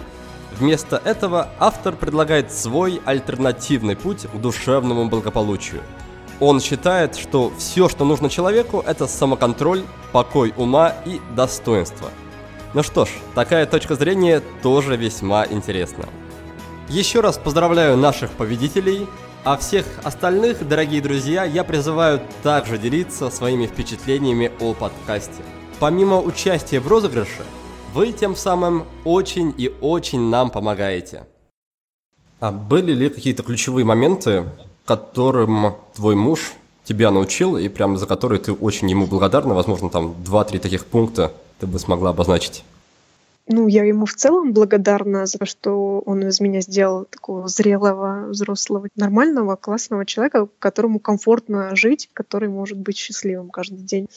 Вместо 0.62 1.02
этого 1.04 1.50
автор 1.60 1.96
предлагает 1.96 2.54
свой 2.54 3.02
альтернативный 3.04 3.98
путь 3.98 4.28
к 4.32 4.38
душевному 4.38 5.10
благополучию– 5.10 5.82
он 6.42 6.60
считает, 6.60 7.16
что 7.16 7.54
все, 7.60 7.88
что 7.88 8.04
нужно 8.04 8.28
человеку, 8.28 8.84
это 8.86 9.06
самоконтроль, 9.06 9.84
покой 10.12 10.56
ума 10.58 10.96
и 11.06 11.22
достоинство. 11.36 12.10
Ну 12.74 12.82
что 12.82 13.06
ж, 13.06 13.10
такая 13.36 13.68
точка 13.68 13.94
зрения 13.94 14.42
тоже 14.64 14.98
весьма 14.98 15.46
интересна. 15.46 16.06
Еще 16.90 17.20
раз 17.20 17.38
поздравляю 17.38 17.96
наших 17.96 18.32
победителей, 18.32 19.08
а 19.44 19.56
всех 19.56 19.86
остальных, 20.04 20.68
дорогие 20.68 21.00
друзья, 21.00 21.44
я 21.44 21.64
призываю 21.64 22.22
также 22.42 22.80
делиться 22.80 23.30
своими 23.30 23.68
впечатлениями 23.68 24.52
о 24.60 24.74
подкасте. 24.74 25.44
Помимо 25.80 26.20
участия 26.20 26.80
в 26.80 26.88
розыгрыше, 26.88 27.44
вы 27.94 28.12
тем 28.12 28.36
самым 28.36 28.86
очень 29.06 29.54
и 29.58 29.74
очень 29.82 30.30
нам 30.30 30.50
помогаете. 30.50 31.26
А 32.40 32.52
были 32.52 32.94
ли 32.94 33.10
какие-то 33.10 33.44
ключевые 33.44 33.86
моменты, 33.86 34.46
которым 34.86 35.76
твой 35.94 36.16
муж 36.16 36.54
тебя 36.84 37.12
научил 37.12 37.58
и 37.58 37.70
прям 37.70 37.98
за 37.98 38.08
который 38.08 38.40
ты 38.40 38.54
очень 38.54 38.90
ему 38.90 39.06
благодарна. 39.06 39.54
Возможно, 39.54 39.90
там 39.90 40.16
два-три 40.24 40.60
таких 40.60 40.86
пункта 40.86 41.32
ты 41.60 41.68
бы 41.68 41.80
смогла 41.80 42.10
обозначить. 42.10 42.64
Ну, 43.48 43.68
я 43.68 43.84
ему 43.84 44.06
в 44.06 44.14
целом 44.14 44.54
благодарна 44.54 45.26
за 45.26 45.38
то, 45.40 45.46
что 45.46 46.00
он 46.06 46.26
из 46.26 46.40
меня 46.40 46.62
сделал 46.62 47.06
такого 47.06 47.48
зрелого, 47.48 48.28
взрослого, 48.30 48.88
нормального, 48.96 49.56
классного 49.56 50.06
человека, 50.06 50.48
которому 50.60 51.00
комфортно 51.00 51.76
жить, 51.76 52.10
который 52.14 52.50
может 52.50 52.78
быть 52.78 52.98
счастливым 52.98 53.50
каждый 53.50 53.80
день. 53.80 54.08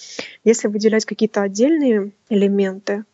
Если 0.44 0.68
выделять 0.68 1.04
какие-то 1.04 1.42
отдельные 1.42 2.12
элементы, 2.28 3.04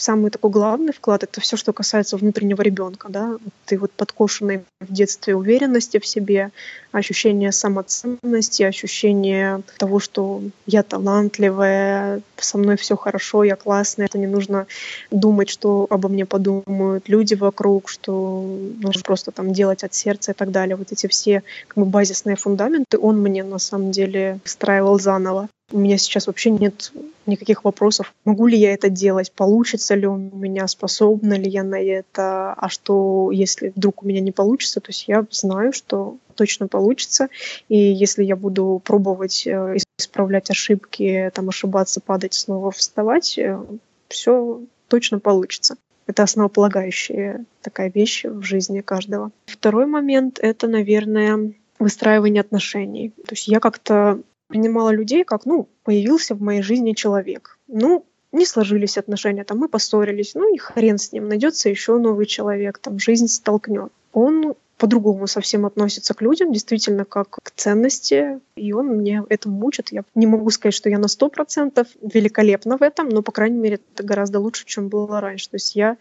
самый 0.00 0.30
такой 0.30 0.50
главный 0.50 0.92
вклад 0.92 1.22
это 1.22 1.40
все, 1.40 1.56
что 1.56 1.72
касается 1.72 2.16
внутреннего 2.16 2.62
ребенка, 2.62 3.08
да, 3.08 3.36
ты 3.66 3.78
вот 3.78 3.90
подкошенный 3.92 4.64
в 4.80 4.92
детстве 4.92 5.34
уверенности 5.34 5.98
в 5.98 6.06
себе, 6.06 6.50
ощущение 6.92 7.52
самоценности, 7.52 8.62
ощущение 8.62 9.62
того, 9.78 9.98
что 9.98 10.42
я 10.66 10.82
талантливая, 10.82 12.22
со 12.36 12.58
мной 12.58 12.76
все 12.76 12.96
хорошо, 12.96 13.44
я 13.44 13.56
классная, 13.56 14.06
это 14.06 14.18
не 14.18 14.26
нужно 14.26 14.66
думать, 15.10 15.48
что 15.48 15.86
обо 15.90 16.08
мне 16.08 16.24
подумают 16.26 17.08
люди 17.08 17.34
вокруг, 17.34 17.88
что 17.88 18.42
нужно 18.80 19.02
просто 19.02 19.32
там 19.32 19.52
делать 19.52 19.84
от 19.84 19.94
сердца 19.94 20.32
и 20.32 20.34
так 20.34 20.50
далее. 20.50 20.76
Вот 20.76 20.92
эти 20.92 21.06
все 21.06 21.42
как 21.66 21.84
бы 21.84 21.90
базисные 21.90 22.36
фундаменты 22.36 22.98
он 22.98 23.20
мне 23.20 23.42
на 23.42 23.58
самом 23.58 23.90
деле 23.90 24.38
встраивал 24.44 24.98
заново. 24.98 25.48
У 25.70 25.78
меня 25.78 25.98
сейчас 25.98 26.26
вообще 26.26 26.50
нет 26.50 26.92
никаких 27.26 27.64
вопросов, 27.64 28.14
могу 28.24 28.46
ли 28.46 28.56
я 28.56 28.72
это 28.72 28.88
делать, 28.88 29.32
получится 29.32 29.94
ли 29.94 30.06
у 30.06 30.16
меня, 30.16 30.66
способна 30.66 31.34
ли 31.34 31.48
я 31.50 31.62
на 31.62 31.78
это, 31.80 32.54
а 32.54 32.68
что, 32.70 33.30
если 33.30 33.72
вдруг 33.76 34.02
у 34.02 34.06
меня 34.06 34.20
не 34.20 34.32
получится, 34.32 34.80
то 34.80 34.88
есть 34.88 35.06
я 35.08 35.26
знаю, 35.30 35.74
что 35.74 36.16
точно 36.34 36.68
получится, 36.68 37.28
и 37.68 37.76
если 37.76 38.24
я 38.24 38.34
буду 38.34 38.80
пробовать 38.82 39.46
э, 39.46 39.76
исправлять 39.98 40.50
ошибки, 40.50 41.30
там 41.34 41.50
ошибаться, 41.50 42.00
падать, 42.00 42.32
снова 42.32 42.70
вставать, 42.70 43.36
э, 43.36 43.60
все 44.08 44.62
точно 44.88 45.18
получится. 45.18 45.76
Это 46.06 46.22
основополагающая 46.22 47.44
такая 47.60 47.90
вещь 47.90 48.24
в 48.24 48.42
жизни 48.42 48.80
каждого. 48.80 49.30
Второй 49.44 49.84
момент— 49.84 50.38
это, 50.40 50.66
наверное, 50.66 51.52
выстраивание 51.78 52.40
отношений. 52.40 53.10
То 53.10 53.34
есть 53.34 53.48
я 53.48 53.60
как-то 53.60 54.20
принимала 54.48 54.90
людей 54.90 55.24
как, 55.24 55.44
ну, 55.46 55.68
появился 55.84 56.34
в 56.34 56.40
моей 56.40 56.62
жизни 56.62 56.92
человек. 56.92 57.58
Ну, 57.68 58.04
не 58.32 58.44
сложились 58.44 58.98
отношения, 58.98 59.44
там 59.44 59.58
мы 59.58 59.68
поссорились, 59.68 60.34
ну 60.34 60.54
и 60.54 60.58
хрен 60.58 60.98
с 60.98 61.12
ним, 61.12 61.28
найдется 61.28 61.68
еще 61.68 61.98
новый 61.98 62.26
человек, 62.26 62.78
там 62.78 62.98
жизнь 62.98 63.28
столкнет. 63.28 63.92
Он 64.12 64.54
по-другому 64.78 65.26
совсем 65.26 65.66
относится 65.66 66.14
к 66.14 66.22
людям, 66.22 66.52
действительно 66.52 67.04
как 67.04 67.30
к 67.30 67.50
ценности, 67.50 68.40
и 68.54 68.72
он 68.72 68.86
мне 68.86 69.24
этому 69.28 69.66
учит. 69.66 69.90
Я 69.90 70.02
не 70.14 70.26
могу 70.26 70.50
сказать, 70.50 70.74
что 70.74 70.88
я 70.88 70.98
на 70.98 71.08
сто 71.08 71.28
процентов 71.28 71.88
великолепна 72.00 72.78
в 72.78 72.82
этом, 72.82 73.08
но, 73.08 73.22
по 73.22 73.32
крайней 73.32 73.58
мере, 73.58 73.80
это 73.94 74.04
гораздо 74.04 74.38
лучше, 74.38 74.64
чем 74.66 74.88
было 74.88 75.20
раньше. 75.20 75.50
То 75.50 75.56
есть 75.56 75.74
я 75.74 75.96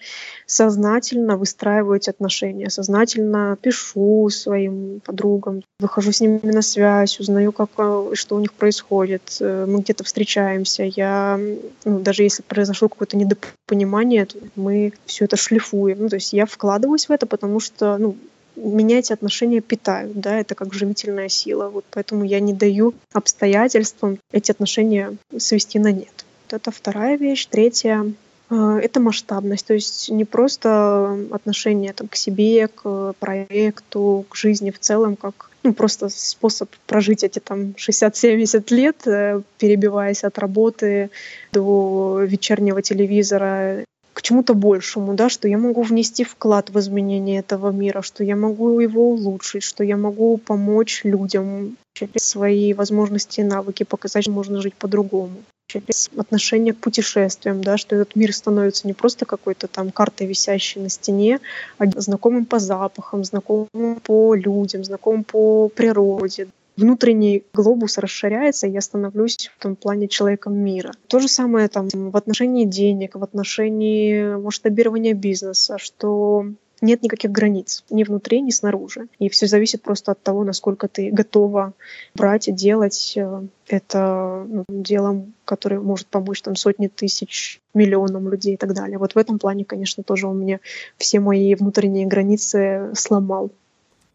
сознательно 0.45 1.37
выстраиваю 1.37 1.97
эти 1.97 2.09
отношения, 2.09 2.69
сознательно 2.69 3.57
пишу 3.61 4.29
своим 4.29 5.01
подругам, 5.03 5.63
выхожу 5.79 6.11
с 6.11 6.21
ними 6.21 6.39
на 6.43 6.61
связь, 6.61 7.19
узнаю, 7.19 7.51
как, 7.51 7.71
э, 7.77 8.11
что 8.13 8.35
у 8.35 8.39
них 8.39 8.53
происходит. 8.53 9.37
Э, 9.39 9.65
мы 9.67 9.79
где-то 9.79 10.03
встречаемся. 10.03 10.83
Я, 10.83 11.39
ну, 11.83 11.99
даже 11.99 12.23
если 12.23 12.43
произошло 12.43 12.89
какое-то 12.89 13.17
недопонимание, 13.17 14.27
мы 14.55 14.93
все 15.05 15.25
это 15.25 15.35
шлифуем. 15.35 15.97
Ну, 16.01 16.09
то 16.09 16.15
есть 16.15 16.33
я 16.33 16.45
вкладываюсь 16.45 17.09
в 17.09 17.11
это, 17.11 17.25
потому 17.25 17.59
что 17.59 17.97
ну, 17.97 18.15
меня 18.57 18.99
эти 18.99 19.13
отношения 19.13 19.61
питают, 19.61 20.19
да, 20.19 20.39
это 20.39 20.55
как 20.55 20.73
живительная 20.73 21.29
сила. 21.29 21.69
Вот 21.69 21.85
поэтому 21.91 22.23
я 22.23 22.39
не 22.39 22.53
даю 22.53 22.93
обстоятельствам 23.13 24.17
эти 24.31 24.51
отношения 24.51 25.15
свести 25.37 25.79
на 25.79 25.91
нет. 25.91 26.25
Вот 26.45 26.53
это 26.53 26.71
вторая 26.71 27.17
вещь. 27.17 27.45
Третья 27.45 28.11
э, 28.49 28.79
это 28.81 28.99
масштабность, 28.99 29.67
то 29.67 29.73
есть 29.73 30.09
не 30.09 30.25
просто 30.25 31.17
отношение 31.31 31.93
там, 31.93 32.07
к 32.07 32.15
себе, 32.15 32.67
к 32.67 33.13
проекту, 33.19 34.25
к 34.29 34.35
жизни 34.35 34.71
в 34.71 34.79
целом, 34.79 35.15
как 35.15 35.51
ну, 35.63 35.73
просто 35.73 36.09
способ 36.09 36.69
прожить 36.85 37.23
эти 37.23 37.39
там 37.39 37.75
60-70 37.77 38.73
лет, 38.73 39.05
э, 39.05 39.41
перебиваясь 39.57 40.23
от 40.23 40.39
работы 40.39 41.09
до 41.51 42.21
вечернего 42.21 42.81
телевизора 42.81 43.83
к 44.17 44.23
чему-то 44.23 44.55
большему, 44.55 45.13
да, 45.13 45.29
что 45.29 45.47
я 45.47 45.59
могу 45.59 45.83
внести 45.83 46.23
вклад 46.23 46.71
в 46.71 46.79
изменение 46.79 47.39
этого 47.39 47.69
мира, 47.69 48.01
что 48.01 48.23
я 48.23 48.35
могу 48.35 48.79
его 48.79 49.11
улучшить, 49.11 49.61
что 49.61 49.83
я 49.83 49.95
могу 49.95 50.37
помочь 50.37 51.01
людям 51.03 51.77
через 51.93 52.23
свои 52.23 52.73
возможности 52.73 53.41
и 53.41 53.43
навыки 53.43 53.83
показать, 53.83 54.23
что 54.23 54.31
можно 54.31 54.59
жить 54.59 54.73
по-другому 54.73 55.35
через 55.67 56.09
отношение 56.17 56.73
к 56.73 56.77
путешествиям, 56.77 57.61
да, 57.61 57.77
что 57.77 57.95
этот 57.95 58.15
мир 58.15 58.33
становится 58.33 58.87
не 58.87 58.93
просто 58.93 59.25
какой-то 59.25 59.67
там 59.67 59.91
картой, 59.91 60.25
висящей 60.25 60.81
на 60.81 60.89
стене, 60.89 61.39
а 61.77 61.85
знакомым 61.85 62.47
по 62.47 62.57
запахам, 62.57 63.23
знакомым 63.23 63.99
по 64.01 64.33
людям, 64.33 64.83
знакомым 64.83 65.25
по 65.25 65.67
природе 65.67 66.47
внутренний 66.77 67.43
глобус 67.53 67.97
расширяется, 67.97 68.67
и 68.67 68.71
я 68.71 68.81
становлюсь 68.81 69.51
в 69.57 69.61
том 69.61 69.75
плане 69.75 70.07
человеком 70.07 70.55
мира. 70.55 70.93
То 71.07 71.19
же 71.19 71.27
самое 71.27 71.67
там 71.67 71.89
в 71.89 72.15
отношении 72.15 72.65
денег, 72.65 73.15
в 73.15 73.23
отношении 73.23 74.35
масштабирования 74.35 75.13
бизнеса, 75.13 75.77
что 75.77 76.45
нет 76.81 77.01
никаких 77.01 77.31
границ 77.31 77.83
ни 77.89 78.03
внутри, 78.03 78.41
ни 78.41 78.51
снаружи. 78.51 79.07
И 79.19 79.29
все 79.29 79.47
зависит 79.47 79.81
просто 79.81 80.11
от 80.11 80.21
того, 80.21 80.43
насколько 80.43 80.87
ты 80.87 81.09
готова 81.11 81.73
брать 82.13 82.47
и 82.47 82.51
делать 82.51 83.13
э, 83.15 83.41
это 83.67 84.45
ну, 84.47 84.63
делом, 84.69 85.33
которое 85.45 85.79
может 85.79 86.07
помочь 86.07 86.41
там 86.41 86.55
сотни 86.55 86.87
тысяч, 86.87 87.61
миллионам 87.73 88.29
людей 88.29 88.53
и 88.53 88.57
так 88.57 88.73
далее. 88.73 88.97
Вот 88.97 89.15
в 89.15 89.17
этом 89.17 89.39
плане, 89.39 89.65
конечно, 89.65 90.03
тоже 90.03 90.27
он 90.27 90.39
мне 90.39 90.59
все 90.97 91.19
мои 91.19 91.55
внутренние 91.55 92.05
границы 92.05 92.91
сломал. 92.93 93.51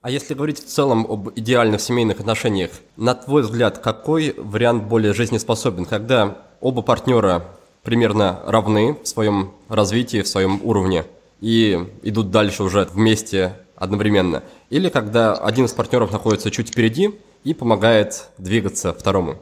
А 0.02 0.10
если 0.10 0.34
говорить 0.34 0.58
в 0.58 0.66
целом 0.66 1.06
об 1.08 1.30
идеальных 1.36 1.80
семейных 1.80 2.18
отношениях, 2.18 2.72
на 2.96 3.14
твой 3.14 3.42
взгляд, 3.42 3.78
какой 3.78 4.34
вариант 4.36 4.82
более 4.82 5.14
жизнеспособен, 5.14 5.84
когда 5.84 6.38
оба 6.60 6.82
партнера 6.82 7.46
примерно 7.84 8.40
равны 8.44 8.98
в 9.00 9.06
своем 9.06 9.52
развитии, 9.68 10.22
в 10.22 10.26
своем 10.26 10.60
уровне 10.64 11.04
и 11.40 11.88
идут 12.02 12.32
дальше 12.32 12.64
уже 12.64 12.88
вместе 12.92 13.56
одновременно, 13.76 14.42
или 14.70 14.88
когда 14.88 15.34
один 15.34 15.66
из 15.66 15.72
партнеров 15.72 16.10
находится 16.10 16.50
чуть 16.50 16.70
впереди 16.70 17.14
и 17.44 17.54
помогает 17.54 18.26
двигаться 18.38 18.92
второму? 18.92 19.38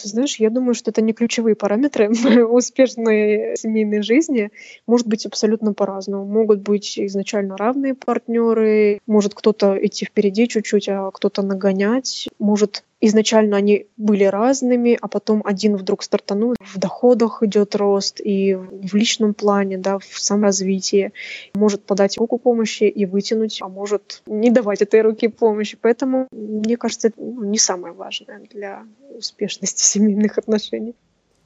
Ты 0.00 0.08
знаешь, 0.08 0.36
я 0.36 0.48
думаю, 0.48 0.74
что 0.74 0.90
это 0.90 1.02
не 1.02 1.12
ключевые 1.12 1.54
параметры 1.54 2.08
успешной 2.46 3.56
семейной 3.56 4.02
жизни. 4.02 4.50
Может 4.86 5.06
быть 5.06 5.26
абсолютно 5.26 5.74
по-разному. 5.74 6.24
Могут 6.24 6.60
быть 6.60 6.98
изначально 6.98 7.56
равные 7.56 7.94
партнеры, 7.94 9.00
может 9.06 9.34
кто-то 9.34 9.78
идти 9.84 10.06
впереди 10.06 10.48
чуть-чуть, 10.48 10.88
а 10.88 11.10
кто-то 11.10 11.42
нагонять. 11.42 12.28
Может 12.38 12.82
изначально 13.00 13.56
они 13.56 13.86
были 13.96 14.24
разными, 14.24 14.98
а 15.00 15.08
потом 15.08 15.42
один 15.44 15.76
вдруг 15.76 16.02
стартанул. 16.02 16.54
В 16.60 16.78
доходах 16.78 17.42
идет 17.42 17.74
рост 17.74 18.20
и 18.20 18.54
в 18.54 18.94
личном 18.94 19.34
плане, 19.34 19.78
да, 19.78 19.98
в 19.98 20.18
саморазвитии. 20.18 21.12
Может 21.54 21.82
подать 21.84 22.18
руку 22.18 22.38
помощи 22.38 22.84
и 22.84 23.06
вытянуть, 23.06 23.60
а 23.62 23.68
может 23.68 24.22
не 24.26 24.50
давать 24.50 24.82
этой 24.82 25.00
руки 25.00 25.28
помощи. 25.28 25.78
Поэтому, 25.80 26.28
мне 26.30 26.76
кажется, 26.76 27.08
это 27.08 27.20
не 27.20 27.58
самое 27.58 27.94
важное 27.94 28.42
для 28.50 28.84
успешности 29.16 29.82
семейных 29.82 30.38
отношений. 30.38 30.94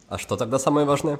А 0.08 0.18
что 0.18 0.36
тогда 0.36 0.58
самое 0.58 0.86
важное? 0.86 1.18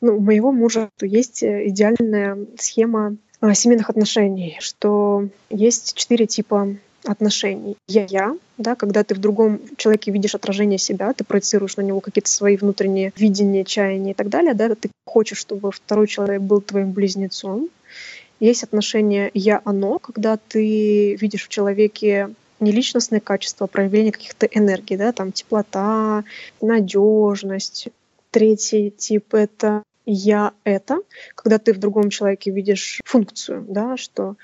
Ну, 0.00 0.16
у 0.16 0.20
моего 0.20 0.52
мужа 0.52 0.90
есть 1.00 1.42
идеальная 1.42 2.38
схема 2.58 3.16
а, 3.40 3.54
семейных 3.54 3.90
отношений, 3.90 4.56
что 4.60 5.28
есть 5.50 5.94
четыре 5.94 6.26
типа 6.26 6.76
отношений. 7.04 7.76
Я-я, 7.86 8.36
да, 8.58 8.74
когда 8.74 9.04
ты 9.04 9.14
в 9.14 9.18
другом 9.18 9.60
человеке 9.76 10.10
видишь 10.10 10.34
отражение 10.34 10.78
себя, 10.78 11.12
ты 11.12 11.24
проецируешь 11.24 11.76
на 11.76 11.82
него 11.82 12.00
какие-то 12.00 12.30
свои 12.30 12.56
внутренние 12.56 13.12
видения, 13.16 13.64
чаяния 13.64 14.12
и 14.12 14.14
так 14.14 14.28
далее, 14.28 14.54
да, 14.54 14.74
ты 14.74 14.90
хочешь, 15.06 15.38
чтобы 15.38 15.70
второй 15.70 16.06
человек 16.06 16.42
был 16.42 16.60
твоим 16.60 16.92
близнецом. 16.92 17.68
Есть 18.40 18.64
отношение 18.64 19.30
я-оно, 19.34 19.98
когда 19.98 20.36
ты 20.36 21.14
видишь 21.16 21.44
в 21.44 21.48
человеке 21.48 22.30
не 22.60 22.72
личностные 22.72 23.20
качества, 23.20 23.64
а 23.64 23.68
проявление 23.68 24.12
каких-то 24.12 24.46
энергий, 24.46 24.96
да, 24.96 25.12
там 25.12 25.32
теплота, 25.32 26.24
надежность. 26.60 27.88
Третий 28.30 28.90
тип— 28.90 29.32
это 29.34 29.82
я 30.06 30.52
это, 30.64 30.98
когда 31.34 31.58
ты 31.58 31.72
в 31.72 31.78
другом 31.78 32.10
человеке 32.10 32.50
видишь 32.50 33.00
функцию, 33.04 33.64
да, 33.68 33.96
что 33.96 34.36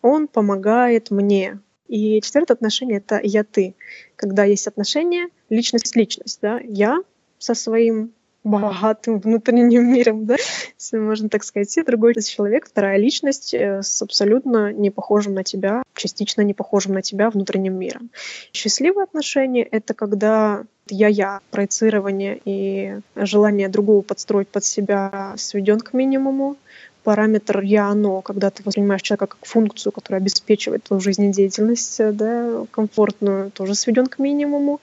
он 0.00 0.26
помогает 0.26 1.10
мне, 1.10 1.58
и 1.92 2.22
четвертое 2.22 2.54
отношение— 2.54 2.96
это 3.04 3.20
«я-ты», 3.22 3.74
когда 4.16 4.44
есть 4.44 4.66
отношение 4.66 5.26
личность-личность. 5.50 6.38
Да? 6.40 6.58
Я 6.64 7.02
со 7.38 7.54
своим 7.54 8.12
богатым 8.44 9.20
внутренним 9.20 9.92
миром, 9.92 10.24
да, 10.24 10.36
если 10.78 10.96
можно 10.96 11.28
так 11.28 11.44
сказать, 11.44 11.76
и 11.76 11.82
другой 11.82 12.14
человек, 12.22 12.66
вторая 12.66 12.96
личность 12.96 13.52
э, 13.52 13.82
с 13.82 14.00
абсолютно 14.00 14.72
не 14.72 14.90
похожим 14.90 15.34
на 15.34 15.44
тебя, 15.44 15.82
частично 15.94 16.40
не 16.40 16.54
похожим 16.54 16.94
на 16.94 17.02
тебя 17.02 17.28
внутренним 17.28 17.78
миром. 17.78 18.10
Счастливые 18.54 19.04
отношения— 19.04 19.62
это 19.70 19.92
когда 19.92 20.64
я-я, 20.88 21.40
проецирование 21.50 22.40
и 22.44 23.00
желание 23.16 23.68
другого 23.68 24.00
подстроить 24.00 24.48
под 24.48 24.64
себя 24.64 25.34
сведен 25.36 25.78
к 25.78 25.92
минимуму, 25.92 26.56
параметр 27.02 27.60
«я-оно», 27.60 28.20
когда 28.22 28.50
ты 28.50 28.62
воспринимаешь 28.62 29.02
человека 29.02 29.26
как 29.26 29.46
функцию, 29.46 29.92
которая 29.92 30.20
обеспечивает 30.20 30.84
твою 30.84 31.00
жизнедеятельность 31.00 32.00
э, 32.00 32.12
да, 32.12 32.64
комфортную, 32.70 33.50
тоже 33.50 33.74
сведен 33.74 34.06
к 34.06 34.18
минимуму. 34.18 34.80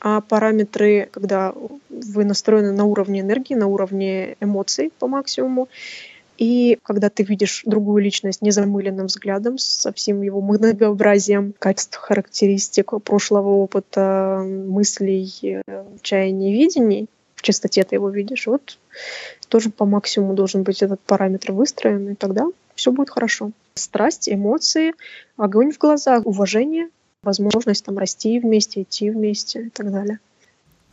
А 0.00 0.22
параметры, 0.22 1.08
когда 1.10 1.52
вы 1.90 2.24
настроены 2.24 2.72
на 2.72 2.84
уровне 2.84 3.20
энергии, 3.20 3.54
на 3.54 3.66
уровне 3.66 4.36
эмоций 4.40 4.90
по 4.98 5.06
максимуму, 5.06 5.68
и 6.38 6.78
когда 6.82 7.10
ты 7.10 7.22
видишь 7.22 7.64
другую 7.66 8.02
личность 8.02 8.40
незамыленным 8.40 9.06
взглядом, 9.06 9.58
со 9.58 9.92
всем 9.92 10.22
его 10.22 10.40
многообразием 10.40 11.52
качеств, 11.58 11.96
характеристик, 11.96 12.92
прошлого 13.04 13.50
опыта, 13.56 14.42
мыслей, 14.42 15.30
э, 15.42 15.84
чаяний, 16.00 16.54
видений, 16.54 17.08
в 17.40 17.42
чистоте 17.42 17.84
ты 17.84 17.94
его 17.94 18.10
видишь, 18.10 18.46
вот 18.46 18.78
тоже 19.48 19.70
по 19.70 19.86
максимуму 19.86 20.34
должен 20.34 20.62
быть 20.62 20.82
этот 20.82 21.00
параметр 21.00 21.52
выстроен, 21.52 22.10
и 22.10 22.14
тогда 22.14 22.46
все 22.74 22.92
будет 22.92 23.08
хорошо. 23.08 23.52
Страсть, 23.72 24.28
эмоции, 24.28 24.92
огонь 25.38 25.72
в 25.72 25.78
глазах, 25.78 26.26
уважение, 26.26 26.90
возможность 27.22 27.82
там 27.82 27.96
расти 27.96 28.38
вместе, 28.38 28.82
идти 28.82 29.08
вместе 29.08 29.62
и 29.62 29.70
так 29.70 29.90
далее. 29.90 30.18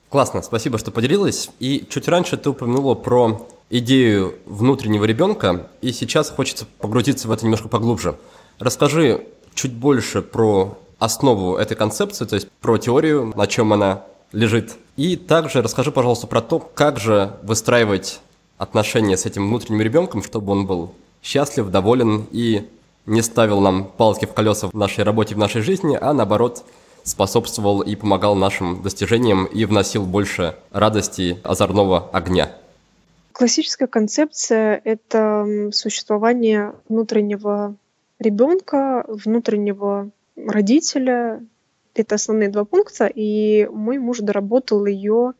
Классно, 0.07 0.41
спасибо, 0.41 0.77
что 0.77 0.91
поделилась. 0.91 1.49
И 1.59 1.85
чуть 1.89 2.07
раньше 2.07 2.37
ты 2.37 2.51
упомянула 2.51 2.95
про 2.95 3.45
идею 3.69 4.35
внутреннего 4.45 5.03
ребенка, 5.03 5.67
и 5.81 5.91
сейчас 5.91 6.29
хочется 6.29 6.65
погрузиться 6.77 7.27
в 7.27 7.31
это 7.33 7.43
немножко 7.43 7.67
поглубже. 7.67 8.15
Расскажи 8.57 9.27
чуть 9.53 9.73
больше 9.73 10.21
про 10.21 10.77
основу 10.97 11.57
этой 11.57 11.75
концепции, 11.75 12.23
то 12.23 12.35
есть 12.35 12.47
про 12.61 12.77
теорию, 12.77 13.33
на 13.35 13.47
чем 13.47 13.73
она 13.73 14.05
лежит. 14.31 14.77
И 14.97 15.15
также 15.15 15.61
расскажи, 15.61 15.91
пожалуйста, 15.91 16.27
про 16.27 16.41
то, 16.41 16.59
как 16.59 16.99
же 16.99 17.37
выстраивать 17.43 18.19
отношения 18.57 19.15
с 19.15 19.25
этим 19.25 19.47
внутренним 19.47 19.81
ребенком, 19.81 20.23
чтобы 20.23 20.51
он 20.51 20.65
был 20.65 20.91
счастлив, 21.21 21.69
доволен 21.69 22.25
и 22.31 22.67
не 23.05 23.21
ставил 23.21 23.61
нам 23.61 23.85
палки 23.85 24.25
в 24.25 24.33
колеса 24.33 24.67
в 24.67 24.73
нашей 24.73 25.03
работе, 25.03 25.35
в 25.35 25.37
нашей 25.37 25.61
жизни, 25.61 25.97
а 25.99 26.13
наоборот 26.13 26.65
способствовал 27.03 27.81
и 27.81 27.95
помогал 27.95 28.35
нашим 28.35 28.81
достижениям 28.81 29.45
и 29.45 29.65
вносил 29.65 30.05
больше 30.05 30.55
радости, 30.71 31.39
озорного 31.43 32.09
огня. 32.11 32.51
Классическая 33.31 33.87
концепция— 33.87 34.81
это 34.83 35.69
существование 35.71 36.73
внутреннего 36.89 37.75
ребенка, 38.19 39.05
внутреннего 39.07 40.09
родителя. 40.35 41.41
Это 41.97 42.15
основные 42.15 42.49
два 42.49 42.63
пункта, 42.63 43.07
и 43.07 43.67
мой 43.71 43.97
муж 43.97 44.19
доработал 44.19 44.85
ее 44.85 45.33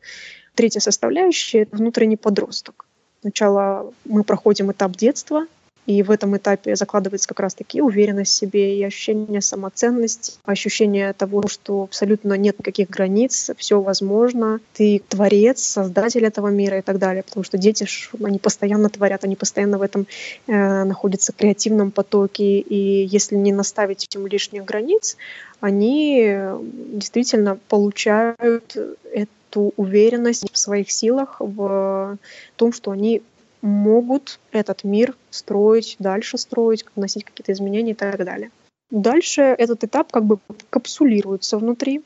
третья 0.54 0.80
составляющая— 0.80 1.68
внутренний 1.72 2.16
подросток. 2.16 2.86
Сначала 3.20 3.92
мы 4.04 4.24
проходим 4.24 4.72
этап 4.72 4.96
детства, 4.96 5.46
и 5.88 6.02
в 6.02 6.10
этом 6.10 6.36
этапе 6.36 6.76
закладывается 6.76 7.26
как 7.26 7.40
раз-таки 7.40 7.80
уверенность 7.80 8.32
в 8.32 8.36
себе 8.36 8.78
и 8.78 8.84
ощущение 8.84 9.40
самоценности, 9.40 10.34
ощущение 10.44 11.14
того, 11.14 11.48
что 11.48 11.84
абсолютно 11.84 12.34
нет 12.34 12.58
никаких 12.58 12.90
границ, 12.90 13.50
все 13.56 13.80
возможно, 13.80 14.60
ты 14.74 15.00
творец, 15.08 15.62
создатель 15.62 16.26
этого 16.26 16.48
мира 16.48 16.80
и 16.80 16.82
так 16.82 16.98
далее. 16.98 17.22
Потому 17.22 17.42
что 17.42 17.56
дети, 17.56 17.86
они 18.22 18.38
постоянно 18.38 18.90
творят, 18.90 19.24
они 19.24 19.34
постоянно 19.34 19.78
в 19.78 19.82
этом 19.82 20.06
э, 20.46 20.84
находятся 20.84 21.32
в 21.32 21.36
креативном 21.36 21.90
потоке. 21.90 22.58
И 22.58 23.06
если 23.06 23.36
не 23.36 23.52
наставить 23.52 24.14
им 24.14 24.26
лишних 24.26 24.66
границ, 24.66 25.16
они 25.60 26.38
действительно 26.92 27.58
получают 27.68 28.76
эту 29.10 29.72
уверенность 29.78 30.52
в 30.52 30.58
своих 30.58 30.90
силах, 30.90 31.36
в 31.40 32.18
том, 32.56 32.74
что 32.74 32.90
они 32.90 33.22
могут 33.62 34.38
этот 34.52 34.84
мир 34.84 35.16
строить, 35.30 35.96
дальше 35.98 36.38
строить, 36.38 36.84
вносить 36.96 37.24
какие-то 37.24 37.52
изменения 37.52 37.92
и 37.92 37.94
так 37.94 38.24
далее. 38.24 38.50
Дальше 38.90 39.42
этот 39.42 39.84
этап 39.84 40.10
как 40.10 40.24
бы 40.24 40.38
капсулируется 40.70 41.58
внутри, 41.58 42.02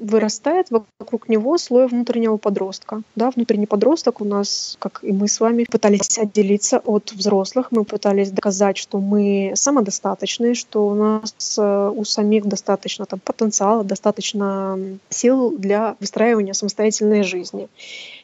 вырастает 0.00 0.68
вокруг 0.70 1.28
него 1.28 1.58
слой 1.58 1.86
внутреннего 1.86 2.36
подростка. 2.36 3.02
Да, 3.16 3.30
внутренний 3.30 3.66
подросток 3.66 4.20
у 4.20 4.24
нас, 4.24 4.76
как 4.78 5.00
и 5.02 5.12
мы 5.12 5.28
с 5.28 5.40
вами, 5.40 5.64
пытались 5.64 6.18
отделиться 6.18 6.78
от 6.78 7.12
взрослых, 7.12 7.68
мы 7.70 7.84
пытались 7.84 8.30
доказать, 8.30 8.76
что 8.76 8.98
мы 8.98 9.52
самодостаточные, 9.54 10.54
что 10.54 10.86
у 10.86 10.94
нас 10.94 11.58
э, 11.58 11.92
у 11.94 12.04
самих 12.04 12.46
достаточно 12.46 13.06
там, 13.06 13.20
потенциала, 13.20 13.84
достаточно 13.84 14.78
сил 15.08 15.56
для 15.56 15.96
выстраивания 16.00 16.52
самостоятельной 16.52 17.22
жизни. 17.22 17.68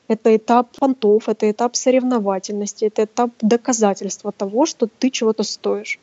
Это 0.09 0.37
этап 0.37 0.77
понтов, 0.79 1.29
это 1.29 1.51
этап 1.51 1.77
соревновательности, 1.77 2.85
это 2.85 3.05
этап 3.05 3.31
доказательства 3.41 4.33
того, 4.33 4.67
что 4.67 4.87
ты 4.87 5.11
чего-то 5.11 5.43
стоишь. 5.43 5.99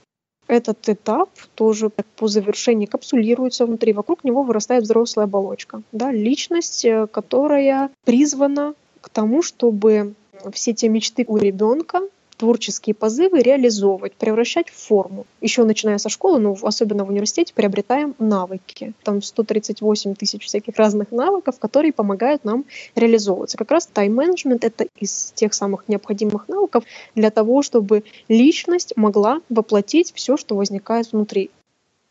Этот 0.51 0.89
этап 0.89 1.29
тоже 1.55 1.89
по 1.89 2.27
завершении 2.27 2.85
капсулируется 2.85 3.65
внутри, 3.65 3.93
вокруг 3.93 4.25
него 4.25 4.43
вырастает 4.43 4.83
взрослая 4.83 5.23
оболочка. 5.23 5.81
Да, 5.93 6.11
личность, 6.11 6.83
э, 6.83 7.07
которая 7.07 7.89
призвана 8.03 8.73
к 8.99 9.07
тому, 9.07 9.43
чтобы 9.43 10.13
все 10.51 10.73
те 10.73 10.89
мечты 10.89 11.23
у 11.25 11.37
ребенка 11.37 12.01
творческие 12.41 12.95
позывы 12.95 13.43
реализовывать, 13.43 14.15
превращать 14.15 14.67
в 14.69 14.73
форму. 14.73 15.27
Еще 15.41 15.63
начиная 15.63 15.99
со 15.99 16.09
школы, 16.09 16.39
ну, 16.39 16.57
особенно 16.63 17.05
в 17.05 17.09
университете, 17.09 17.53
приобретаем 17.53 18.15
навыки. 18.17 18.93
Там 19.03 19.21
138 19.21 20.15
тысяч 20.15 20.43
всяких 20.43 20.75
разных 20.75 21.11
навыков, 21.11 21.59
которые 21.59 21.93
помогают 21.93 22.43
нам 22.43 22.65
реализовываться. 22.95 23.59
Как 23.59 23.69
раз 23.69 23.85
тайм-менеджмент— 23.85 24.63
это 24.65 24.87
из 24.97 25.33
тех 25.35 25.53
самых 25.53 25.87
необходимых 25.87 26.47
навыков 26.47 26.83
для 27.13 27.29
того, 27.29 27.61
чтобы 27.61 28.05
личность 28.27 28.93
могла 28.95 29.41
воплотить 29.49 30.11
все, 30.15 30.35
что 30.35 30.55
возникает 30.55 31.11
внутри. 31.11 31.51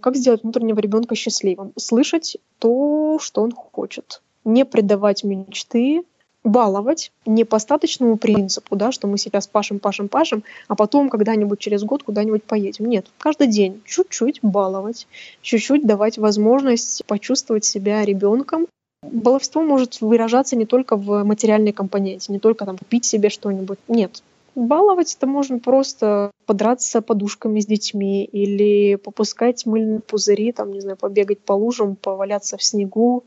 Как 0.01 0.15
сделать 0.15 0.45
внутреннего 0.45 0.79
ребенка 0.79 1.17
счастливым? 1.17 1.73
Слышать 1.77 2.37
то, 2.61 3.19
что 3.21 3.43
он 3.43 3.51
хочет. 3.51 4.23
Не 4.45 4.65
предавать 4.65 5.25
мечты, 5.25 6.05
баловать 6.45 7.13
не 7.27 7.45
по 7.45 7.59
статочному 7.59 8.17
принципу, 8.17 8.77
да, 8.77 8.93
что 8.93 9.07
мы 9.07 9.19
сейчас 9.19 9.47
пашем, 9.47 9.79
пашем, 9.79 10.09
пашем, 10.09 10.43
а 10.69 10.75
потом 10.75 11.11
когда-нибудь 11.11 11.59
через 11.59 11.83
год 11.85 12.03
куда-нибудь 12.03 12.45
поедем. 12.45 12.87
Нет, 12.87 13.07
каждый 13.19 13.47
день 13.47 13.83
чуть-чуть 13.85 14.41
баловать, 14.43 15.07
чуть-чуть 15.43 15.87
давать 15.87 16.19
возможность 16.19 17.05
почувствовать 17.07 17.65
себя 17.65 18.05
ребенком. 18.05 18.67
Баловство 19.03 19.63
может 19.63 20.01
выражаться 20.01 20.57
не 20.57 20.67
только 20.67 20.97
в 20.97 21.25
материальной 21.25 21.73
компоненте, 21.73 22.33
не 22.33 22.39
только 22.39 22.67
там 22.67 22.77
купить 22.77 23.05
себе 23.05 23.31
что-нибудь. 23.31 23.79
Нет, 23.89 24.23
Баловать 24.57 25.15
это 25.15 25.27
можно 25.29 25.61
просто 25.61 26.33
подраться 26.45 27.03
подушками 27.03 27.61
с 27.61 27.67
детьми 27.67 28.25
или 28.25 28.97
попускать 28.97 29.65
мыльные 29.65 30.01
пузыри, 30.01 30.51
там, 30.51 30.73
не 30.73 30.81
знаю, 30.81 30.97
побегать 30.97 31.39
по 31.39 31.53
лужам, 31.53 31.95
поваляться 31.95 32.57
в 32.57 32.63
снегу, 32.63 33.25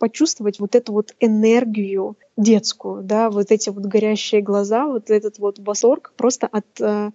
почувствовать 0.00 0.58
вот 0.58 0.74
эту 0.74 0.92
вот 0.92 1.14
энергию 1.20 2.16
детскую, 2.36 3.02
да, 3.02 3.30
вот 3.30 3.52
эти 3.52 3.68
вот 3.68 3.84
горящие 3.84 4.40
глаза, 4.40 4.86
вот 4.86 5.10
этот 5.10 5.38
вот 5.38 5.58
восторг 5.58 6.12
просто 6.16 6.48
от 6.48 6.66
э, 6.80 7.10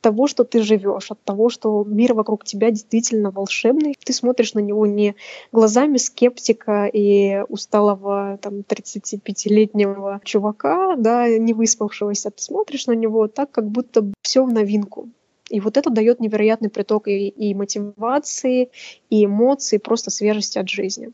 того, 0.00 0.26
что 0.26 0.44
ты 0.44 0.62
живешь, 0.62 1.10
от 1.10 1.22
того, 1.22 1.50
что 1.50 1.84
мир 1.84 2.14
вокруг 2.14 2.44
тебя 2.44 2.70
действительно 2.70 3.30
волшебный. 3.30 3.94
Ты 4.02 4.12
смотришь 4.14 4.54
на 4.54 4.60
него 4.60 4.86
не 4.86 5.14
глазами 5.52 5.98
скептика 5.98 6.86
и 6.86 7.42
усталого 7.48 8.38
там 8.40 8.60
35-летнего 8.60 10.20
чувака, 10.24 10.96
да, 10.96 11.28
не 11.28 11.52
выспавшегося, 11.52 12.30
ты 12.30 12.42
смотришь 12.42 12.86
на 12.86 12.92
него 12.92 13.28
так, 13.28 13.50
как 13.50 13.68
будто 13.68 14.10
все 14.22 14.44
в 14.44 14.52
новинку. 14.52 15.10
И 15.50 15.60
вот 15.60 15.76
это 15.76 15.90
дает 15.90 16.18
невероятный 16.18 16.70
приток 16.70 17.08
и, 17.08 17.28
и 17.28 17.54
мотивации, 17.54 18.70
и 19.10 19.26
эмоций, 19.26 19.78
просто 19.78 20.10
свежести 20.10 20.58
от 20.58 20.70
жизни. 20.70 21.12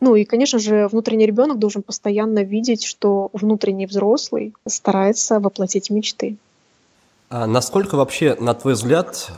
Ну 0.00 0.16
и, 0.16 0.24
конечно 0.24 0.58
же, 0.58 0.88
внутренний 0.88 1.26
ребенок 1.26 1.58
должен 1.58 1.82
постоянно 1.82 2.42
видеть, 2.42 2.84
что 2.84 3.30
внутренний 3.32 3.86
взрослый 3.86 4.52
старается 4.66 5.40
воплотить 5.40 5.90
мечты. 5.90 6.36
А 7.30 7.46
насколько 7.46 7.96
вообще, 7.96 8.36
на 8.38 8.54
твой 8.54 8.74
взгляд, 8.74 9.30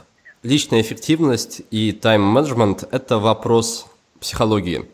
личная 0.42 0.80
эффективность 0.80 1.62
и 1.70 1.92
тайм-менеджмент– 1.92 2.84
это 2.90 3.18
вопрос 3.18 3.86
психологии? 4.20 4.86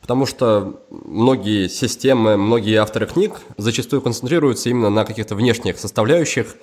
Потому 0.00 0.26
что 0.26 0.80
многие 0.90 1.68
системы, 1.68 2.36
многие 2.36 2.76
авторы 2.76 3.06
книг 3.06 3.40
зачастую 3.56 4.02
концентрируются 4.02 4.68
именно 4.68 4.90
на 4.90 5.06
каких-то 5.06 5.34
внешних 5.34 5.78
составляющих, 5.78 6.56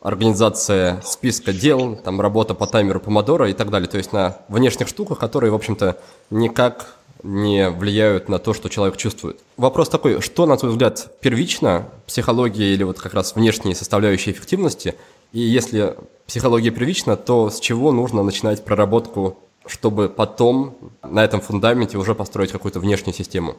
организация 0.00 1.00
списка 1.04 1.52
дел, 1.52 1.96
там 1.96 2.20
работа 2.20 2.54
по 2.54 2.66
таймеру 2.66 3.00
помодора 3.00 3.48
и 3.50 3.52
так 3.52 3.70
далее, 3.70 3.88
то 3.88 3.98
есть 3.98 4.12
на 4.12 4.38
внешних 4.48 4.88
штуках, 4.88 5.18
которые, 5.18 5.52
в 5.52 5.54
общем-то, 5.54 5.98
никак 6.30 6.97
не 7.22 7.70
влияют 7.70 8.28
на 8.28 8.38
то, 8.38 8.54
что 8.54 8.68
человек 8.68 8.96
чувствует. 8.96 9.40
Вопрос 9.56 9.88
такой, 9.88 10.20
что, 10.20 10.46
на 10.46 10.56
твой 10.56 10.72
взгляд, 10.72 11.18
первично, 11.20 11.88
психология 12.06 12.72
или 12.74 12.82
вот 12.82 12.98
как 12.98 13.14
раз 13.14 13.34
внешние 13.34 13.74
составляющие 13.74 14.34
эффективности, 14.34 14.94
и 15.32 15.40
если 15.40 15.96
психология 16.26 16.70
первична, 16.70 17.16
то 17.16 17.50
с 17.50 17.60
чего 17.60 17.92
нужно 17.92 18.22
начинать 18.22 18.64
проработку, 18.64 19.38
чтобы 19.66 20.08
потом 20.08 20.76
на 21.02 21.24
этом 21.24 21.40
фундаменте 21.40 21.98
уже 21.98 22.14
построить 22.14 22.52
какую-то 22.52 22.80
внешнюю 22.80 23.14
систему? 23.14 23.56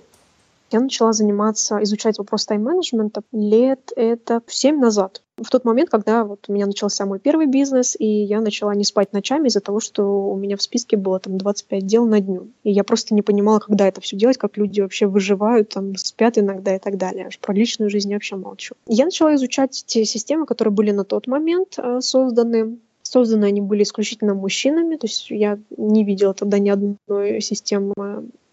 Я 0.71 0.79
начала 0.79 1.13
заниматься, 1.13 1.81
изучать 1.83 2.19
вопрос 2.19 2.45
тайм-менеджмента 2.45 3.21
лет 3.31 3.91
это 3.95 4.41
7 4.47 4.79
назад. 4.79 5.23
В 5.41 5.49
тот 5.49 5.65
момент, 5.65 5.89
когда 5.89 6.23
вот 6.23 6.45
у 6.47 6.53
меня 6.53 6.65
начался 6.65 7.05
мой 7.05 7.19
первый 7.19 7.47
бизнес, 7.47 7.95
и 7.97 8.05
я 8.05 8.41
начала 8.41 8.73
не 8.75 8.83
спать 8.83 9.13
ночами 9.13 9.47
из-за 9.47 9.61
того, 9.61 9.79
что 9.79 10.03
у 10.03 10.35
меня 10.35 10.57
в 10.57 10.61
списке 10.61 10.97
было 10.97 11.19
там 11.19 11.37
25 11.37 11.85
дел 11.85 12.05
на 12.05 12.19
дню. 12.19 12.47
И 12.63 12.71
я 12.71 12.83
просто 12.83 13.13
не 13.13 13.21
понимала, 13.21 13.59
когда 13.59 13.87
это 13.87 14.01
все 14.01 14.17
делать, 14.17 14.37
как 14.37 14.57
люди 14.57 14.81
вообще 14.81 15.07
выживают, 15.07 15.69
там, 15.69 15.95
спят 15.95 16.37
иногда 16.37 16.75
и 16.75 16.79
так 16.79 16.97
далее. 16.97 17.27
Аж 17.27 17.39
про 17.39 17.53
личную 17.53 17.89
жизнь 17.89 18.09
я 18.09 18.15
вообще 18.15 18.35
молчу. 18.35 18.75
Я 18.87 19.05
начала 19.05 19.35
изучать 19.35 19.83
те 19.85 20.05
системы, 20.05 20.45
которые 20.45 20.73
были 20.73 20.91
на 20.91 21.03
тот 21.03 21.27
момент 21.27 21.75
э, 21.77 21.99
созданы 22.01 22.77
Созданы 23.09 23.45
они 23.45 23.59
были 23.59 23.81
исключительно 23.81 24.35
мужчинами, 24.35 24.95
то 24.95 25.07
есть 25.07 25.31
я 25.31 25.57
не 25.75 26.03
видела 26.03 26.35
тогда 26.35 26.59
ни 26.59 26.69
одной 26.69 27.41
системы 27.41 27.95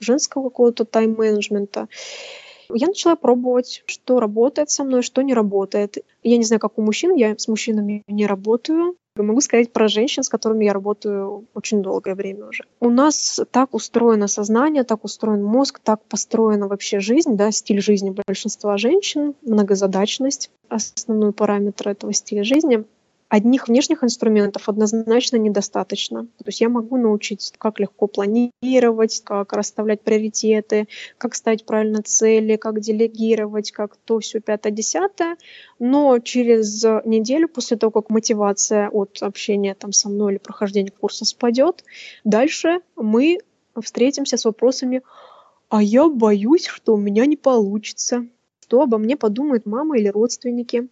женского 0.00 0.44
какого-то 0.44 0.86
тайм-менеджмента. 0.86 1.88
Я 2.72 2.88
начала 2.88 3.16
пробовать, 3.16 3.82
что 3.86 4.20
работает 4.20 4.70
со 4.70 4.84
мной, 4.84 5.02
что 5.02 5.22
не 5.22 5.34
работает. 5.34 5.98
Я 6.22 6.36
не 6.36 6.44
знаю, 6.44 6.60
как 6.60 6.78
у 6.78 6.82
мужчин, 6.82 7.14
я 7.14 7.36
с 7.36 7.48
мужчинами 7.48 8.02
не 8.06 8.26
работаю. 8.26 8.96
Могу 9.16 9.40
сказать 9.40 9.72
про 9.72 9.88
женщин, 9.88 10.22
с 10.22 10.28
которыми 10.28 10.64
я 10.66 10.74
работаю 10.74 11.46
очень 11.54 11.82
долгое 11.82 12.14
время 12.14 12.48
уже. 12.48 12.64
У 12.80 12.90
нас 12.90 13.40
так 13.50 13.72
устроено 13.72 14.28
сознание, 14.28 14.84
так 14.84 15.04
устроен 15.04 15.42
мозг, 15.42 15.80
так 15.82 16.02
построена 16.04 16.68
вообще 16.68 17.00
жизнь, 17.00 17.36
да, 17.36 17.50
стиль 17.50 17.80
жизни 17.80 18.14
большинства 18.26 18.76
женщин, 18.76 19.34
многозадачность, 19.42 20.50
основной 20.68 21.32
параметр 21.32 21.88
этого 21.88 22.12
стиля 22.12 22.44
жизни 22.44 22.84
одних 23.28 23.68
внешних 23.68 24.04
инструментов 24.04 24.68
однозначно 24.68 25.36
недостаточно. 25.36 26.24
То 26.24 26.44
есть 26.46 26.60
я 26.60 26.68
могу 26.68 26.96
научить, 26.96 27.52
как 27.58 27.80
легко 27.80 28.06
планировать, 28.06 29.22
как 29.24 29.52
расставлять 29.52 30.02
приоритеты, 30.02 30.86
как 31.18 31.34
ставить 31.34 31.66
правильно 31.66 32.02
цели, 32.02 32.56
как 32.56 32.80
делегировать, 32.80 33.72
как 33.72 33.96
то, 33.96 34.20
все 34.20 34.40
пятое, 34.40 34.72
десятое. 34.72 35.36
Но 35.78 36.18
через 36.20 36.84
неделю 37.04 37.48
после 37.48 37.76
того, 37.76 37.90
как 37.90 38.10
мотивация 38.10 38.88
от 38.90 39.18
общения 39.22 39.74
там 39.74 39.92
со 39.92 40.08
мной 40.08 40.34
или 40.34 40.38
прохождения 40.38 40.92
курса 40.92 41.24
спадет, 41.24 41.84
дальше 42.24 42.80
мы 42.94 43.38
встретимся 43.80 44.36
с 44.36 44.44
вопросами 44.44 45.02
«А 45.68 45.82
я 45.82 46.08
боюсь, 46.08 46.66
что 46.66 46.94
у 46.94 46.96
меня 46.96 47.26
не 47.26 47.36
получится», 47.36 48.26
что 48.60 48.82
обо 48.82 48.98
мне 48.98 49.16
подумает 49.16 49.66
мама 49.66 49.98
или 49.98 50.08
родственники. 50.08 50.88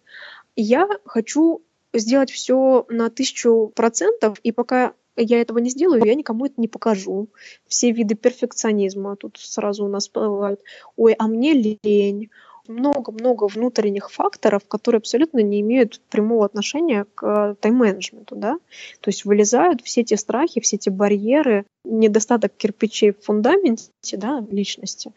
Я 0.57 0.89
хочу 1.05 1.62
сделать 1.99 2.31
все 2.31 2.87
на 2.89 3.11
тысячу 3.11 3.73
процентов, 3.75 4.39
и 4.43 4.53
пока 4.53 4.93
я 5.17 5.41
этого 5.41 5.59
не 5.59 5.71
сделаю, 5.71 6.05
я 6.05 6.15
никому 6.15 6.47
это 6.47 6.55
не 6.57 6.69
покажу. 6.69 7.29
Все 7.69 7.93
виды 7.93 8.15
перфекционизма 8.15 9.17
тут 9.17 9.39
сразу 9.39 9.85
у 9.85 9.89
нас 9.89 10.09
бывают. 10.09 10.61
Ой, 10.97 11.15
а 11.19 11.29
мне 11.29 11.53
лень. 11.53 12.31
Много-много 12.67 13.47
внутренних 13.47 14.11
факторов, 14.11 14.63
которые 14.67 14.99
абсолютно 14.99 15.41
не 15.41 15.61
имеют 15.61 16.01
прямого 16.09 16.47
отношения 16.47 17.05
к 17.15 17.57
тайм-менеджменту. 17.61 18.37
Да? 18.37 18.59
То 19.01 19.11
есть 19.11 19.27
вылезают 19.27 19.83
все 19.83 20.01
эти 20.01 20.15
страхи, 20.15 20.63
все 20.63 20.77
эти 20.77 20.89
барьеры, 20.89 21.67
недостаток 21.85 22.57
кирпичей 22.57 23.13
в 23.13 23.23
фундаменте 23.23 23.91
да, 24.17 24.43
личности 24.51 25.13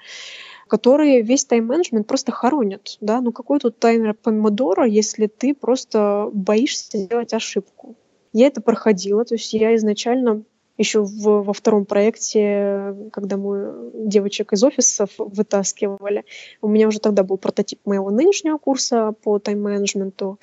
которые 0.68 1.22
весь 1.22 1.46
тайм-менеджмент 1.46 2.08
просто 2.08 2.32
хоронят. 2.32 2.98
Да? 3.02 3.22
Ну 3.22 3.32
какой 3.32 3.60
тут 3.60 3.80
таймер 3.80 4.14
помидора, 4.14 4.86
если 4.86 5.28
ты 5.28 5.54
просто 5.54 6.30
боишься 6.34 6.98
сделать 6.98 7.34
ошибку? 7.34 7.96
Я 8.34 8.48
это 8.48 8.62
проходила, 8.62 9.26
то 9.26 9.36
есть 9.36 9.54
я 9.54 9.76
изначально 9.76 10.44
еще 10.78 11.02
в, 11.02 11.44
во 11.44 11.54
втором 11.54 11.86
проекте, 11.86 12.96
когда 13.12 13.38
мы 13.38 13.92
девочек 13.94 14.54
из 14.54 14.64
офисов 14.64 15.10
вытаскивали, 15.18 16.24
у 16.62 16.68
меня 16.68 16.88
уже 16.88 17.00
тогда 17.00 17.24
был 17.24 17.38
прототип 17.38 17.80
моего 17.86 18.12
нынешнего 18.12 18.58
курса 18.58 19.14
по 19.24 19.40
тайм-менеджменту. 19.40 20.40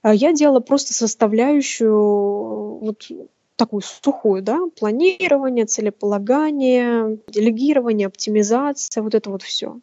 А 0.00 0.14
я 0.14 0.32
делала 0.32 0.60
просто 0.60 0.94
составляющую 0.94 2.78
вот 2.78 3.06
такую 3.56 3.82
сухую, 3.82 4.42
да, 4.42 4.60
планирование, 4.78 5.66
целеполагание, 5.66 7.18
делегирование, 7.28 8.06
оптимизация, 8.06 9.02
вот 9.02 9.14
это 9.14 9.30
вот 9.30 9.42
все. 9.42 9.78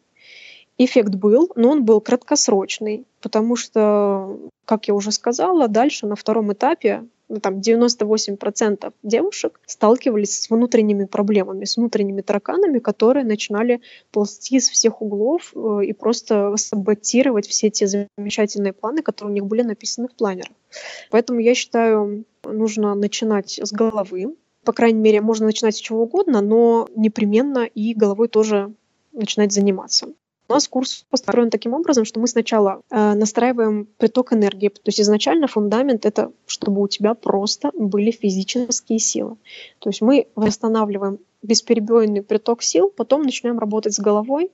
Эффект 0.78 1.14
был, 1.14 1.50
но 1.56 1.70
он 1.70 1.84
был 1.84 2.00
краткосрочный, 2.00 3.04
потому 3.20 3.56
что, 3.56 4.38
как 4.64 4.88
я 4.88 4.94
уже 4.94 5.12
сказала, 5.12 5.68
дальше 5.68 6.06
на 6.06 6.16
втором 6.16 6.52
этапе 6.52 7.04
ну, 7.30 7.38
там 7.38 7.60
98% 7.60 8.92
девушек 9.04 9.60
сталкивались 9.64 10.42
с 10.42 10.50
внутренними 10.50 11.04
проблемами, 11.04 11.64
с 11.64 11.76
внутренними 11.76 12.22
тараканами, 12.22 12.80
которые 12.80 13.24
начинали 13.24 13.80
ползти 14.10 14.56
из 14.56 14.68
всех 14.68 15.00
углов 15.00 15.52
э, 15.54 15.84
и 15.84 15.92
просто 15.92 16.56
саботировать 16.56 17.46
все 17.46 17.70
те 17.70 17.86
замечательные 17.86 18.72
планы, 18.72 19.02
которые 19.02 19.30
у 19.30 19.34
них 19.34 19.46
были 19.46 19.62
написаны 19.62 20.08
в 20.08 20.14
планерах. 20.16 20.50
Поэтому 21.10 21.38
я 21.38 21.54
считаю, 21.54 22.24
нужно 22.52 22.94
начинать 22.94 23.58
с 23.62 23.72
головы. 23.72 24.36
По 24.64 24.72
крайней 24.72 25.00
мере, 25.00 25.20
можно 25.20 25.46
начинать 25.46 25.76
с 25.76 25.80
чего 25.80 26.02
угодно, 26.02 26.40
но 26.40 26.88
непременно 26.94 27.64
и 27.64 27.94
головой 27.94 28.28
тоже 28.28 28.74
начинать 29.12 29.52
заниматься. 29.52 30.08
У 30.50 30.52
нас 30.52 30.66
курс 30.66 31.06
построен 31.08 31.48
таким 31.48 31.74
образом, 31.74 32.04
что 32.04 32.18
мы 32.18 32.26
сначала 32.26 32.82
э, 32.90 33.14
настраиваем 33.14 33.86
приток 33.98 34.32
энергии. 34.32 34.68
То 34.68 34.80
есть 34.86 35.00
изначально 35.00 35.46
фундамент 35.46 36.04
это 36.04 36.32
чтобы 36.46 36.82
у 36.82 36.88
тебя 36.88 37.14
просто 37.14 37.70
были 37.78 38.10
физические 38.10 38.98
силы. 38.98 39.36
То 39.78 39.90
есть 39.90 40.00
мы 40.00 40.26
восстанавливаем 40.34 41.20
бесперебойный 41.42 42.22
приток 42.22 42.62
сил, 42.62 42.90
потом 42.90 43.22
начинаем 43.22 43.60
работать 43.60 43.94
с 43.94 44.00
головой, 44.00 44.50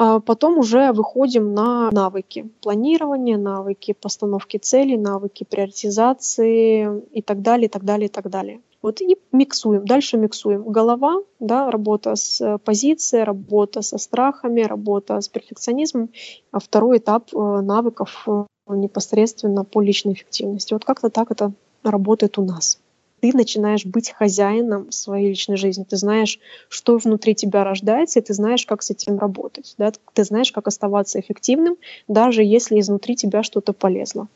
а 0.00 0.20
потом 0.20 0.58
уже 0.58 0.92
выходим 0.92 1.54
на 1.54 1.90
навыки 1.90 2.48
планирования, 2.62 3.36
навыки 3.36 3.92
постановки 3.92 4.56
целей, 4.56 4.96
навыки 4.96 5.42
приоритизации 5.42 7.02
и 7.10 7.20
так 7.20 7.42
далее, 7.42 7.66
и 7.66 7.68
так 7.68 7.82
далее, 7.82 8.06
и 8.06 8.08
так 8.08 8.30
далее. 8.30 8.60
Вот 8.80 9.00
и 9.00 9.16
миксуем, 9.32 9.84
дальше 9.84 10.16
миксуем. 10.16 10.62
Голова, 10.62 11.16
да, 11.40 11.68
работа 11.72 12.14
с 12.14 12.40
э, 12.40 12.58
позицией, 12.58 13.24
работа 13.24 13.82
со 13.82 13.98
страхами, 13.98 14.60
работа 14.60 15.20
с 15.20 15.28
перфекционизмом. 15.28 16.10
А 16.52 16.60
второй 16.60 16.98
этап 16.98 17.34
э, 17.34 17.60
навыков 17.60 18.22
э, 18.28 18.44
непосредственно 18.68 19.64
по 19.64 19.80
личной 19.80 20.12
эффективности. 20.12 20.74
Вот 20.74 20.84
как-то 20.84 21.10
так 21.10 21.32
это 21.32 21.52
работает 21.82 22.38
у 22.38 22.44
нас. 22.44 22.78
Ты 23.20 23.32
начинаешь 23.34 23.84
быть 23.84 24.10
хозяином 24.10 24.92
своей 24.92 25.30
личной 25.30 25.56
жизни. 25.56 25.84
Ты 25.88 25.96
знаешь, 25.96 26.38
что 26.68 26.98
внутри 26.98 27.34
тебя 27.34 27.64
рождается, 27.64 28.20
и 28.20 28.22
ты 28.22 28.34
знаешь, 28.34 28.64
как 28.66 28.82
с 28.82 28.90
этим 28.90 29.18
работать. 29.18 29.74
Да? 29.78 29.92
Ты 30.12 30.24
знаешь, 30.24 30.52
как 30.52 30.68
оставаться 30.68 31.18
эффективным, 31.18 31.76
даже 32.06 32.44
если 32.44 32.78
изнутри 32.80 33.16
тебя 33.16 33.42
что-то 33.42 33.72
полезло. 33.72 34.28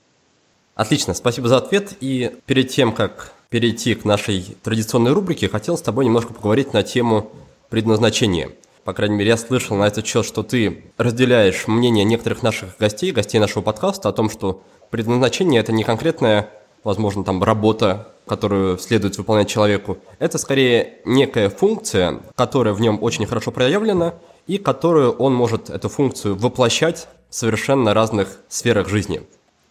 Отлично, 0.75 1.15
спасибо 1.15 1.49
за 1.49 1.59
ответ. 1.59 1.95
И 2.01 2.33
перед 2.47 2.71
тем, 2.71 2.93
как 2.93 3.33
перейти 3.51 3.95
к 3.95 4.05
нашей 4.05 4.57
традиционной 4.63 5.13
рубрике, 5.13 5.49
хотел 5.49 5.77
с 5.77 5.83
тобой 5.83 6.07
немножко 6.07 6.33
поговорить 6.33 6.73
на 6.73 6.83
тему 6.83 7.31
предназначения. 7.69 8.51
По 8.85 8.95
крайней 8.95 9.15
мере, 9.15 9.31
я 9.31 9.37
слышал 9.37 9.77
на 9.77 9.85
этот 9.85 10.07
счет, 10.07 10.25
что 10.25 10.43
ты 10.43 10.85
разделяешь 10.97 11.69
мнение 11.69 12.05
некоторых 12.05 12.43
наших 12.43 12.77
гостей, 12.79 13.13
гостей 13.13 13.39
нашего 13.39 13.63
подкаста 13.63 14.09
о 14.09 14.13
том, 14.13 14.29
что 14.29 14.63
предназначение– 14.91 15.61
это 15.63 15.73
не 15.73 15.85
конкретная, 15.85 16.51
возможно, 16.85 17.25
там 17.25 17.43
работа, 17.43 18.09
которую 18.27 18.79
следует 18.79 19.19
выполнять 19.19 19.49
человеку. 19.49 19.99
Это 20.19 20.39
скорее 20.39 21.01
некая 21.05 21.51
функция, 21.51 22.21
которая 22.35 22.75
в 22.75 22.81
нем 22.81 22.99
очень 23.03 23.27
хорошо 23.27 23.51
проявлена, 23.51 24.15
и 24.47 24.59
которую 24.59 25.13
он 25.13 25.35
может 25.35 25.71
эту 25.71 25.89
функцию 25.89 26.37
воплощать 26.37 27.09
в 27.31 27.35
совершенно 27.35 27.95
разных 27.95 28.39
сферах 28.49 28.89
жизни. 28.89 29.23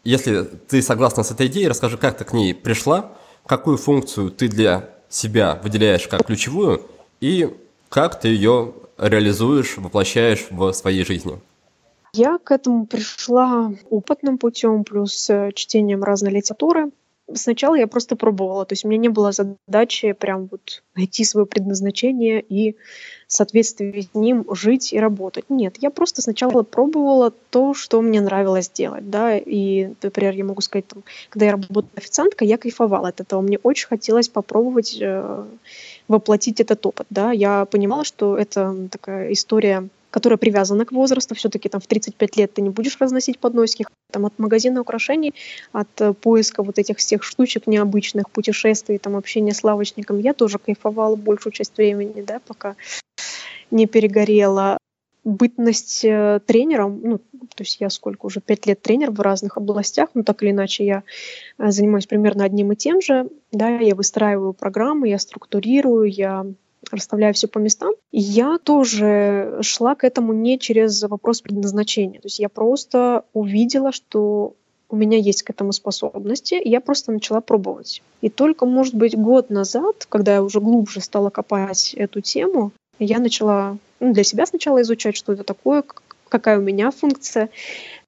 Если 0.03 0.43
ты 0.43 0.81
согласна 0.81 1.23
с 1.23 1.31
этой 1.31 1.47
идеей, 1.47 1.67
расскажи, 1.67 1.97
как 1.97 2.17
ты 2.17 2.23
к 2.23 2.33
ней 2.33 2.53
пришла, 2.53 3.11
какую 3.45 3.77
функцию 3.77 4.31
ты 4.31 4.47
для 4.47 4.89
себя 5.09 5.59
выделяешь 5.63 6.07
как 6.07 6.25
ключевую 6.25 6.85
и 7.19 7.55
как 7.89 8.19
ты 8.19 8.29
ее 8.29 8.73
реализуешь, 8.97 9.77
воплощаешь 9.77 10.47
в 10.49 10.71
своей 10.73 11.03
жизни? 11.03 11.39
Я 12.13 12.39
к 12.39 12.51
этому 12.51 12.85
пришла 12.85 13.71
опытным 13.89 14.37
путем, 14.37 14.83
плюс 14.83 15.29
э, 15.29 15.51
чтением 15.53 16.03
разной 16.03 16.31
литературы 16.31 16.91
сначала 17.35 17.75
я 17.75 17.87
просто 17.87 18.15
пробовала, 18.15 18.65
то 18.65 18.73
есть 18.73 18.85
у 18.85 18.87
меня 18.87 18.99
не 18.99 19.09
было 19.09 19.31
задачи 19.31 20.13
прям 20.13 20.47
вот 20.51 20.83
найти 20.95 21.23
свое 21.23 21.45
предназначение 21.45 22.41
и 22.41 22.75
в 23.27 23.33
соответствии 23.33 24.01
с 24.01 24.13
ним 24.13 24.45
жить 24.53 24.91
и 24.93 24.99
работать. 24.99 25.45
Нет, 25.49 25.77
я 25.79 25.89
просто 25.89 26.21
сначала 26.21 26.63
пробовала 26.63 27.31
то, 27.49 27.73
что 27.73 28.01
мне 28.01 28.19
нравилось 28.19 28.69
делать, 28.69 29.09
да, 29.09 29.37
и, 29.37 29.93
например, 30.01 30.35
я 30.35 30.43
могу 30.43 30.61
сказать, 30.61 30.87
там, 30.87 31.03
когда 31.29 31.45
я 31.45 31.51
работала 31.53 31.85
официанткой, 31.95 32.47
я 32.47 32.57
кайфовала 32.57 33.07
от 33.07 33.21
этого, 33.21 33.41
мне 33.41 33.57
очень 33.63 33.87
хотелось 33.87 34.27
попробовать 34.27 34.97
э, 35.01 35.45
воплотить 36.07 36.59
этот 36.59 36.85
опыт, 36.85 37.07
да, 37.09 37.31
я 37.31 37.65
понимала, 37.65 38.03
что 38.03 38.37
это 38.37 38.75
такая 38.91 39.31
история 39.31 39.89
которая 40.11 40.37
привязана 40.37 40.85
к 40.85 40.91
возрасту. 40.91 41.33
Все-таки 41.33 41.69
там 41.69 41.81
в 41.81 41.87
35 41.87 42.37
лет 42.37 42.53
ты 42.53 42.61
не 42.61 42.69
будешь 42.69 42.97
разносить 42.99 43.39
подносики. 43.39 43.85
Там 44.11 44.25
от 44.25 44.37
магазина 44.37 44.81
украшений, 44.81 45.33
от 45.71 45.89
э, 46.01 46.13
поиска 46.13 46.61
вот 46.61 46.77
этих 46.77 46.97
всех 46.97 47.23
штучек 47.23 47.65
необычных, 47.65 48.29
путешествий, 48.29 48.99
там 48.99 49.15
общения 49.15 49.53
с 49.53 49.63
лавочником. 49.63 50.19
Я 50.19 50.33
тоже 50.33 50.59
кайфовала 50.59 51.15
большую 51.15 51.53
часть 51.53 51.75
времени, 51.77 52.21
да, 52.21 52.39
пока 52.45 52.75
не 53.71 53.87
перегорела. 53.87 54.77
Бытность 55.23 56.03
э, 56.03 56.39
тренером, 56.45 56.99
ну, 57.03 57.17
то 57.19 57.61
есть 57.61 57.79
я 57.79 57.91
сколько 57.91 58.25
уже, 58.25 58.41
пять 58.41 58.65
лет 58.65 58.81
тренер 58.81 59.11
в 59.11 59.21
разных 59.21 59.55
областях, 59.55 60.09
ну, 60.15 60.23
так 60.23 60.41
или 60.41 60.49
иначе 60.49 60.83
я 60.83 61.03
э, 61.59 61.69
занимаюсь 61.69 62.07
примерно 62.07 62.43
одним 62.43 62.71
и 62.71 62.75
тем 62.75 63.01
же, 63.01 63.29
да, 63.51 63.69
я 63.69 63.93
выстраиваю 63.93 64.53
программы, 64.53 65.09
я 65.09 65.19
структурирую, 65.19 66.09
я 66.09 66.47
расставляю 66.93 67.33
все 67.33 67.47
по 67.47 67.59
местам. 67.59 67.93
Я 68.11 68.57
тоже 68.57 69.59
шла 69.61 69.95
к 69.95 70.03
этому 70.03 70.33
не 70.33 70.59
через 70.59 71.01
вопрос 71.03 71.41
предназначения. 71.41 72.19
То 72.19 72.27
есть 72.27 72.39
я 72.39 72.49
просто 72.49 73.23
увидела, 73.33 73.91
что 73.91 74.53
у 74.89 74.95
меня 74.95 75.17
есть 75.17 75.43
к 75.43 75.49
этому 75.49 75.71
способности, 75.71 76.55
и 76.55 76.69
я 76.69 76.81
просто 76.81 77.11
начала 77.11 77.39
пробовать. 77.39 78.01
И 78.21 78.29
только, 78.29 78.65
может 78.65 78.93
быть, 78.93 79.17
год 79.17 79.49
назад, 79.49 80.05
когда 80.09 80.35
я 80.35 80.43
уже 80.43 80.59
глубже 80.59 80.99
стала 80.99 81.29
копать 81.29 81.93
эту 81.93 82.21
тему, 82.21 82.71
я 82.99 83.19
начала 83.19 83.77
ну, 83.99 84.13
для 84.13 84.23
себя 84.23 84.45
сначала 84.45 84.81
изучать, 84.81 85.15
что 85.15 85.33
это 85.33 85.43
такое, 85.43 85.83
какая 86.27 86.59
у 86.59 86.61
меня 86.61 86.91
функция. 86.91 87.49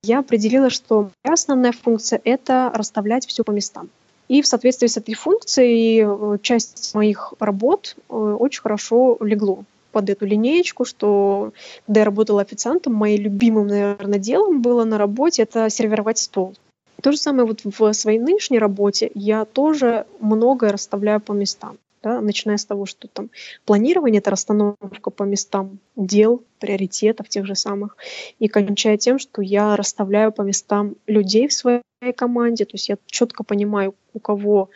Я 0.04 0.20
определила, 0.20 0.70
что 0.70 1.10
моя 1.24 1.34
основная 1.34 1.72
функция— 1.72 2.20
это 2.24 2.72
расставлять 2.74 3.26
все 3.26 3.44
по 3.44 3.52
местам. 3.52 3.90
И 4.34 4.42
в 4.42 4.48
соответствии 4.48 4.88
с 4.88 4.98
этой 4.98 5.14
функцией 5.14 6.04
э, 6.04 6.38
часть 6.42 6.96
моих 6.96 7.36
работ 7.40 7.96
э, 8.10 8.14
очень 8.16 8.64
хорошо 8.64 9.16
легло 9.22 9.64
под 9.92 10.10
эту 10.10 10.26
линеечку, 10.26 10.86
что 10.86 11.54
когда 11.86 12.00
я 12.00 12.06
работала 12.06 12.42
официантом, 12.42 12.96
моим 12.96 13.22
любимым, 13.22 13.68
наверное, 13.68 14.18
делом 14.18 14.64
было 14.64 14.86
на 14.86 14.98
работе 14.98 15.44
это 15.44 15.70
сервировать 15.70 16.18
стол. 16.18 16.56
То 17.04 17.12
же 17.12 17.20
самое 17.20 17.46
вот 17.46 17.60
в 17.64 17.94
своей 17.94 18.18
нынешней 18.18 18.58
работе 18.58 19.12
я 19.14 19.46
тоже 19.46 20.08
многое 20.20 20.72
расставляю 20.72 21.22
по 21.22 21.34
местам 21.34 21.78
да, 22.04 22.22
начиная 22.22 22.58
с 22.58 22.66
того, 22.66 22.86
что 22.86 23.08
там 23.08 23.32
планирование— 23.66 24.20
это 24.20 24.30
расстановка 24.30 25.10
по 25.10 25.24
местам 25.24 25.80
дел, 25.96 26.44
приоритетов 26.60 27.30
тех 27.30 27.46
же 27.46 27.56
самых, 27.56 27.98
и 28.40 28.48
кончая 28.48 28.98
тем, 28.98 29.18
что 29.18 29.42
я 29.42 29.76
расставляю 29.76 30.32
по 30.32 30.42
местам 30.42 30.96
людей 31.08 31.48
в 31.48 31.54
своей 31.54 31.82
команде, 32.16 32.66
то 32.66 32.74
есть 32.74 32.90
я 32.90 32.98
четко 33.08 33.44
понимаю, 33.44 33.96
у 34.14 34.20
кого 34.20 34.70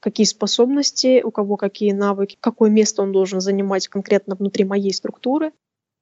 какие 0.00 0.26
способности, 0.26 1.22
у 1.22 1.30
кого 1.30 1.56
какие 1.56 1.92
навыки, 1.92 2.36
какое 2.38 2.68
место 2.68 3.00
он 3.00 3.10
должен 3.12 3.40
занимать 3.40 3.88
конкретно 3.88 4.34
внутри 4.34 4.64
моей 4.64 4.92
структуры. 4.92 5.52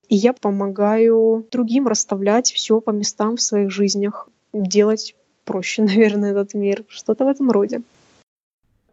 И 0.09 0.16
я 0.16 0.33
помогаю 0.33 1.47
другим 1.53 1.87
расставлять 1.87 2.51
все 2.51 2.80
по 2.80 2.91
местам 2.91 3.37
в 3.37 3.43
своих 3.43 3.70
жизнях, 3.70 4.28
делать 4.53 5.14
проще, 5.45 5.83
наверное, 5.85 6.33
этот 6.33 6.55
мир, 6.55 6.85
что-то 6.89 7.24
в 7.24 7.28
этом 7.28 7.51
роде. 7.53 7.83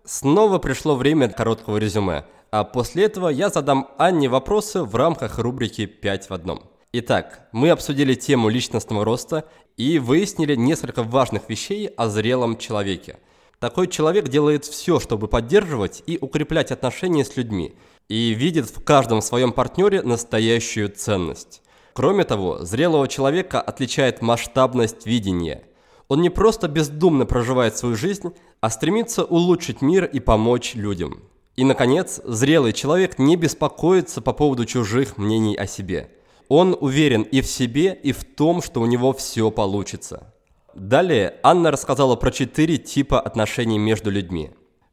Снова 0.05 0.57
пришло 0.59 0.95
время 0.95 1.29
короткого 1.29 1.77
резюме, 1.77 2.25
а 2.51 2.63
после 2.63 3.05
этого 3.05 3.29
я 3.29 3.49
задам 3.49 3.89
Анне 3.97 4.27
вопросы 4.29 4.83
в 4.83 4.95
рамках 4.95 5.39
рубрики 5.39 5.81
«5 5.81 6.27
в 6.29 6.31
одном». 6.31 6.63
Итак, 6.91 7.47
мы 7.51 7.69
обсудили 7.69 8.15
тему 8.15 8.49
личностного 8.49 9.05
роста 9.05 9.45
и 9.77 9.99
выяснили 9.99 10.55
несколько 10.55 11.03
важных 11.03 11.47
вещей 11.47 11.87
о 11.87 12.07
зрелом 12.07 12.57
человеке. 12.57 13.17
Такой 13.59 13.87
человек 13.87 14.29
делает 14.29 14.65
все, 14.65 14.99
чтобы 14.99 15.27
поддерживать 15.27 16.01
и 16.07 16.17
укреплять 16.19 16.71
отношения 16.71 17.23
с 17.23 17.37
людьми, 17.37 17.75
и 18.07 18.31
видит 18.33 18.69
в 18.69 18.83
каждом 18.83 19.21
своем 19.21 19.51
партнере 19.51 20.01
настоящую 20.01 20.89
ценность. 20.89 21.61
Кроме 21.93 22.23
того, 22.23 22.63
зрелого 22.63 23.07
человека 23.07 23.61
отличает 23.61 24.21
масштабность 24.21 25.05
видения. 25.05 25.63
Он 26.09 26.21
не 26.21 26.29
просто 26.29 26.67
бездумно 26.67 27.25
проживает 27.25 27.77
свою 27.77 27.95
жизнь, 27.95 28.33
а 28.61 28.69
стремится 28.69 29.23
улучшить 29.23 29.81
мир 29.81 30.05
и 30.05 30.19
помочь 30.19 30.73
людям. 30.73 31.21
И, 31.55 31.63
наконец, 31.63 32.19
зрелый 32.23 32.73
человек 32.73 33.19
не 33.19 33.35
беспокоится 33.35 34.19
по 34.21 34.33
поводу 34.33 34.65
чужих 34.65 35.17
мнений 35.17 35.55
о 35.55 35.67
себе. 35.67 36.09
Он 36.47 36.75
уверен 36.79 37.21
и 37.21 37.41
в 37.41 37.45
себе, 37.45 37.93
и 37.93 38.11
в 38.11 38.23
том, 38.23 38.63
что 38.63 38.81
у 38.81 38.87
него 38.87 39.13
все 39.13 39.51
получится. 39.51 40.33
Далее 40.73 41.35
Анна 41.43 41.69
рассказала 41.69 42.15
про 42.15 42.31
четыре 42.31 42.77
типа 42.77 43.19
отношений 43.19 43.77
между 43.77 44.09
людьми. 44.09 44.51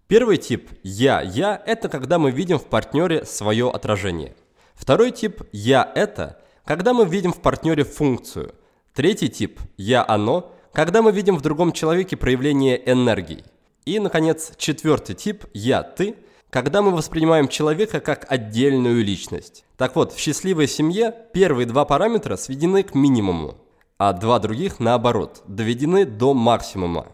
Первый 0.08 0.36
тип 0.36 0.70
«я», 0.82 1.22
«я»– 1.22 1.60
это 1.66 1.88
когда 1.88 2.18
мы 2.18 2.30
видим 2.30 2.58
в 2.58 2.66
партнере 2.66 3.24
свое 3.24 3.70
отражение. 3.70 4.36
Второй 4.74 5.12
тип 5.12 5.42
«я»– 5.52 5.90
это 5.94 6.42
когда 6.66 6.92
мы 6.92 7.06
видим 7.06 7.32
в 7.32 7.40
партнере 7.40 7.84
функцию. 7.84 8.54
Третий 8.92 9.28
тип 9.28 9.60
«я», 9.78 10.04
«оно»– 10.06 10.52
когда 10.76 11.00
мы 11.00 11.10
видим 11.10 11.38
в 11.38 11.40
другом 11.40 11.72
человеке 11.72 12.18
проявление 12.18 12.78
энергии. 12.92 13.44
И, 13.86 13.98
наконец, 13.98 14.52
четвертый 14.58 15.14
тип 15.14 15.46
«я», 15.54 15.82
«ты»– 15.82 16.16
когда 16.50 16.82
мы 16.82 16.90
воспринимаем 16.90 17.48
человека 17.48 17.98
как 18.00 18.30
отдельную 18.30 19.02
личность. 19.02 19.64
Так 19.78 19.96
вот, 19.96 20.12
в 20.12 20.18
счастливой 20.18 20.68
семье 20.68 21.14
первые 21.32 21.64
два 21.64 21.86
параметра 21.86 22.36
сведены 22.36 22.82
к 22.82 22.94
минимуму, 22.94 23.56
а 23.96 24.12
два 24.12 24.38
других, 24.38 24.78
наоборот, 24.78 25.42
доведены 25.46 26.04
до 26.04 26.34
максимума. 26.34 27.06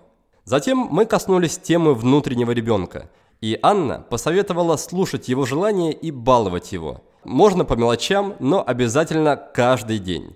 Затем 0.43 0.89
мы 0.91 1.07
коснулись 1.07 1.57
темы 1.57 1.95
внутреннего 1.95 2.51
ребенка, 2.51 3.11
и 3.41 3.61
Анна 3.63 4.05
посоветовала 4.11 4.77
слушать 4.77 5.29
его 5.29 5.47
желания 5.47 5.93
и 5.93 6.11
баловать 6.11 6.73
его. 6.73 7.01
Можно 7.23 7.65
по 7.65 7.75
мелочам, 7.75 8.35
но 8.41 8.65
обязательно 8.67 9.37
каждый 9.37 10.01
день. 10.01 10.35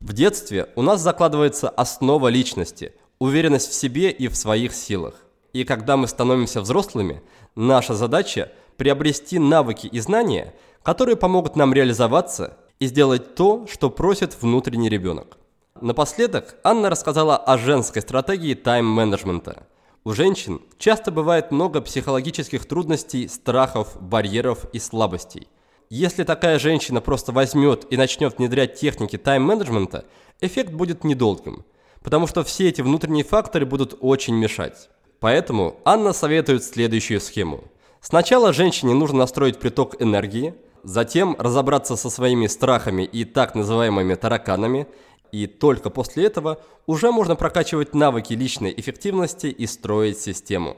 В 0.00 0.12
детстве 0.12 0.68
у 0.76 0.82
нас 0.82 1.00
закладывается 1.00 1.68
основа 1.68 2.28
личности, 2.28 2.92
уверенность 3.18 3.70
в 3.70 3.74
себе 3.74 4.10
и 4.10 4.28
в 4.28 4.36
своих 4.36 4.74
силах. 4.74 5.14
И 5.52 5.64
когда 5.64 5.96
мы 5.96 6.06
становимся 6.06 6.60
взрослыми, 6.60 7.22
наша 7.54 7.94
задача– 7.94 8.52
приобрести 8.76 9.38
навыки 9.38 9.86
и 9.86 10.00
знания, 10.00 10.54
которые 10.82 11.16
помогут 11.16 11.56
нам 11.56 11.72
реализоваться 11.72 12.58
и 12.78 12.86
сделать 12.86 13.34
то, 13.34 13.66
что 13.66 13.90
просит 13.90 14.40
внутренний 14.40 14.88
ребенок. 14.88 15.38
Напоследок 15.80 16.56
Анна 16.62 16.90
рассказала 16.90 17.36
о 17.36 17.58
женской 17.58 18.02
стратегии 18.02 18.54
тайм-менеджмента. 18.54 19.66
У 20.04 20.12
женщин 20.12 20.60
часто 20.78 21.10
бывает 21.10 21.50
много 21.50 21.80
психологических 21.80 22.66
трудностей, 22.66 23.28
страхов, 23.28 24.00
барьеров 24.00 24.66
и 24.72 24.78
слабостей. 24.78 25.48
Если 25.88 26.24
такая 26.24 26.58
женщина 26.58 27.00
просто 27.00 27.30
возьмет 27.30 27.86
и 27.90 27.96
начнет 27.96 28.38
внедрять 28.38 28.74
техники 28.74 29.16
тайм-менеджмента, 29.16 30.04
эффект 30.40 30.72
будет 30.72 31.04
недолгим, 31.04 31.64
потому 32.02 32.26
что 32.26 32.42
все 32.42 32.68
эти 32.68 32.80
внутренние 32.80 33.22
факторы 33.22 33.66
будут 33.66 33.96
очень 34.00 34.34
мешать. 34.34 34.90
Поэтому 35.20 35.78
Анна 35.84 36.12
советует 36.12 36.64
следующую 36.64 37.20
схему. 37.20 37.64
Сначала 38.00 38.52
женщине 38.52 38.94
нужно 38.94 39.18
настроить 39.18 39.58
приток 39.60 40.00
энергии, 40.02 40.54
затем 40.82 41.36
разобраться 41.38 41.94
со 41.94 42.10
своими 42.10 42.48
страхами 42.48 43.04
и 43.04 43.24
так 43.24 43.54
называемыми 43.54 44.14
тараканами, 44.16 44.88
и 45.30 45.46
только 45.46 45.90
после 45.90 46.24
этого 46.24 46.60
уже 46.86 47.12
можно 47.12 47.36
прокачивать 47.36 47.94
навыки 47.94 48.32
личной 48.32 48.74
эффективности 48.76 49.46
и 49.46 49.66
строить 49.66 50.18
систему. 50.18 50.76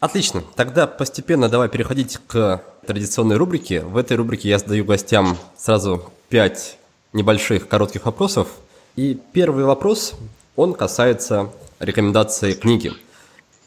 Отлично, 0.00 0.42
тогда 0.54 0.86
постепенно 0.86 1.48
давай 1.48 1.68
переходить 1.68 2.18
к 2.26 2.62
традиционной 2.86 3.36
рубрике. 3.36 3.80
В 3.80 3.96
этой 3.96 4.16
рубрике 4.16 4.48
я 4.48 4.58
задаю 4.58 4.84
гостям 4.84 5.36
сразу 5.56 6.10
пять 6.28 6.78
небольших 7.12 7.68
коротких 7.68 8.06
вопросов. 8.06 8.48
И 8.96 9.18
первый 9.32 9.64
вопрос, 9.64 10.14
он 10.56 10.74
касается 10.74 11.50
рекомендации 11.80 12.52
книги– 12.52 12.92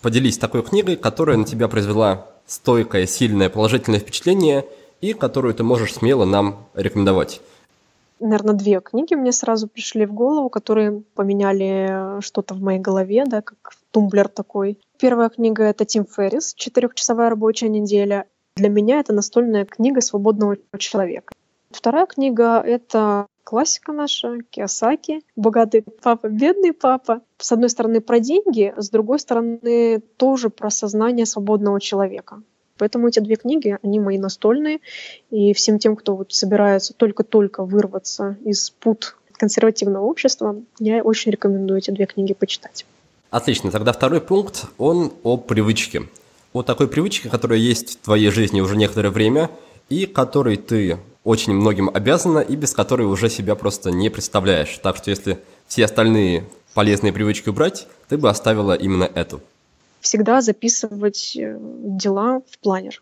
Поделись 0.01 0.39
такой 0.39 0.63
книгой, 0.63 0.95
которая 0.95 1.37
на 1.37 1.45
тебя 1.45 1.67
произвела 1.67 2.25
стойкое, 2.47 3.05
сильное, 3.05 3.49
положительное 3.49 3.99
впечатление 3.99 4.65
и 4.99 5.13
которую 5.13 5.53
ты 5.53 5.63
можешь 5.63 5.93
смело 5.93 6.25
нам 6.25 6.65
рекомендовать. 6.73 7.39
Наверное, 8.19 8.55
две 8.55 8.81
книги 8.81 9.13
мне 9.13 9.31
сразу 9.31 9.67
пришли 9.67 10.05
в 10.05 10.13
голову, 10.13 10.49
которые 10.49 11.03
поменяли 11.15 12.19
что-то 12.21 12.55
в 12.55 12.61
моей 12.61 12.79
голове, 12.79 13.25
да, 13.25 13.41
как 13.41 13.73
тумблер 13.91 14.27
такой. 14.27 14.79
Первая 15.01 15.29
книга— 15.29 15.63
это 15.65 15.83
Тим 15.83 16.05
Феррис 16.05 16.53
«Четырехчасовая 16.53 17.31
рабочая 17.31 17.69
неделя». 17.69 18.27
Для 18.55 18.69
меня 18.69 18.99
это 18.99 19.13
настольная 19.13 19.65
книга 19.65 19.99
свободного 19.99 20.57
человека. 20.77 21.33
Вторая 21.71 22.05
книга— 22.05 22.61
это 22.65 23.25
классика 23.43 23.93
наша, 23.93 24.43
Киосаки, 24.51 25.23
«Богатый 25.35 25.83
папа, 26.03 26.27
бедный 26.27 26.71
папа». 26.71 27.23
С 27.39 27.51
одной 27.51 27.71
стороны 27.71 27.99
про 27.99 28.19
деньги, 28.19 28.75
с 28.77 28.91
другой 28.91 29.17
стороны 29.17 30.03
тоже 30.17 30.51
про 30.51 30.69
сознание 30.69 31.25
свободного 31.25 31.81
человека. 31.81 32.43
Поэтому 32.77 33.07
эти 33.07 33.21
две 33.21 33.37
книги, 33.37 33.79
они 33.81 33.99
мои 33.99 34.19
настольные. 34.19 34.81
И 35.31 35.55
всем 35.55 35.79
тем, 35.79 35.95
кто 35.95 36.15
вот 36.15 36.31
собирается 36.31 36.93
только-только 36.93 37.65
вырваться 37.65 38.37
из 38.45 38.69
пут 38.69 39.17
консервативного 39.31 40.05
общества, 40.05 40.61
я 40.77 41.01
очень 41.01 41.31
рекомендую 41.31 41.79
эти 41.79 41.89
две 41.89 42.05
книги 42.05 42.35
почитать. 42.35 42.85
Отлично. 43.31 43.71
Тогда 43.71 43.93
второй 43.93 44.19
пункт, 44.19 44.65
он 44.77 45.13
о 45.23 45.37
привычке. 45.37 46.03
О 46.51 46.63
такой 46.63 46.89
привычке, 46.89 47.29
которая 47.29 47.59
есть 47.59 47.99
в 47.99 48.03
твоей 48.03 48.29
жизни 48.29 48.59
уже 48.59 48.75
некоторое 48.75 49.09
время, 49.09 49.49
и 49.89 50.05
которой 50.05 50.57
ты 50.57 50.99
очень 51.23 51.53
многим 51.53 51.89
обязана 51.89 52.39
и 52.39 52.57
без 52.57 52.73
которой 52.73 53.03
уже 53.03 53.29
себя 53.29 53.55
просто 53.55 53.89
не 53.89 54.09
представляешь. 54.09 54.77
Так 54.83 54.97
что 54.97 55.11
если 55.11 55.39
все 55.67 55.85
остальные 55.85 56.45
полезные 56.73 57.13
привычки 57.13 57.47
убрать, 57.47 57.87
ты 58.09 58.17
бы 58.17 58.29
оставила 58.29 58.73
именно 58.73 59.05
эту. 59.05 59.39
Всегда 60.01 60.41
записывать 60.41 61.37
э, 61.37 61.57
дела 61.59 62.41
в 62.49 62.57
планер. 62.59 63.01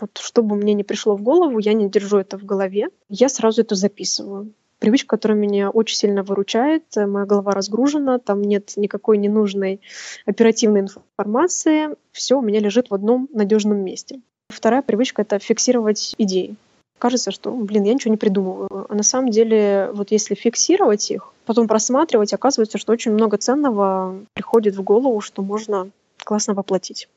Вот 0.00 0.18
чтобы 0.18 0.54
мне 0.54 0.74
не 0.74 0.84
пришло 0.84 1.16
в 1.16 1.22
голову, 1.22 1.58
я 1.58 1.72
не 1.72 1.90
держу 1.90 2.18
это 2.18 2.38
в 2.38 2.44
голове, 2.44 2.88
я 3.08 3.28
сразу 3.28 3.62
это 3.62 3.74
записываю. 3.74 4.52
Привычка, 4.78 5.16
которая 5.16 5.38
меня 5.38 5.70
очень 5.70 5.96
сильно 5.96 6.22
выручает, 6.22 6.84
э, 6.96 7.06
моя 7.06 7.26
голова 7.26 7.52
разгружена, 7.52 8.18
там 8.18 8.42
нет 8.42 8.72
никакой 8.76 9.18
ненужной 9.18 9.80
оперативной 10.26 10.80
информации, 10.80 11.96
все 12.12 12.38
у 12.38 12.42
меня 12.42 12.60
лежит 12.60 12.90
в 12.90 12.94
одном 12.94 13.28
надежном 13.32 13.78
месте. 13.78 14.20
Вторая 14.48 14.82
привычка— 14.82 15.22
это 15.22 15.38
фиксировать 15.38 16.14
идеи 16.18 16.56
кажется, 16.98 17.30
что, 17.30 17.52
блин, 17.52 17.84
я 17.84 17.94
ничего 17.94 18.10
не 18.10 18.16
придумываю. 18.16 18.86
А 18.88 18.94
на 18.94 19.02
самом 19.02 19.30
деле, 19.30 19.90
вот 19.92 20.10
если 20.10 20.34
фиксировать 20.34 21.10
их, 21.10 21.32
потом 21.46 21.68
просматривать, 21.68 22.32
оказывается, 22.32 22.78
что 22.78 22.92
очень 22.92 23.12
много 23.12 23.38
ценного 23.38 24.18
приходит 24.34 24.76
в 24.76 24.82
голову, 24.82 25.20
что 25.20 25.42
можно 25.42 25.90
классно 26.22 26.54
воплотить. 26.54 27.08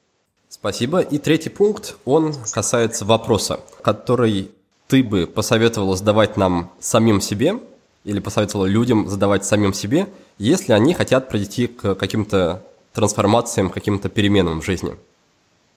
Спасибо. 0.49 0.99
И 0.99 1.17
третий 1.17 1.49
пункт, 1.49 1.95
он 2.05 2.33
касается 2.51 3.05
вопроса, 3.05 3.59
который 3.81 4.51
ты 4.91 5.03
бы 5.03 5.25
посоветовала 5.25 5.95
задавать 5.95 6.35
нам 6.35 6.69
самим 6.81 7.21
себе 7.21 7.59
или 8.03 8.19
посоветовала 8.19 8.65
людям 8.65 9.07
задавать 9.07 9.45
самим 9.45 9.73
себе, 9.73 10.07
если 10.37 10.73
они 10.73 10.93
хотят 10.93 11.29
прийти 11.29 11.67
к 11.67 11.95
каким-то 11.95 12.61
трансформациям, 12.91 13.69
каким-то 13.69 14.09
переменам 14.09 14.59
в 14.59 14.65
жизни. 14.65 14.97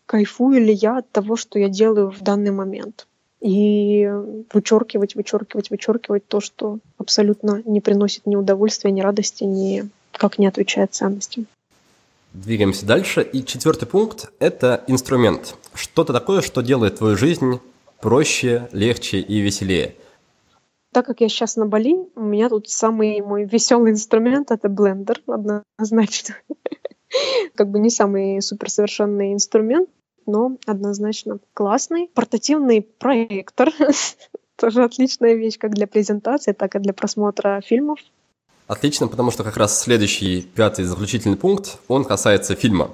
Кайфую 0.06 0.60
ли 0.64 0.72
я 0.74 0.98
от 0.98 1.08
того, 1.12 1.36
что 1.36 1.60
я 1.60 1.68
делаю 1.68 2.10
в 2.10 2.20
данный 2.22 2.50
момент? 2.50 3.06
и 3.40 4.08
вычеркивать, 4.54 5.14
вычеркивать, 5.14 5.68
вычеркивать 5.68 6.26
то, 6.26 6.40
что 6.40 6.78
абсолютно 6.96 7.62
не 7.66 7.82
приносит 7.82 8.24
ни 8.24 8.36
удовольствия, 8.36 8.90
ни 8.90 9.02
радости, 9.02 9.44
ни 9.44 9.90
как 10.12 10.38
не 10.38 10.46
отвечает 10.46 10.94
ценностям. 10.94 11.46
Двигаемся 12.32 12.86
дальше. 12.86 13.20
И 13.20 13.44
четвертый 13.44 13.84
пункт– 13.84 14.32
это 14.38 14.82
инструмент. 14.86 15.56
Что-то 15.74 16.14
такое, 16.14 16.40
что 16.40 16.62
делает 16.62 16.96
твою 16.96 17.18
жизнь 17.18 17.60
проще, 18.04 18.68
легче 18.72 19.18
и 19.18 19.40
веселее. 19.40 19.96
Так 20.92 21.06
как 21.06 21.22
я 21.22 21.28
сейчас 21.30 21.56
на 21.56 21.64
Бали, 21.64 21.96
у 22.14 22.20
меня 22.20 22.50
тут 22.50 22.68
самый 22.68 23.22
мой 23.22 23.46
веселый 23.46 23.92
инструмент– 23.92 24.50
это 24.50 24.68
блендер, 24.68 25.22
однозначно. 25.26 26.34
Как 27.54 27.70
бы 27.70 27.78
не 27.78 27.88
самый 27.88 28.42
суперсовершенный 28.42 29.32
инструмент, 29.32 29.88
но 30.26 30.58
однозначно 30.66 31.38
классный. 31.54 32.10
Портативный 32.14 32.82
проектор. 32.82 33.72
Тоже 34.56 34.84
отличная 34.84 35.32
вещь 35.32 35.58
как 35.58 35.72
для 35.72 35.86
презентации, 35.86 36.52
так 36.52 36.76
и 36.76 36.80
для 36.80 36.92
просмотра 36.92 37.62
фильмов. 37.62 37.98
Отлично, 38.66 39.08
потому 39.08 39.30
что 39.30 39.44
как 39.44 39.56
раз 39.56 39.80
следующий, 39.80 40.42
пятый 40.42 40.84
заключительный 40.84 41.36
пункт, 41.38 41.78
он 41.88 42.04
касается 42.04 42.54
фильма. 42.54 42.90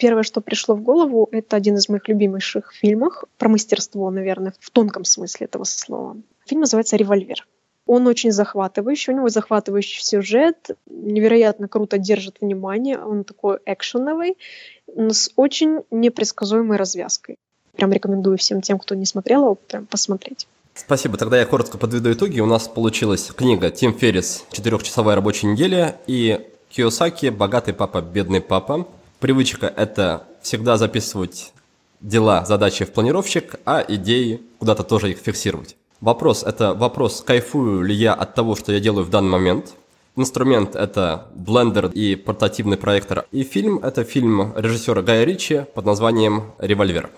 Первое, 0.00 0.22
что 0.22 0.40
пришло 0.40 0.74
в 0.74 0.82
голову, 0.82 1.28
это 1.30 1.56
один 1.56 1.76
из 1.76 1.90
моих 1.90 2.08
любимейших 2.08 2.72
фильмов 2.72 3.22
про 3.36 3.50
мастерство, 3.50 4.10
наверное, 4.10 4.54
в 4.58 4.70
тонком 4.70 5.04
смысле 5.04 5.44
этого 5.44 5.64
слова. 5.64 6.16
Фильм 6.46 6.62
называется 6.62 6.96
«Револьвер». 6.96 7.46
Он 7.84 8.06
очень 8.06 8.32
захватывающий, 8.32 9.12
у 9.12 9.16
него 9.16 9.28
захватывающий 9.28 10.02
сюжет, 10.02 10.70
невероятно 10.86 11.68
круто 11.68 11.98
держит 11.98 12.38
внимание, 12.40 12.98
он 12.98 13.24
такой 13.24 13.58
экшеновый, 13.66 14.38
с 14.86 15.32
очень 15.36 15.80
непредсказуемой 15.90 16.78
развязкой. 16.78 17.36
Прям 17.76 17.92
рекомендую 17.92 18.38
всем 18.38 18.62
тем, 18.62 18.78
кто 18.78 18.94
не 18.94 19.04
смотрел 19.04 19.42
его, 19.42 19.54
прям 19.54 19.84
посмотреть. 19.84 20.48
Спасибо. 20.72 21.18
Тогда 21.18 21.38
я 21.38 21.44
коротко 21.44 21.76
подведу 21.76 22.10
итоги. 22.10 22.40
У 22.40 22.46
нас 22.46 22.68
получилась 22.68 23.30
книга 23.36 23.70
Тим 23.70 23.92
Феррис 23.92 24.46
«Четырехчасовая 24.50 25.16
рабочая 25.16 25.48
неделя» 25.48 25.96
и 26.06 26.40
Киосаки 26.70 27.28
«Богатый 27.28 27.74
папа, 27.74 28.00
бедный 28.00 28.40
папа». 28.40 28.86
Привычка– 29.20 29.70
это 29.76 30.22
всегда 30.40 30.78
записывать 30.78 31.52
дела, 32.00 32.46
задачи 32.46 32.86
в 32.86 32.92
планировщик, 32.92 33.56
а 33.66 33.84
идеи 33.86 34.40
куда-то 34.58 34.82
тоже 34.82 35.10
их 35.10 35.18
фиксировать. 35.18 35.76
Вопрос– 36.00 36.42
это 36.46 36.72
вопрос, 36.72 37.20
кайфую 37.20 37.82
ли 37.82 37.94
я 37.94 38.14
от 38.14 38.34
того, 38.34 38.56
что 38.56 38.72
я 38.72 38.80
делаю 38.80 39.04
в 39.04 39.10
данный 39.10 39.28
момент. 39.28 39.74
Инструмент– 40.16 40.74
это 40.74 41.26
блендер 41.34 41.88
и 41.88 42.14
портативный 42.16 42.78
проектор. 42.78 43.26
И 43.30 43.42
фильм– 43.42 43.78
это 43.82 44.04
фильм 44.04 44.54
режиссера 44.56 45.02
Гая 45.02 45.24
Ричи 45.24 45.66
под 45.74 45.84
названием 45.84 46.52
«Револьвер». 46.56 47.10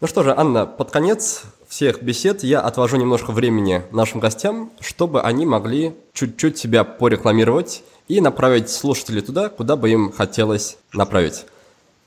Ну 0.00 0.06
что 0.06 0.22
же, 0.22 0.34
Анна, 0.34 0.64
под 0.64 0.90
конец 0.90 1.42
всех 1.68 2.02
бесед 2.02 2.42
я 2.42 2.62
отвожу 2.62 2.96
немножко 2.96 3.32
времени 3.32 3.82
нашим 3.92 4.18
гостям, 4.18 4.70
чтобы 4.80 5.20
они 5.20 5.44
могли 5.44 5.92
чуть-чуть 6.14 6.56
себя 6.56 6.84
порекламировать 6.84 7.82
и 8.10 8.20
направить 8.20 8.68
слушателей 8.68 9.22
туда, 9.22 9.48
куда 9.48 9.76
бы 9.76 9.88
им 9.88 10.10
хотелось 10.10 10.78
направить. 10.92 11.46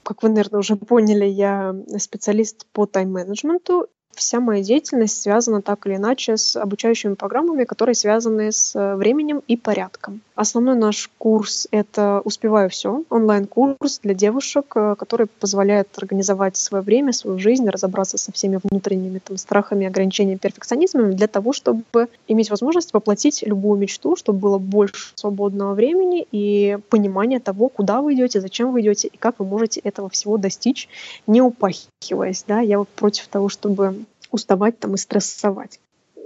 Как 0.04 0.22
вы, 0.22 0.30
наверное, 0.30 0.60
уже 0.60 0.76
поняли, 0.76 1.26
я 1.26 1.74
специалист 1.98 2.66
по 2.74 2.86
тайм-менеджменту 2.86 3.88
Вся 4.16 4.40
моя 4.40 4.64
деятельность 4.64 5.22
связана 5.22 5.62
так 5.62 5.86
или 5.88 5.96
иначе 5.96 6.38
с 6.38 6.56
обучающими 6.56 7.16
программами, 7.16 7.64
которые 7.64 7.96
связаны 7.96 8.52
с 8.52 8.76
э, 8.76 8.96
временем 8.96 9.42
и 9.48 9.58
порядком. 9.58 10.22
Основной 10.36 10.76
наш 10.76 11.10
курс— 11.18 11.68
это 11.72 12.22
«Успеваю 12.24 12.70
все», 12.70 13.04
онлайн-курс 13.10 14.00
для 14.04 14.14
девушек, 14.14 14.66
э, 14.76 14.96
который 14.98 15.28
позволяет 15.40 15.88
организовать 15.98 16.58
свое 16.58 16.84
время, 16.84 17.12
свою 17.12 17.40
жизнь, 17.40 17.68
разобраться 17.68 18.18
со 18.18 18.32
всеми 18.32 18.60
внутренними 18.64 19.20
там, 19.20 19.38
страхами, 19.38 19.88
ограничениями, 19.88 20.38
перфекционизмом 20.38 21.16
для 21.16 21.28
того, 21.28 21.52
чтобы 21.54 22.08
иметь 22.28 22.52
возможность 22.52 22.94
воплотить 22.94 23.44
любую 23.44 23.80
мечту, 23.80 24.16
чтобы 24.16 24.40
было 24.40 24.58
больше 24.60 25.14
свободного 25.16 25.74
времени 25.74 26.26
и 26.32 26.78
понимания 26.90 27.40
того, 27.40 27.70
куда 27.70 28.02
вы 28.02 28.14
идете, 28.14 28.42
зачем 28.42 28.72
вы 28.72 28.82
идете 28.82 29.08
и 29.08 29.18
как 29.18 29.40
вы 29.40 29.46
можете 29.46 29.80
этого 29.80 30.10
всего 30.10 30.38
достичь, 30.38 30.88
не 31.26 31.42
упахиваясь. 31.42 32.44
Да? 32.48 32.60
Я 32.60 32.80
вот 32.80 32.90
против 32.90 33.28
того, 33.28 33.50
чтобы 33.50 34.03
уставать 34.34 34.80
там 34.80 34.96
и 34.96 34.98
стрессовать. 34.98 35.80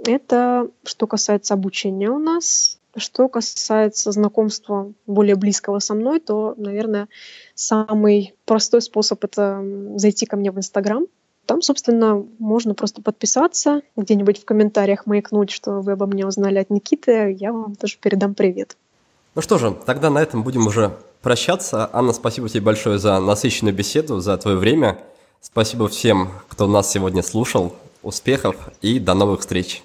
Это 0.04 0.68
что 0.84 1.06
касается 1.06 1.54
обучения 1.54 2.10
у 2.10 2.18
нас. 2.18 2.78
Что 2.96 3.28
касается 3.28 4.10
знакомства 4.10 4.92
более 5.06 5.36
близкого 5.36 5.78
со 5.78 5.94
мной, 5.94 6.18
то, 6.18 6.54
наверное, 6.56 7.08
самый 7.54 8.34
простой 8.44 8.82
способ— 8.82 9.22
это 9.24 9.62
зайти 9.96 10.26
ко 10.26 10.36
мне 10.36 10.50
в 10.50 10.56
Инстаграм. 10.56 11.04
Там, 11.46 11.62
собственно, 11.62 12.24
можно 12.38 12.74
просто 12.74 13.02
подписаться, 13.02 13.82
где-нибудь 13.96 14.40
в 14.40 14.44
комментариях 14.44 15.06
маякнуть, 15.06 15.50
что 15.50 15.80
вы 15.80 15.92
обо 15.92 16.06
мне 16.06 16.26
узнали 16.26 16.58
от 16.58 16.70
Никиты, 16.70 17.36
я 17.38 17.52
вам 17.52 17.76
тоже 17.76 17.98
передам 18.00 18.34
привет. 18.34 18.76
Ну 19.34 19.42
что 19.42 19.58
же, 19.58 19.76
тогда 19.86 20.10
на 20.10 20.18
этом 20.18 20.42
будем 20.42 20.66
уже 20.66 20.96
прощаться. 21.22 21.88
Анна, 21.92 22.12
спасибо 22.12 22.48
тебе 22.48 22.62
большое 22.62 22.98
за 22.98 23.20
насыщенную 23.20 23.74
беседу, 23.74 24.20
за 24.20 24.36
твое 24.38 24.56
время. 24.56 24.98
Спасибо 25.40 25.88
всем, 25.88 26.30
кто 26.48 26.66
нас 26.66 26.90
сегодня 26.90 27.22
слушал 27.22 27.74
успехов 28.02 28.70
и 28.80 28.98
до 28.98 29.14
новых 29.14 29.40
встреч. 29.40 29.82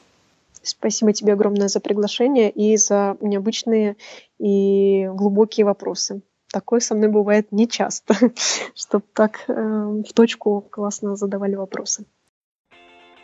Спасибо 0.64 1.12
тебе 1.12 1.34
огромное 1.34 1.68
за 1.68 1.82
приглашение 1.82 2.50
и 2.50 2.78
за 2.78 3.18
необычные 3.20 3.98
и 4.40 5.10
глубокие 5.14 5.66
вопросы. 5.66 6.22
Такое 6.52 6.80
со 6.80 6.96
мной 6.96 7.10
бывает 7.10 7.52
нечасто, 7.52 8.16
чтобы 8.76 9.04
так 9.14 9.44
э, 9.48 9.54
в 9.54 10.14
точку 10.14 10.62
классно 10.62 11.16
задавали 11.16 11.56
вопросы. 11.56 12.06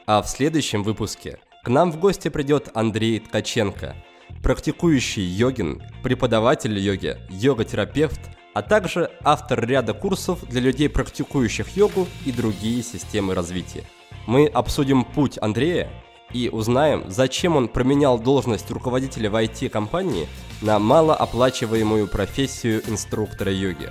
А 0.05 0.21
в 0.21 0.27
следующем 0.27 0.83
выпуске 0.83 1.39
к 1.63 1.69
нам 1.69 1.91
в 1.91 1.99
гости 1.99 2.29
придет 2.29 2.69
Андрей 2.73 3.19
Ткаченко, 3.19 3.95
практикующий 4.43 5.23
йогин, 5.23 5.81
преподаватель 6.03 6.77
йоги, 6.77 7.17
йога-терапевт, 7.29 8.19
а 8.53 8.63
также 8.63 9.11
автор 9.23 9.65
ряда 9.65 9.93
курсов 9.93 10.43
для 10.49 10.59
людей, 10.59 10.89
практикующих 10.89 11.77
йогу 11.77 12.07
и 12.25 12.31
другие 12.31 12.81
системы 12.83 13.35
развития 13.35 13.83
мы 14.27 14.47
обсудим 14.47 15.03
путь 15.03 15.37
Андрея 15.41 15.89
и 16.33 16.49
узнаем, 16.49 17.03
зачем 17.07 17.55
он 17.55 17.67
променял 17.67 18.19
должность 18.19 18.69
руководителя 18.71 19.29
в 19.29 19.35
IT-компании 19.35 20.27
на 20.61 20.79
малооплачиваемую 20.79 22.07
профессию 22.07 22.81
инструктора 22.87 23.51
йоги. 23.51 23.89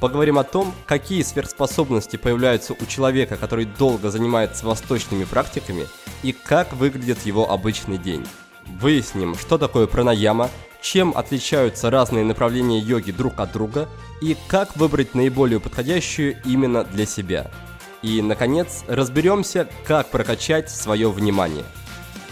Поговорим 0.00 0.38
о 0.38 0.44
том, 0.44 0.72
какие 0.86 1.22
сверхспособности 1.22 2.16
появляются 2.16 2.74
у 2.74 2.86
человека, 2.86 3.36
который 3.36 3.64
долго 3.64 4.10
занимается 4.10 4.64
восточными 4.64 5.24
практиками, 5.24 5.86
и 6.22 6.32
как 6.32 6.72
выглядит 6.74 7.26
его 7.26 7.50
обычный 7.50 7.98
день. 7.98 8.24
Выясним, 8.80 9.34
что 9.34 9.58
такое 9.58 9.86
пранаяма, 9.86 10.50
чем 10.80 11.12
отличаются 11.16 11.90
разные 11.90 12.24
направления 12.24 12.78
йоги 12.78 13.10
друг 13.10 13.40
от 13.40 13.52
друга 13.52 13.88
и 14.20 14.36
как 14.46 14.76
выбрать 14.76 15.14
наиболее 15.14 15.58
подходящую 15.58 16.36
именно 16.44 16.84
для 16.84 17.06
себя– 17.06 17.50
и, 18.02 18.22
наконец, 18.22 18.84
разберемся, 18.86 19.68
как 19.84 20.08
прокачать 20.08 20.70
свое 20.70 21.10
внимание. 21.10 21.64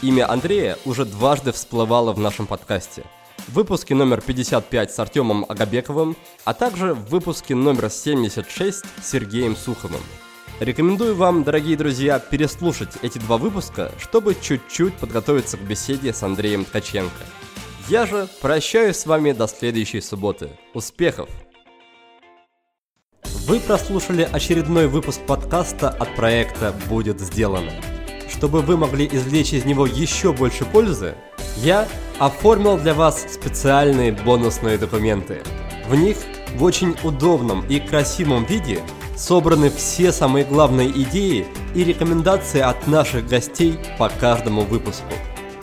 Имя 0.02 0.30
Андрея 0.30 0.78
уже 0.84 1.04
дважды 1.04 1.52
всплывало 1.52 2.12
в 2.12 2.18
нашем 2.18 2.46
подкасте. 2.46 3.04
В 3.48 3.54
выпуске 3.54 3.94
номер 3.94 4.20
55 4.20 4.92
с 4.92 4.98
Артемом 4.98 5.46
Агабековым, 5.48 6.16
а 6.44 6.52
также 6.52 6.94
в 6.94 7.08
выпуске 7.08 7.54
номер 7.54 7.90
76 7.90 8.84
с 8.84 9.10
Сергеем 9.10 9.56
Суховым. 9.56 10.00
Рекомендую 10.58 11.14
вам, 11.14 11.44
дорогие 11.44 11.76
друзья, 11.76 12.18
переслушать 12.18 12.96
эти 13.02 13.18
два 13.18 13.36
выпуска, 13.36 13.92
чтобы 13.98 14.34
чуть-чуть 14.40 14.94
подготовиться 14.94 15.58
к 15.58 15.60
беседе 15.60 16.12
с 16.12 16.22
Андреем 16.22 16.64
Ткаченко. 16.64 17.24
Я 17.88 18.06
же 18.06 18.26
прощаюсь 18.40 18.96
с 18.96 19.06
вами 19.06 19.32
до 19.32 19.46
следующей 19.46 20.00
субботы. 20.00 20.50
Успехов! 20.74 21.28
Вы 23.46 23.60
прослушали 23.60 24.28
очередной 24.32 24.88
выпуск 24.88 25.20
подкаста 25.20 25.88
от 25.88 26.16
проекта 26.16 26.74
«Будет 26.88 27.20
сделано». 27.20 27.70
Чтобы 28.28 28.60
вы 28.60 28.76
могли 28.76 29.06
извлечь 29.06 29.52
из 29.52 29.64
него 29.64 29.86
еще 29.86 30.32
больше 30.32 30.64
пользы, 30.64 31.14
я 31.58 31.86
оформил 32.18 32.76
для 32.76 32.92
вас 32.92 33.24
специальные 33.32 34.10
бонусные 34.10 34.78
документы. 34.78 35.42
В 35.88 35.94
них 35.94 36.16
в 36.56 36.64
очень 36.64 36.96
удобном 37.04 37.64
и 37.68 37.78
красивом 37.78 38.44
виде 38.46 38.80
собраны 39.16 39.70
все 39.70 40.10
самые 40.10 40.44
главные 40.44 40.90
идеи 40.90 41.46
и 41.72 41.84
рекомендации 41.84 42.60
от 42.60 42.88
наших 42.88 43.28
гостей 43.28 43.78
по 43.96 44.08
каждому 44.08 44.62
выпуску. 44.62 45.12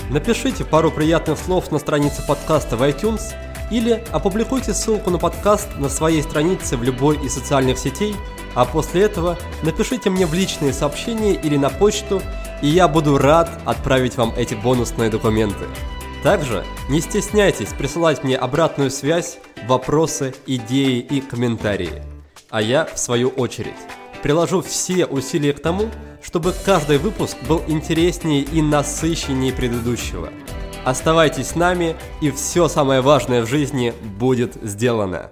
Напишите 0.10 0.64
пару 0.64 0.90
приятных 0.90 1.38
слов 1.38 1.70
на 1.70 1.80
странице 1.80 2.26
подкаста 2.26 2.78
в 2.78 2.84
iTunes– 2.84 3.24
или 3.72 4.04
опубликуйте 4.12 4.74
ссылку 4.74 5.10
на 5.10 5.18
подкаст 5.18 5.68
на 5.78 5.90
своей 5.90 6.22
странице 6.22 6.78
в 6.78 6.84
любой 6.84 7.18
из 7.24 7.34
социальных 7.34 7.78
сетей, 7.78 8.16
а 8.56 8.66
после 8.66 9.04
этого 9.04 9.38
напишите 9.64 10.10
мне 10.10 10.26
в 10.26 10.34
личные 10.34 10.74
сообщения 10.74 11.34
или 11.34 11.58
на 11.58 11.70
почту, 11.70 12.22
и 12.62 12.68
я 12.68 12.88
буду 12.88 13.18
рад 13.18 13.50
отправить 13.66 14.16
вам 14.16 14.34
эти 14.38 14.54
бонусные 14.54 15.10
документы. 15.10 15.66
Также 16.22 16.64
не 16.90 17.02
стесняйтесь 17.02 17.74
присылать 17.78 18.24
мне 18.24 18.38
обратную 18.38 18.92
связь, 18.92 19.40
вопросы, 19.68 20.34
идеи 20.46 21.00
и 21.00 21.20
комментарии. 21.20 22.04
А 22.50 22.62
я, 22.62 22.86
в 22.86 22.98
свою 22.98 23.30
очередь, 23.30 23.74
приложу 24.22 24.62
все 24.62 25.06
усилия 25.06 25.54
к 25.54 25.62
тому, 25.62 25.90
чтобы 26.22 26.54
каждый 26.66 26.98
выпуск 26.98 27.36
был 27.48 27.62
интереснее 27.68 28.42
и 28.42 28.62
насыщеннее 28.62 29.52
предыдущего– 29.52 30.30
Оставайтесь 30.86 31.48
с 31.48 31.56
нами, 31.56 31.96
и 32.20 32.30
все 32.32 32.68
самое 32.68 33.00
важное 33.00 33.42
в 33.42 33.48
жизни 33.48 33.94
будет 34.20 34.56
сделано. 34.62 35.32